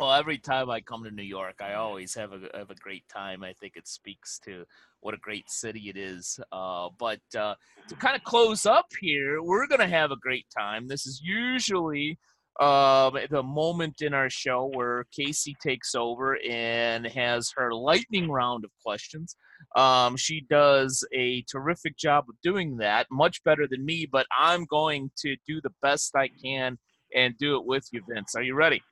Well, 0.00 0.12
every 0.12 0.38
time 0.38 0.70
I 0.70 0.80
come 0.80 1.04
to 1.04 1.10
New 1.10 1.22
York, 1.22 1.56
I 1.60 1.74
always 1.74 2.14
have 2.14 2.32
a 2.32 2.56
have 2.56 2.70
a 2.70 2.74
great 2.74 3.06
time. 3.10 3.44
I 3.44 3.52
think 3.52 3.76
it 3.76 3.86
speaks 3.86 4.38
to 4.46 4.64
what 5.00 5.12
a 5.12 5.18
great 5.18 5.50
city 5.50 5.90
it 5.90 5.98
is. 5.98 6.40
Uh, 6.50 6.88
but 6.98 7.20
uh, 7.38 7.54
to 7.86 7.94
kind 7.96 8.16
of 8.16 8.24
close 8.24 8.64
up 8.64 8.86
here, 8.98 9.42
we're 9.42 9.66
gonna 9.66 9.86
have 9.86 10.10
a 10.10 10.16
great 10.16 10.46
time. 10.56 10.88
This 10.88 11.04
is 11.04 11.20
usually 11.22 12.18
um, 12.60 13.18
the 13.28 13.42
moment 13.42 14.00
in 14.00 14.14
our 14.14 14.30
show 14.30 14.70
where 14.72 15.04
Casey 15.14 15.54
takes 15.62 15.94
over 15.94 16.38
and 16.48 17.06
has 17.06 17.52
her 17.58 17.74
lightning 17.74 18.30
round 18.30 18.64
of 18.64 18.70
questions. 18.82 19.36
Um, 19.76 20.16
she 20.16 20.40
does 20.40 21.06
a 21.12 21.42
terrific 21.42 21.98
job 21.98 22.24
of 22.30 22.36
doing 22.42 22.78
that, 22.78 23.06
much 23.10 23.44
better 23.44 23.66
than 23.70 23.84
me. 23.84 24.08
But 24.10 24.24
I'm 24.34 24.64
going 24.64 25.10
to 25.18 25.36
do 25.46 25.60
the 25.60 25.74
best 25.82 26.16
I 26.16 26.30
can 26.42 26.78
and 27.14 27.36
do 27.36 27.56
it 27.56 27.66
with 27.66 27.86
you, 27.92 28.00
Vince. 28.08 28.34
Are 28.34 28.42
you 28.42 28.54
ready? 28.54 28.82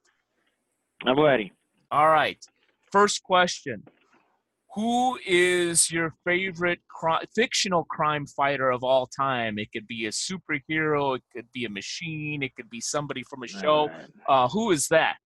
I'm 1.06 1.20
ready. 1.20 1.52
All 1.90 2.08
right. 2.08 2.44
First 2.90 3.22
question. 3.22 3.84
Who 4.74 5.18
is 5.26 5.90
your 5.90 6.14
favorite 6.24 6.80
cri- 6.88 7.26
fictional 7.34 7.84
crime 7.84 8.26
fighter 8.26 8.70
of 8.70 8.84
all 8.84 9.06
time? 9.06 9.58
It 9.58 9.72
could 9.72 9.87
be 9.87 10.06
a 10.06 10.11
superhero, 10.11 11.16
it 11.16 11.22
could 11.34 11.50
be 11.52 11.64
a 11.64 11.70
machine, 11.70 12.42
it 12.42 12.54
could 12.54 12.70
be 12.70 12.80
somebody 12.80 13.24
from 13.24 13.42
a 13.42 13.48
show. 13.48 13.90
Uh, 14.28 14.48
who 14.48 14.70
is 14.70 14.88
that? 14.88 15.16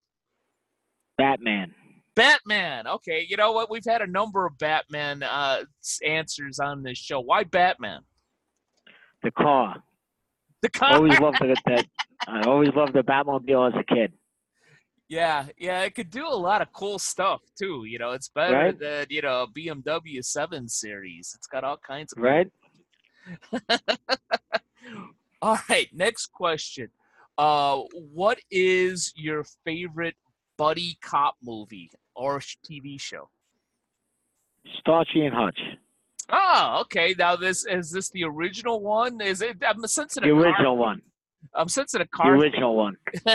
Batman. 1.18 1.74
Batman. 2.14 2.86
Okay, 2.86 3.26
you 3.28 3.36
know 3.36 3.52
what? 3.52 3.70
We've 3.70 3.84
had 3.84 4.00
a 4.00 4.06
number 4.06 4.46
of 4.46 4.56
Batman 4.58 5.22
uh, 5.22 5.64
answers 6.06 6.58
on 6.58 6.82
this 6.82 6.98
show. 6.98 7.20
Why 7.20 7.44
Batman? 7.44 8.02
The 9.22 9.32
car. 9.32 9.82
The 10.62 10.70
car. 10.70 10.88
I 10.92 10.96
Always 10.96 11.20
loved 11.20 11.38
the, 11.40 11.56
that. 11.66 11.86
I 12.28 12.42
always 12.42 12.70
loved 12.74 12.94
the 12.94 13.02
Batmobile 13.02 13.68
as 13.68 13.74
a 13.78 13.84
kid. 13.84 14.12
Yeah, 15.12 15.44
yeah, 15.58 15.82
it 15.82 15.94
could 15.94 16.08
do 16.08 16.26
a 16.26 16.34
lot 16.34 16.62
of 16.62 16.72
cool 16.72 16.98
stuff 16.98 17.42
too. 17.58 17.84
You 17.84 17.98
know, 17.98 18.12
it's 18.12 18.28
better 18.30 18.56
right? 18.56 18.78
than 18.78 19.04
you 19.10 19.20
know 19.20 19.46
BMW 19.54 20.24
Seven 20.24 20.70
Series. 20.70 21.34
It's 21.36 21.46
got 21.46 21.64
all 21.64 21.76
kinds 21.76 22.14
of 22.14 22.22
right. 22.22 22.50
all 25.42 25.58
right, 25.68 25.88
next 25.92 26.32
question. 26.32 26.88
Uh, 27.36 27.80
what 27.92 28.38
is 28.50 29.12
your 29.14 29.44
favorite 29.66 30.16
buddy 30.56 30.96
cop 31.02 31.34
movie 31.42 31.90
or 32.16 32.38
TV 32.38 32.98
show? 32.98 33.28
Starsky 34.78 35.26
and 35.26 35.34
Hutch. 35.34 35.60
Oh, 36.30 36.78
okay. 36.84 37.14
Now 37.18 37.36
this 37.36 37.66
is 37.66 37.90
this 37.90 38.08
the 38.12 38.24
original 38.24 38.80
one? 38.80 39.20
Is 39.20 39.42
it? 39.42 39.58
I'm 39.62 39.86
sensing 39.86 40.22
the 40.22 40.30
original 40.30 40.78
one. 40.78 41.02
I'm 41.54 41.68
sensing 41.68 42.00
a 42.00 42.06
car. 42.06 42.36
The 42.36 42.42
original 42.42 42.76
one. 42.76 42.96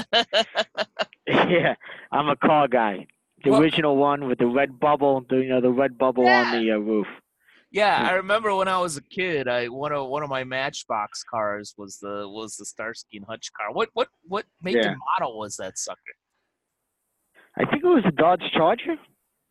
yeah, 1.28 1.76
I'm 2.12 2.30
a 2.30 2.36
car 2.36 2.68
guy. 2.68 3.08
The 3.44 3.52
well, 3.52 3.62
original 3.62 3.98
one 3.98 4.28
with 4.28 4.40
the 4.40 4.48
red 4.48 4.80
bubble, 4.80 5.26
the, 5.30 5.38
you 5.38 5.50
know, 5.50 5.62
the 5.62 5.72
red 5.72 5.98
bubble 5.98 6.24
yeah. 6.24 6.44
on 6.44 6.60
the 6.60 6.72
uh, 6.72 6.78
roof. 6.78 7.08
Yeah, 7.70 8.08
I 8.10 8.14
remember 8.14 8.56
when 8.56 8.68
I 8.68 8.80
was 8.80 8.98
a 8.98 9.02
kid. 9.02 9.48
I 9.48 9.68
one 9.68 9.92
of 9.92 10.08
one 10.08 10.24
of 10.24 10.30
my 10.30 10.44
Matchbox 10.44 11.24
cars 11.24 11.74
was 11.78 12.00
the 12.00 12.28
was 12.28 12.56
the 12.56 12.66
Starsky 12.66 13.18
and 13.18 13.26
Hutch 13.26 13.52
car. 13.54 13.74
What 13.74 13.90
what 13.94 14.08
what 14.24 14.46
make 14.62 14.76
yeah. 14.76 14.88
and 14.88 14.98
model 15.20 15.38
was 15.38 15.58
that 15.58 15.78
sucker? 15.78 16.00
I 17.58 17.66
think 17.66 17.84
it 17.84 17.88
was 17.88 18.04
a 18.08 18.12
Dodge 18.12 18.44
Charger. 18.54 18.96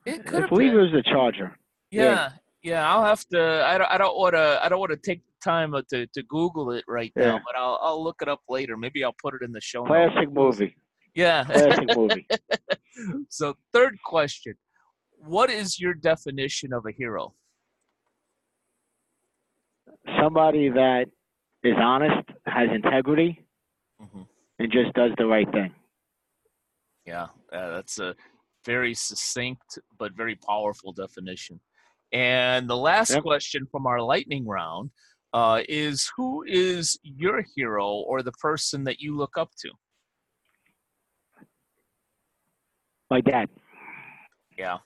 It 0.06 0.24
could 0.24 0.44
I 0.44 0.46
believe 0.46 0.72
been. 0.72 0.80
it 0.80 0.92
was 0.92 0.94
a 0.94 1.02
Charger. 1.02 1.58
Yeah, 1.90 2.02
yeah, 2.02 2.30
yeah. 2.62 2.90
I'll 2.90 3.04
have 3.04 3.24
to. 3.28 3.64
I 3.66 3.76
don't. 3.76 3.90
I 3.90 3.98
don't 3.98 4.16
want 4.16 4.34
to. 4.34 4.60
I 4.62 4.68
don't 4.68 4.80
want 4.80 4.92
to 4.92 4.96
take 4.96 5.20
time 5.42 5.74
to, 5.90 6.06
to 6.06 6.22
Google 6.24 6.72
it 6.72 6.84
right 6.88 7.12
yeah. 7.16 7.26
now, 7.26 7.40
but 7.44 7.56
I'll 7.56 7.78
I'll 7.82 8.02
look 8.02 8.16
it 8.22 8.28
up 8.28 8.40
later. 8.48 8.76
Maybe 8.76 9.04
I'll 9.04 9.16
put 9.20 9.34
it 9.34 9.42
in 9.42 9.52
the 9.52 9.60
show. 9.60 9.84
Classic 9.84 10.30
notes. 10.30 10.58
movie. 10.60 10.76
Yeah. 11.14 11.44
Classic 11.44 11.96
movie. 11.96 12.26
so 13.28 13.54
third 13.72 13.96
question. 14.04 14.54
What 15.18 15.50
is 15.50 15.80
your 15.80 15.94
definition 15.94 16.72
of 16.72 16.84
a 16.86 16.92
hero? 16.92 17.34
Somebody 20.20 20.68
that 20.68 21.06
is 21.64 21.74
honest, 21.78 22.28
has 22.46 22.68
integrity, 22.72 23.44
mm-hmm. 24.00 24.22
and 24.58 24.72
just 24.72 24.92
does 24.94 25.10
the 25.18 25.26
right 25.26 25.50
thing. 25.52 25.72
Yeah, 27.06 27.26
uh, 27.52 27.70
that's 27.70 27.98
a 27.98 28.14
very 28.64 28.94
succinct 28.94 29.78
but 29.98 30.12
very 30.16 30.36
powerful 30.36 30.92
definition. 30.92 31.60
And 32.12 32.68
the 32.68 32.76
last 32.76 33.10
Yep. 33.10 33.22
question 33.22 33.66
from 33.66 33.86
our 33.86 34.00
lightning 34.00 34.46
round 34.46 34.90
uh, 35.36 35.60
is 35.68 36.10
who 36.16 36.42
is 36.48 36.98
your 37.02 37.44
hero 37.54 37.86
or 37.86 38.22
the 38.22 38.32
person 38.32 38.84
that 38.84 39.00
you 39.00 39.14
look 39.14 39.36
up 39.36 39.50
to? 39.58 39.70
My 43.10 43.20
dad. 43.20 43.50
Yeah. 44.56 44.78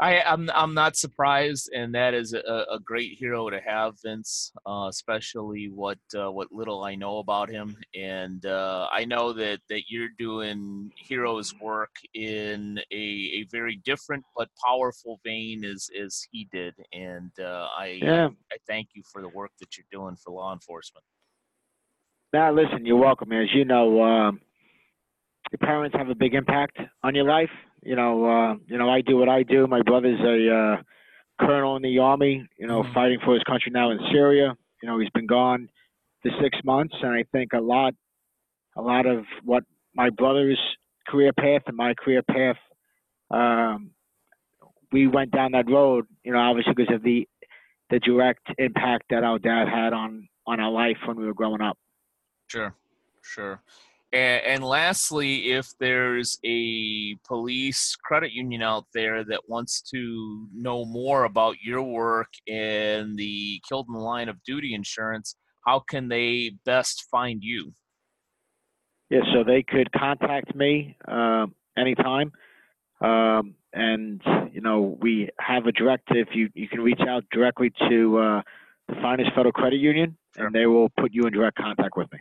I, 0.00 0.20
I'm 0.22 0.50
I'm 0.52 0.74
not 0.74 0.96
surprised, 0.96 1.70
and 1.72 1.94
that 1.94 2.14
is 2.14 2.32
a, 2.32 2.64
a 2.72 2.80
great 2.84 3.16
hero 3.16 3.48
to 3.48 3.60
have, 3.60 3.94
Vince. 4.04 4.52
Uh, 4.66 4.88
especially 4.88 5.70
what 5.72 5.98
uh, 6.18 6.32
what 6.32 6.50
little 6.50 6.82
I 6.82 6.96
know 6.96 7.18
about 7.18 7.48
him, 7.48 7.76
and 7.94 8.44
uh, 8.44 8.88
I 8.92 9.04
know 9.04 9.32
that 9.34 9.60
that 9.68 9.82
you're 9.88 10.08
doing 10.18 10.90
heroes 10.96 11.54
work 11.60 11.94
in 12.12 12.80
a, 12.90 12.94
a 12.94 13.46
very 13.52 13.80
different 13.84 14.24
but 14.36 14.48
powerful 14.66 15.20
vein 15.24 15.64
as 15.64 15.88
as 16.02 16.26
he 16.32 16.48
did, 16.50 16.74
and 16.92 17.30
uh, 17.38 17.68
I 17.78 18.00
Yeah. 18.02 18.28
I 18.52 18.56
thank 18.66 18.88
you 18.94 19.02
for 19.12 19.22
the 19.22 19.28
work 19.28 19.52
that 19.60 19.76
you're 19.76 19.86
doing 19.92 20.16
for 20.16 20.32
law 20.32 20.52
enforcement. 20.52 21.04
Now, 22.32 22.52
listen, 22.52 22.84
you're 22.84 22.96
welcome. 22.96 23.30
As 23.30 23.46
you 23.54 23.64
know, 23.64 24.02
um, 24.02 24.40
your 25.52 25.58
parents 25.60 25.96
have 25.96 26.08
a 26.08 26.16
big 26.16 26.34
impact 26.34 26.78
on 27.04 27.14
your 27.14 27.26
life. 27.26 27.50
You 27.84 27.96
know, 27.96 28.24
uh, 28.24 28.54
you 28.66 28.78
know, 28.78 28.88
I 28.88 29.02
do 29.02 29.16
what 29.16 29.28
I 29.28 29.42
do. 29.42 29.66
My 29.66 29.82
brother's 29.82 30.20
a 30.20 30.54
uh, 30.54 30.82
colonel 31.44 31.76
in 31.76 31.82
the 31.82 31.98
army. 31.98 32.46
You 32.58 32.66
know, 32.66 32.82
Mhm. 32.82 32.94
fighting 32.94 33.20
for 33.24 33.34
his 33.34 33.42
country 33.44 33.70
now 33.72 33.90
in 33.90 33.98
Syria. 34.10 34.56
You 34.82 34.88
know, 34.88 34.98
he's 34.98 35.10
been 35.10 35.26
gone 35.26 35.68
for 36.22 36.30
six 36.42 36.58
months, 36.64 36.94
and 37.02 37.12
I 37.12 37.24
think 37.24 37.52
a 37.52 37.60
lot, 37.60 37.94
a 38.76 38.82
lot 38.82 39.06
of 39.06 39.26
what 39.42 39.64
my 39.94 40.10
brother's 40.10 40.60
career 41.06 41.32
path 41.32 41.62
and 41.66 41.76
my 41.76 41.94
career 41.94 42.22
path, 42.22 42.56
um, 43.30 43.90
we 44.90 45.06
went 45.06 45.30
down 45.30 45.52
that 45.52 45.68
road. 45.68 46.06
You 46.24 46.32
know, 46.32 46.38
obviously 46.38 46.72
because 46.74 46.94
of 46.94 47.02
the 47.02 47.28
the 47.90 48.00
direct 48.00 48.48
impact 48.58 49.04
that 49.10 49.24
our 49.24 49.38
dad 49.38 49.68
had 49.68 49.92
on 49.92 50.28
on 50.46 50.60
our 50.60 50.70
life 50.70 50.98
when 51.06 51.16
we 51.16 51.26
were 51.26 51.34
growing 51.34 51.60
up. 51.60 51.78
Sure, 52.48 52.74
sure. 53.22 53.60
And, 54.14 54.46
and 54.46 54.64
lastly, 54.64 55.52
if 55.52 55.66
there's 55.80 56.38
a 56.44 57.16
police 57.26 57.96
credit 57.96 58.30
union 58.32 58.62
out 58.62 58.86
there 58.94 59.24
that 59.24 59.48
wants 59.48 59.82
to 59.90 60.46
know 60.54 60.84
more 60.84 61.24
about 61.24 61.56
your 61.64 61.82
work 61.82 62.28
and 62.48 63.18
the 63.18 63.60
killed 63.68 63.86
in 63.88 63.94
the 63.94 64.00
line 64.00 64.28
of 64.28 64.42
duty 64.44 64.72
insurance, 64.72 65.34
how 65.66 65.80
can 65.80 66.08
they 66.08 66.52
best 66.64 67.06
find 67.10 67.42
you? 67.42 67.72
Yeah, 69.10 69.22
so 69.32 69.42
they 69.42 69.62
could 69.62 69.90
contact 69.92 70.54
me 70.54 70.96
uh, 71.08 71.46
anytime. 71.76 72.30
Um, 73.00 73.56
and, 73.72 74.22
you 74.52 74.60
know, 74.60 74.96
we 75.00 75.30
have 75.40 75.66
a 75.66 75.72
direct, 75.72 76.04
if 76.10 76.28
you, 76.34 76.50
you 76.54 76.68
can 76.68 76.80
reach 76.80 77.00
out 77.00 77.24
directly 77.32 77.72
to 77.88 78.18
uh, 78.18 78.42
the 78.88 78.94
Finest 79.02 79.30
Federal 79.34 79.52
Credit 79.52 79.78
Union, 79.78 80.16
Sure. 80.36 80.46
and 80.46 80.54
they 80.54 80.66
will 80.66 80.88
put 80.88 81.12
you 81.12 81.22
in 81.22 81.32
direct 81.32 81.56
contact 81.58 81.96
with 81.96 82.12
me. 82.12 82.18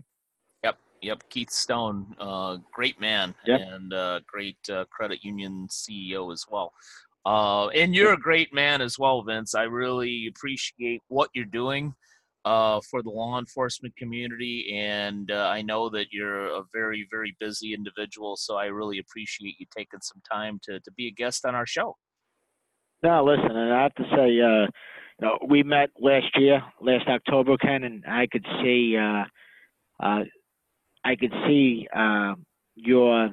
Yep. 1.04 1.24
Keith 1.30 1.51
Stone, 1.51 2.16
uh, 2.20 2.58
great 2.72 2.99
man 2.99 3.36
Yep. 3.45 3.60
and 3.62 3.93
uh, 3.93 4.20
great 4.26 4.58
uh, 4.70 4.86
credit 4.86 5.24
union 5.24 5.68
CEO 5.70 6.32
as 6.32 6.45
well. 6.49 6.74
Uh, 7.26 7.68
and 7.70 7.93
you're 7.93 8.14
a 8.14 8.20
great 8.20 8.54
man 8.54 8.82
as 8.82 8.97
well, 8.97 9.22
Vince. 9.24 9.56
I 9.56 9.64
really 9.64 10.28
appreciate 10.28 11.01
what 11.08 11.30
you're 11.34 11.45
doing 11.45 11.93
uh, 12.45 12.82
for 12.89 13.01
the 13.01 13.10
law 13.10 13.39
enforcement 13.39 13.95
community, 13.95 14.74
and 14.78 15.32
uh, 15.32 15.47
I 15.47 15.62
know 15.62 15.89
that 15.89 16.08
you're 16.12 16.47
a 16.47 16.64
very, 16.74 17.08
very 17.10 17.36
busy 17.39 17.74
individual. 17.74 18.36
So 18.36 18.58
I 18.58 18.66
really 18.66 18.99
appreciate 18.99 19.56
you 19.60 19.66
taking 19.76 20.01
some 20.01 20.22
time 20.30 20.60
to 20.64 20.80
to 20.82 20.91
be 20.91 21.08
a 21.08 21.12
guest 21.12 21.45
on 21.45 21.56
our 21.56 21.66
show. 21.66 21.95
No, 23.01 23.24
listen, 23.24 23.56
and 23.56 23.74
I 23.74 23.84
have 23.84 23.95
to 23.95 24.04
say, 24.16 24.41
uh, 24.41 24.68
you 25.20 25.28
know, 25.28 25.38
we 25.47 25.64
met 25.64 25.89
last 25.99 26.38
year, 26.38 26.62
last 26.82 27.08
October, 27.08 27.58
Ken, 27.58 27.84
and 27.84 28.04
I 28.08 28.28
could 28.28 28.45
see, 28.62 28.97
uh, 28.97 29.24
uh, 30.01 30.24
I 31.04 31.16
could 31.16 31.34
see 31.47 31.88
uh, 31.95 32.36
your 32.76 33.30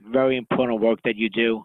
very 0.00 0.36
important 0.36 0.80
work 0.80 1.00
that 1.04 1.16
you 1.16 1.30
do 1.30 1.64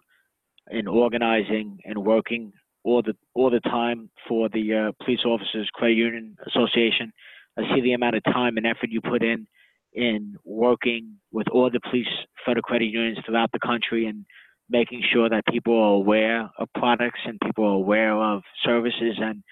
in 0.69 0.87
organizing 0.87 1.79
and 1.85 1.97
working 1.97 2.53
all 2.83 3.01
the 3.01 3.13
all 3.33 3.49
the 3.49 3.59
time 3.59 4.09
for 4.27 4.49
the 4.49 4.73
uh, 4.73 5.03
Police 5.03 5.25
Officers 5.25 5.69
Credit 5.73 5.95
Union 5.95 6.35
Association. 6.47 7.11
I 7.57 7.63
see 7.75 7.81
the 7.81 7.93
amount 7.93 8.15
of 8.15 8.23
time 8.23 8.57
and 8.57 8.65
effort 8.65 8.89
you 8.89 9.01
put 9.01 9.23
in 9.23 9.45
in 9.93 10.35
working 10.45 11.17
with 11.31 11.47
all 11.49 11.69
the 11.69 11.81
police 11.89 12.07
federal 12.45 12.63
credit 12.63 12.85
unions 12.85 13.19
throughout 13.25 13.51
the 13.51 13.59
country 13.59 14.05
and 14.05 14.25
making 14.69 15.03
sure 15.11 15.29
that 15.29 15.45
people 15.47 15.77
are 15.77 15.95
aware 15.95 16.49
of 16.57 16.67
products 16.75 17.19
and 17.25 17.37
people 17.43 17.65
are 17.65 17.75
aware 17.75 18.15
of 18.15 18.41
services. 18.63 19.17
And 19.19 19.43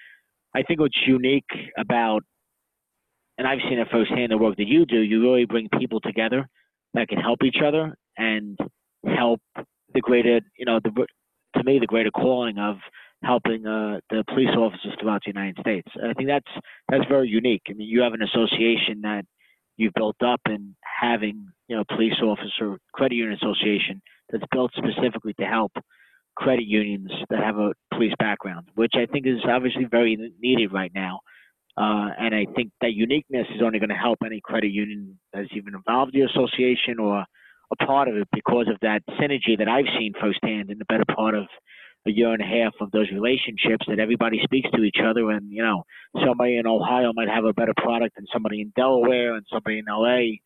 I 0.55 0.63
think 0.63 0.79
what's 0.79 0.97
unique 1.05 1.49
about, 1.77 2.23
and 3.39 3.47
I've 3.47 3.59
seen 3.69 3.79
it 3.79 3.87
firsthand, 3.89 4.33
the 4.33 4.37
work 4.37 4.57
that 4.57 4.67
you 4.67 4.85
do, 4.85 4.99
you 4.99 5.21
really 5.21 5.45
bring 5.45 5.69
people 5.79 6.01
together 6.01 6.47
that 6.93 7.07
can 7.07 7.19
help 7.19 7.41
each 7.41 7.59
other 7.65 7.95
and 8.17 8.59
help 9.05 9.39
the 9.93 10.01
greater, 10.01 10.41
you 10.57 10.65
know, 10.65 10.81
the 10.83 10.91
to 11.55 11.63
me 11.63 11.79
the 11.79 11.87
greater 11.87 12.11
calling 12.11 12.57
of 12.59 12.75
helping 13.23 13.65
uh, 13.65 14.01
the 14.09 14.25
police 14.27 14.53
officers 14.57 14.93
throughout 14.99 15.21
the 15.25 15.31
United 15.31 15.57
States. 15.61 15.87
And 15.95 16.11
I 16.11 16.13
think 16.13 16.27
that's 16.27 16.51
that's 16.91 17.05
very 17.07 17.29
unique. 17.29 17.61
I 17.69 17.73
mean, 17.73 17.87
you 17.87 18.01
have 18.01 18.13
an 18.13 18.21
association 18.21 19.01
that 19.03 19.23
you've 19.77 19.93
built 19.93 20.17
up 20.21 20.41
and 20.45 20.75
having, 21.01 21.47
you 21.69 21.77
know, 21.77 21.85
police 21.87 22.19
officer 22.21 22.77
credit 22.91 23.15
union 23.15 23.39
association 23.41 24.01
that's 24.29 24.43
built 24.51 24.71
specifically 24.75 25.33
to 25.39 25.45
help 25.45 25.71
credit 26.35 26.65
unions 26.65 27.09
that 27.29 27.39
have 27.39 27.57
a 27.57 27.71
police 27.93 28.13
background, 28.19 28.67
which 28.75 28.93
I 28.95 29.05
think 29.05 29.25
is 29.25 29.39
obviously 29.47 29.85
very 29.85 30.17
needed 30.41 30.73
right 30.73 30.91
now. 30.93 31.21
Uh, 31.79 32.11
and 32.19 32.35
I 32.35 32.45
think 32.55 32.71
that 32.81 32.91
uniqueness 32.91 33.47
is 33.55 33.61
only 33.63 33.79
going 33.79 33.89
to 33.89 33.95
help 33.95 34.19
any 34.25 34.41
credit 34.41 34.71
union 34.71 35.17
that's 35.31 35.47
even 35.55 35.75
involved 35.75 36.13
in 36.13 36.21
the 36.21 36.27
association 36.27 36.99
or 36.99 37.23
a 37.71 37.85
part 37.85 38.09
of 38.09 38.17
it 38.17 38.27
because 38.33 38.67
of 38.67 38.77
that 38.81 39.01
synergy 39.19 39.57
that 39.57 39.69
I've 39.69 39.85
seen 39.97 40.13
firsthand 40.19 40.71
in 40.71 40.77
the 40.77 40.85
better 40.85 41.05
part 41.15 41.35
of 41.35 41.45
a 42.05 42.11
year 42.11 42.33
and 42.33 42.41
a 42.41 42.45
half 42.45 42.73
of 42.81 42.91
those 42.91 43.07
relationships 43.11 43.85
that 43.87 43.99
everybody 43.99 44.41
speaks 44.43 44.69
to 44.71 44.83
each 44.83 44.97
other. 45.03 45.29
And, 45.31 45.51
you 45.51 45.63
know, 45.63 45.83
somebody 46.25 46.57
in 46.57 46.67
Ohio 46.67 47.13
might 47.13 47.29
have 47.29 47.45
a 47.45 47.53
better 47.53 47.73
product 47.77 48.15
than 48.15 48.25
somebody 48.33 48.59
in 48.61 48.73
Delaware 48.75 49.35
and 49.35 49.45
somebody 49.51 49.79
in 49.79 49.85
LA 49.87 50.39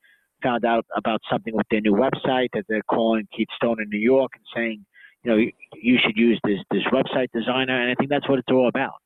found 0.43 0.65
out 0.65 0.85
about 0.95 1.21
something 1.31 1.55
with 1.55 1.65
their 1.71 1.81
new 1.81 1.93
website 1.93 2.49
that 2.53 2.65
they're 2.67 2.83
calling 2.83 3.27
Keith 3.35 3.47
Stone 3.55 3.81
in 3.81 3.89
New 3.89 3.99
York 3.99 4.33
and 4.35 4.45
saying, 4.55 4.85
you 5.23 5.31
know, 5.31 5.37
you, 5.37 5.51
you 5.75 5.97
should 6.03 6.17
use 6.17 6.39
this 6.43 6.59
this 6.69 6.83
website 6.91 7.29
designer. 7.33 7.81
And 7.81 7.89
I 7.89 7.95
think 7.95 8.09
that's 8.09 8.27
what 8.27 8.39
it's 8.39 8.51
all 8.51 8.67
about. 8.67 9.02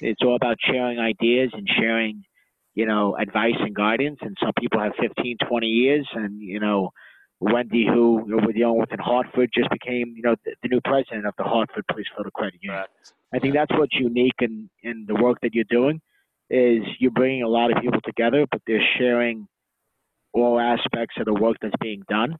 It's 0.00 0.20
all 0.22 0.36
about 0.36 0.56
sharing 0.60 0.98
ideas 0.98 1.50
and 1.52 1.68
sharing, 1.78 2.24
you 2.74 2.86
know, 2.86 3.16
advice 3.16 3.56
and 3.58 3.74
guidance. 3.74 4.18
And 4.22 4.36
some 4.40 4.52
people 4.58 4.80
have 4.80 4.92
15, 5.00 5.36
20 5.48 5.66
years, 5.66 6.08
and 6.14 6.40
you 6.40 6.60
know, 6.60 6.90
Wendy, 7.40 7.86
who 7.86 8.24
you 8.26 8.36
know, 8.36 8.46
with 8.46 8.56
within 8.80 8.98
Hartford, 8.98 9.50
just 9.54 9.70
became, 9.70 10.14
you 10.16 10.22
know, 10.22 10.36
the, 10.44 10.54
the 10.62 10.68
new 10.68 10.80
president 10.80 11.26
of 11.26 11.34
the 11.36 11.44
Hartford 11.44 11.84
Police 11.90 12.06
Federal 12.16 12.30
Credit 12.32 12.58
Union. 12.60 12.78
Correct. 12.78 13.12
I 13.34 13.38
think 13.38 13.54
that's 13.54 13.72
what's 13.72 13.94
unique 13.94 14.40
in, 14.40 14.70
in 14.82 15.06
the 15.08 15.14
work 15.14 15.38
that 15.42 15.54
you're 15.54 15.64
doing 15.68 16.00
is 16.50 16.82
you're 17.00 17.10
bringing 17.10 17.42
a 17.42 17.48
lot 17.48 17.72
of 17.72 17.82
people 17.82 18.00
together, 18.04 18.46
but 18.50 18.60
they're 18.66 18.86
sharing 18.98 19.48
all 20.32 20.60
aspects 20.60 21.16
of 21.18 21.24
the 21.24 21.34
work 21.34 21.56
that's 21.60 21.74
being 21.80 22.02
done 22.08 22.36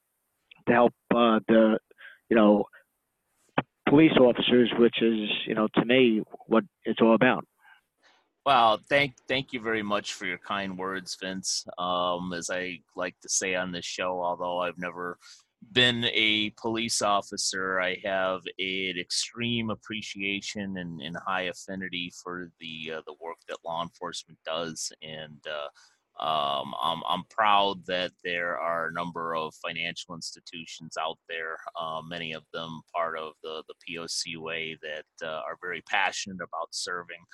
to 0.69 0.73
help 0.73 0.93
uh, 1.15 1.41
the, 1.49 1.79
you 2.29 2.37
know, 2.37 2.65
police 3.89 4.17
officers, 4.19 4.71
which 4.79 5.03
is, 5.03 5.29
you 5.47 5.55
know, 5.55 5.69
to 5.75 5.85
me, 5.85 6.23
what 6.47 6.65
it's 6.85 7.01
all 7.01 7.15
about. 7.15 7.45
Well, 8.47 8.79
thank 8.91 9.15
thank 9.27 9.55
you 9.55 9.61
very 9.61 9.83
much 9.83 10.13
for 10.13 10.27
your 10.27 10.39
kind 10.39 10.77
words, 10.77 11.17
Vince. 11.19 11.67
Um, 11.79 12.35
as 12.35 12.51
I 12.51 12.81
like 12.95 13.19
to 13.21 13.29
say 13.29 13.55
on 13.55 13.73
this 13.73 13.87
show, 13.87 14.23
although 14.23 14.59
I've 14.59 14.79
never 14.79 15.19
been 15.73 16.05
a 16.13 16.51
police 16.51 17.01
officer, 17.01 17.81
I 17.81 17.97
have 18.05 18.43
an 18.59 18.99
extreme 19.01 19.71
appreciation 19.71 20.77
and, 20.77 21.01
and 21.01 21.17
high 21.27 21.43
affinity 21.43 22.13
for 22.23 22.51
the 22.61 22.97
uh, 22.97 23.03
the 23.07 23.15
work 23.19 23.39
that 23.49 23.65
law 23.65 23.83
enforcement 23.83 24.39
does, 24.45 24.93
and 25.03 25.41
uh, 25.47 25.69
um, 26.21 26.75
I'm 26.81 27.03
I'm 27.09 27.25
proud 27.29 27.85
that 27.87 28.13
there 28.23 28.59
are 28.59 28.89
a 28.89 28.93
number 28.93 29.35
of 29.35 29.55
financial 29.57 30.15
institutions 30.15 30.97
out 31.01 31.19
there, 31.29 31.57
uh, 31.81 32.01
many 32.07 32.33
of 32.33 32.45
them 32.53 32.83
part 32.95 33.19
of 33.19 33.33
the 33.43 33.65
the 33.69 33.75
POCUA 33.85 34.77
that 34.83 35.27
uh, 35.27 35.41
are 35.41 35.59
very 35.61 35.83
passionate 35.89 36.37
about 36.37 36.69
serving 36.71 37.25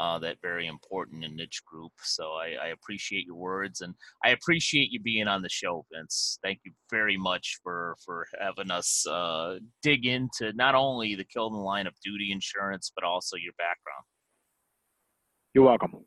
uh, 0.00 0.18
that 0.18 0.38
very 0.40 0.66
important 0.66 1.22
and 1.24 1.36
niche 1.36 1.62
group. 1.66 1.92
So 2.02 2.32
I, 2.32 2.56
I, 2.64 2.68
appreciate 2.68 3.26
your 3.26 3.36
words 3.36 3.82
and 3.82 3.94
I 4.24 4.30
appreciate 4.30 4.90
you 4.90 4.98
being 4.98 5.28
on 5.28 5.42
the 5.42 5.50
show, 5.50 5.84
Vince. 5.92 6.38
Thank 6.42 6.60
you 6.64 6.72
very 6.90 7.18
much 7.18 7.60
for 7.62 7.96
for 8.02 8.26
having 8.40 8.70
us 8.70 9.06
uh, 9.06 9.56
dig 9.82 10.06
into 10.06 10.54
not 10.54 10.74
only 10.74 11.14
the 11.14 11.26
the 11.34 11.42
line 11.42 11.86
of 11.86 11.92
duty 12.02 12.32
insurance, 12.32 12.90
but 12.94 13.04
also 13.04 13.36
your 13.36 13.52
background. 13.58 14.04
You're 15.52 15.64
welcome. 15.64 16.04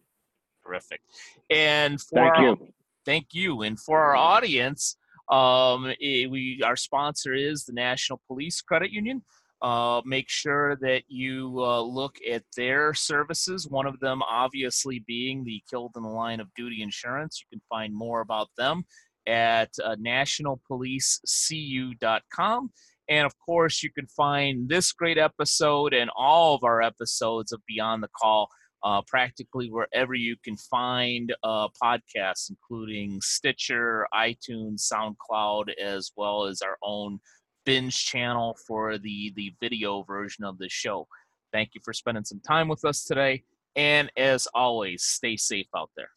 Terrific. 0.66 1.02
And 1.50 2.00
for 2.00 2.20
thank 2.20 2.38
our, 2.38 2.44
you. 2.44 2.74
Thank 3.06 3.28
you. 3.34 3.64
And 3.64 3.80
for 3.80 4.00
our 4.00 4.16
audience, 4.16 4.96
um, 5.30 5.92
we 6.00 6.62
our 6.64 6.76
sponsor 6.76 7.34
is 7.34 7.66
the 7.66 7.74
National 7.74 8.22
Police 8.28 8.62
Credit 8.62 8.92
Union. 8.92 9.24
uh, 9.64 10.02
make 10.06 10.30
sure 10.30 10.76
that 10.76 11.02
you 11.08 11.56
uh, 11.60 11.82
look 11.82 12.18
at 12.30 12.44
their 12.56 12.94
services. 12.94 13.68
One 13.70 13.88
of 13.88 14.00
them, 14.02 14.22
obviously, 14.22 15.00
being 15.08 15.46
the 15.46 15.64
Killed 15.70 15.94
in 15.96 16.04
the 16.04 16.10
Line 16.10 16.42
of 16.42 16.54
Duty 16.54 16.84
Insurance. 16.84 17.42
You 17.42 17.48
can 17.58 17.62
find 17.70 17.96
more 17.96 18.20
about 18.20 18.50
them 18.58 18.84
at 19.26 19.70
uh, 19.84 19.96
nationalpolicecu.com. 19.96 22.72
And 23.10 23.26
of 23.26 23.34
course, 23.40 23.84
you 23.84 23.92
can 23.92 24.08
find 24.08 24.68
this 24.68 24.92
great 24.92 25.18
episode 25.18 25.94
and 25.94 26.12
all 26.16 26.56
of 26.56 26.66
our 26.66 26.82
episodes 26.82 27.54
of 27.54 27.62
Beyond 27.66 28.04
the 28.04 28.10
Call 28.22 28.50
uh, 28.84 29.02
practically 29.08 29.70
wherever 29.70 30.14
you 30.14 30.36
can 30.44 30.58
find 30.58 31.34
uh, 31.44 31.68
podcasts, 31.82 32.50
including 32.50 33.20
Stitcher, 33.22 34.06
iTunes, 34.14 34.92
SoundCloud, 34.92 35.74
as 35.82 36.12
well 36.16 36.46
as 36.46 36.62
our 36.62 36.78
own 36.84 37.20
binge 37.66 38.06
channel 38.06 38.58
for 38.68 38.98
the 38.98 39.32
the 39.36 39.54
video 39.62 40.04
version 40.04 40.44
of 40.44 40.58
the 40.58 40.70
show. 40.70 41.08
Thank 41.54 41.70
you 41.74 41.82
for 41.84 41.94
spending 41.94 42.26
some 42.26 42.42
time 42.42 42.68
with 42.68 42.84
us 42.84 43.04
today, 43.04 43.44
and 43.76 44.12
as 44.18 44.48
always, 44.54 45.04
stay 45.04 45.38
safe 45.38 45.68
out 45.76 45.92
there. 45.96 46.10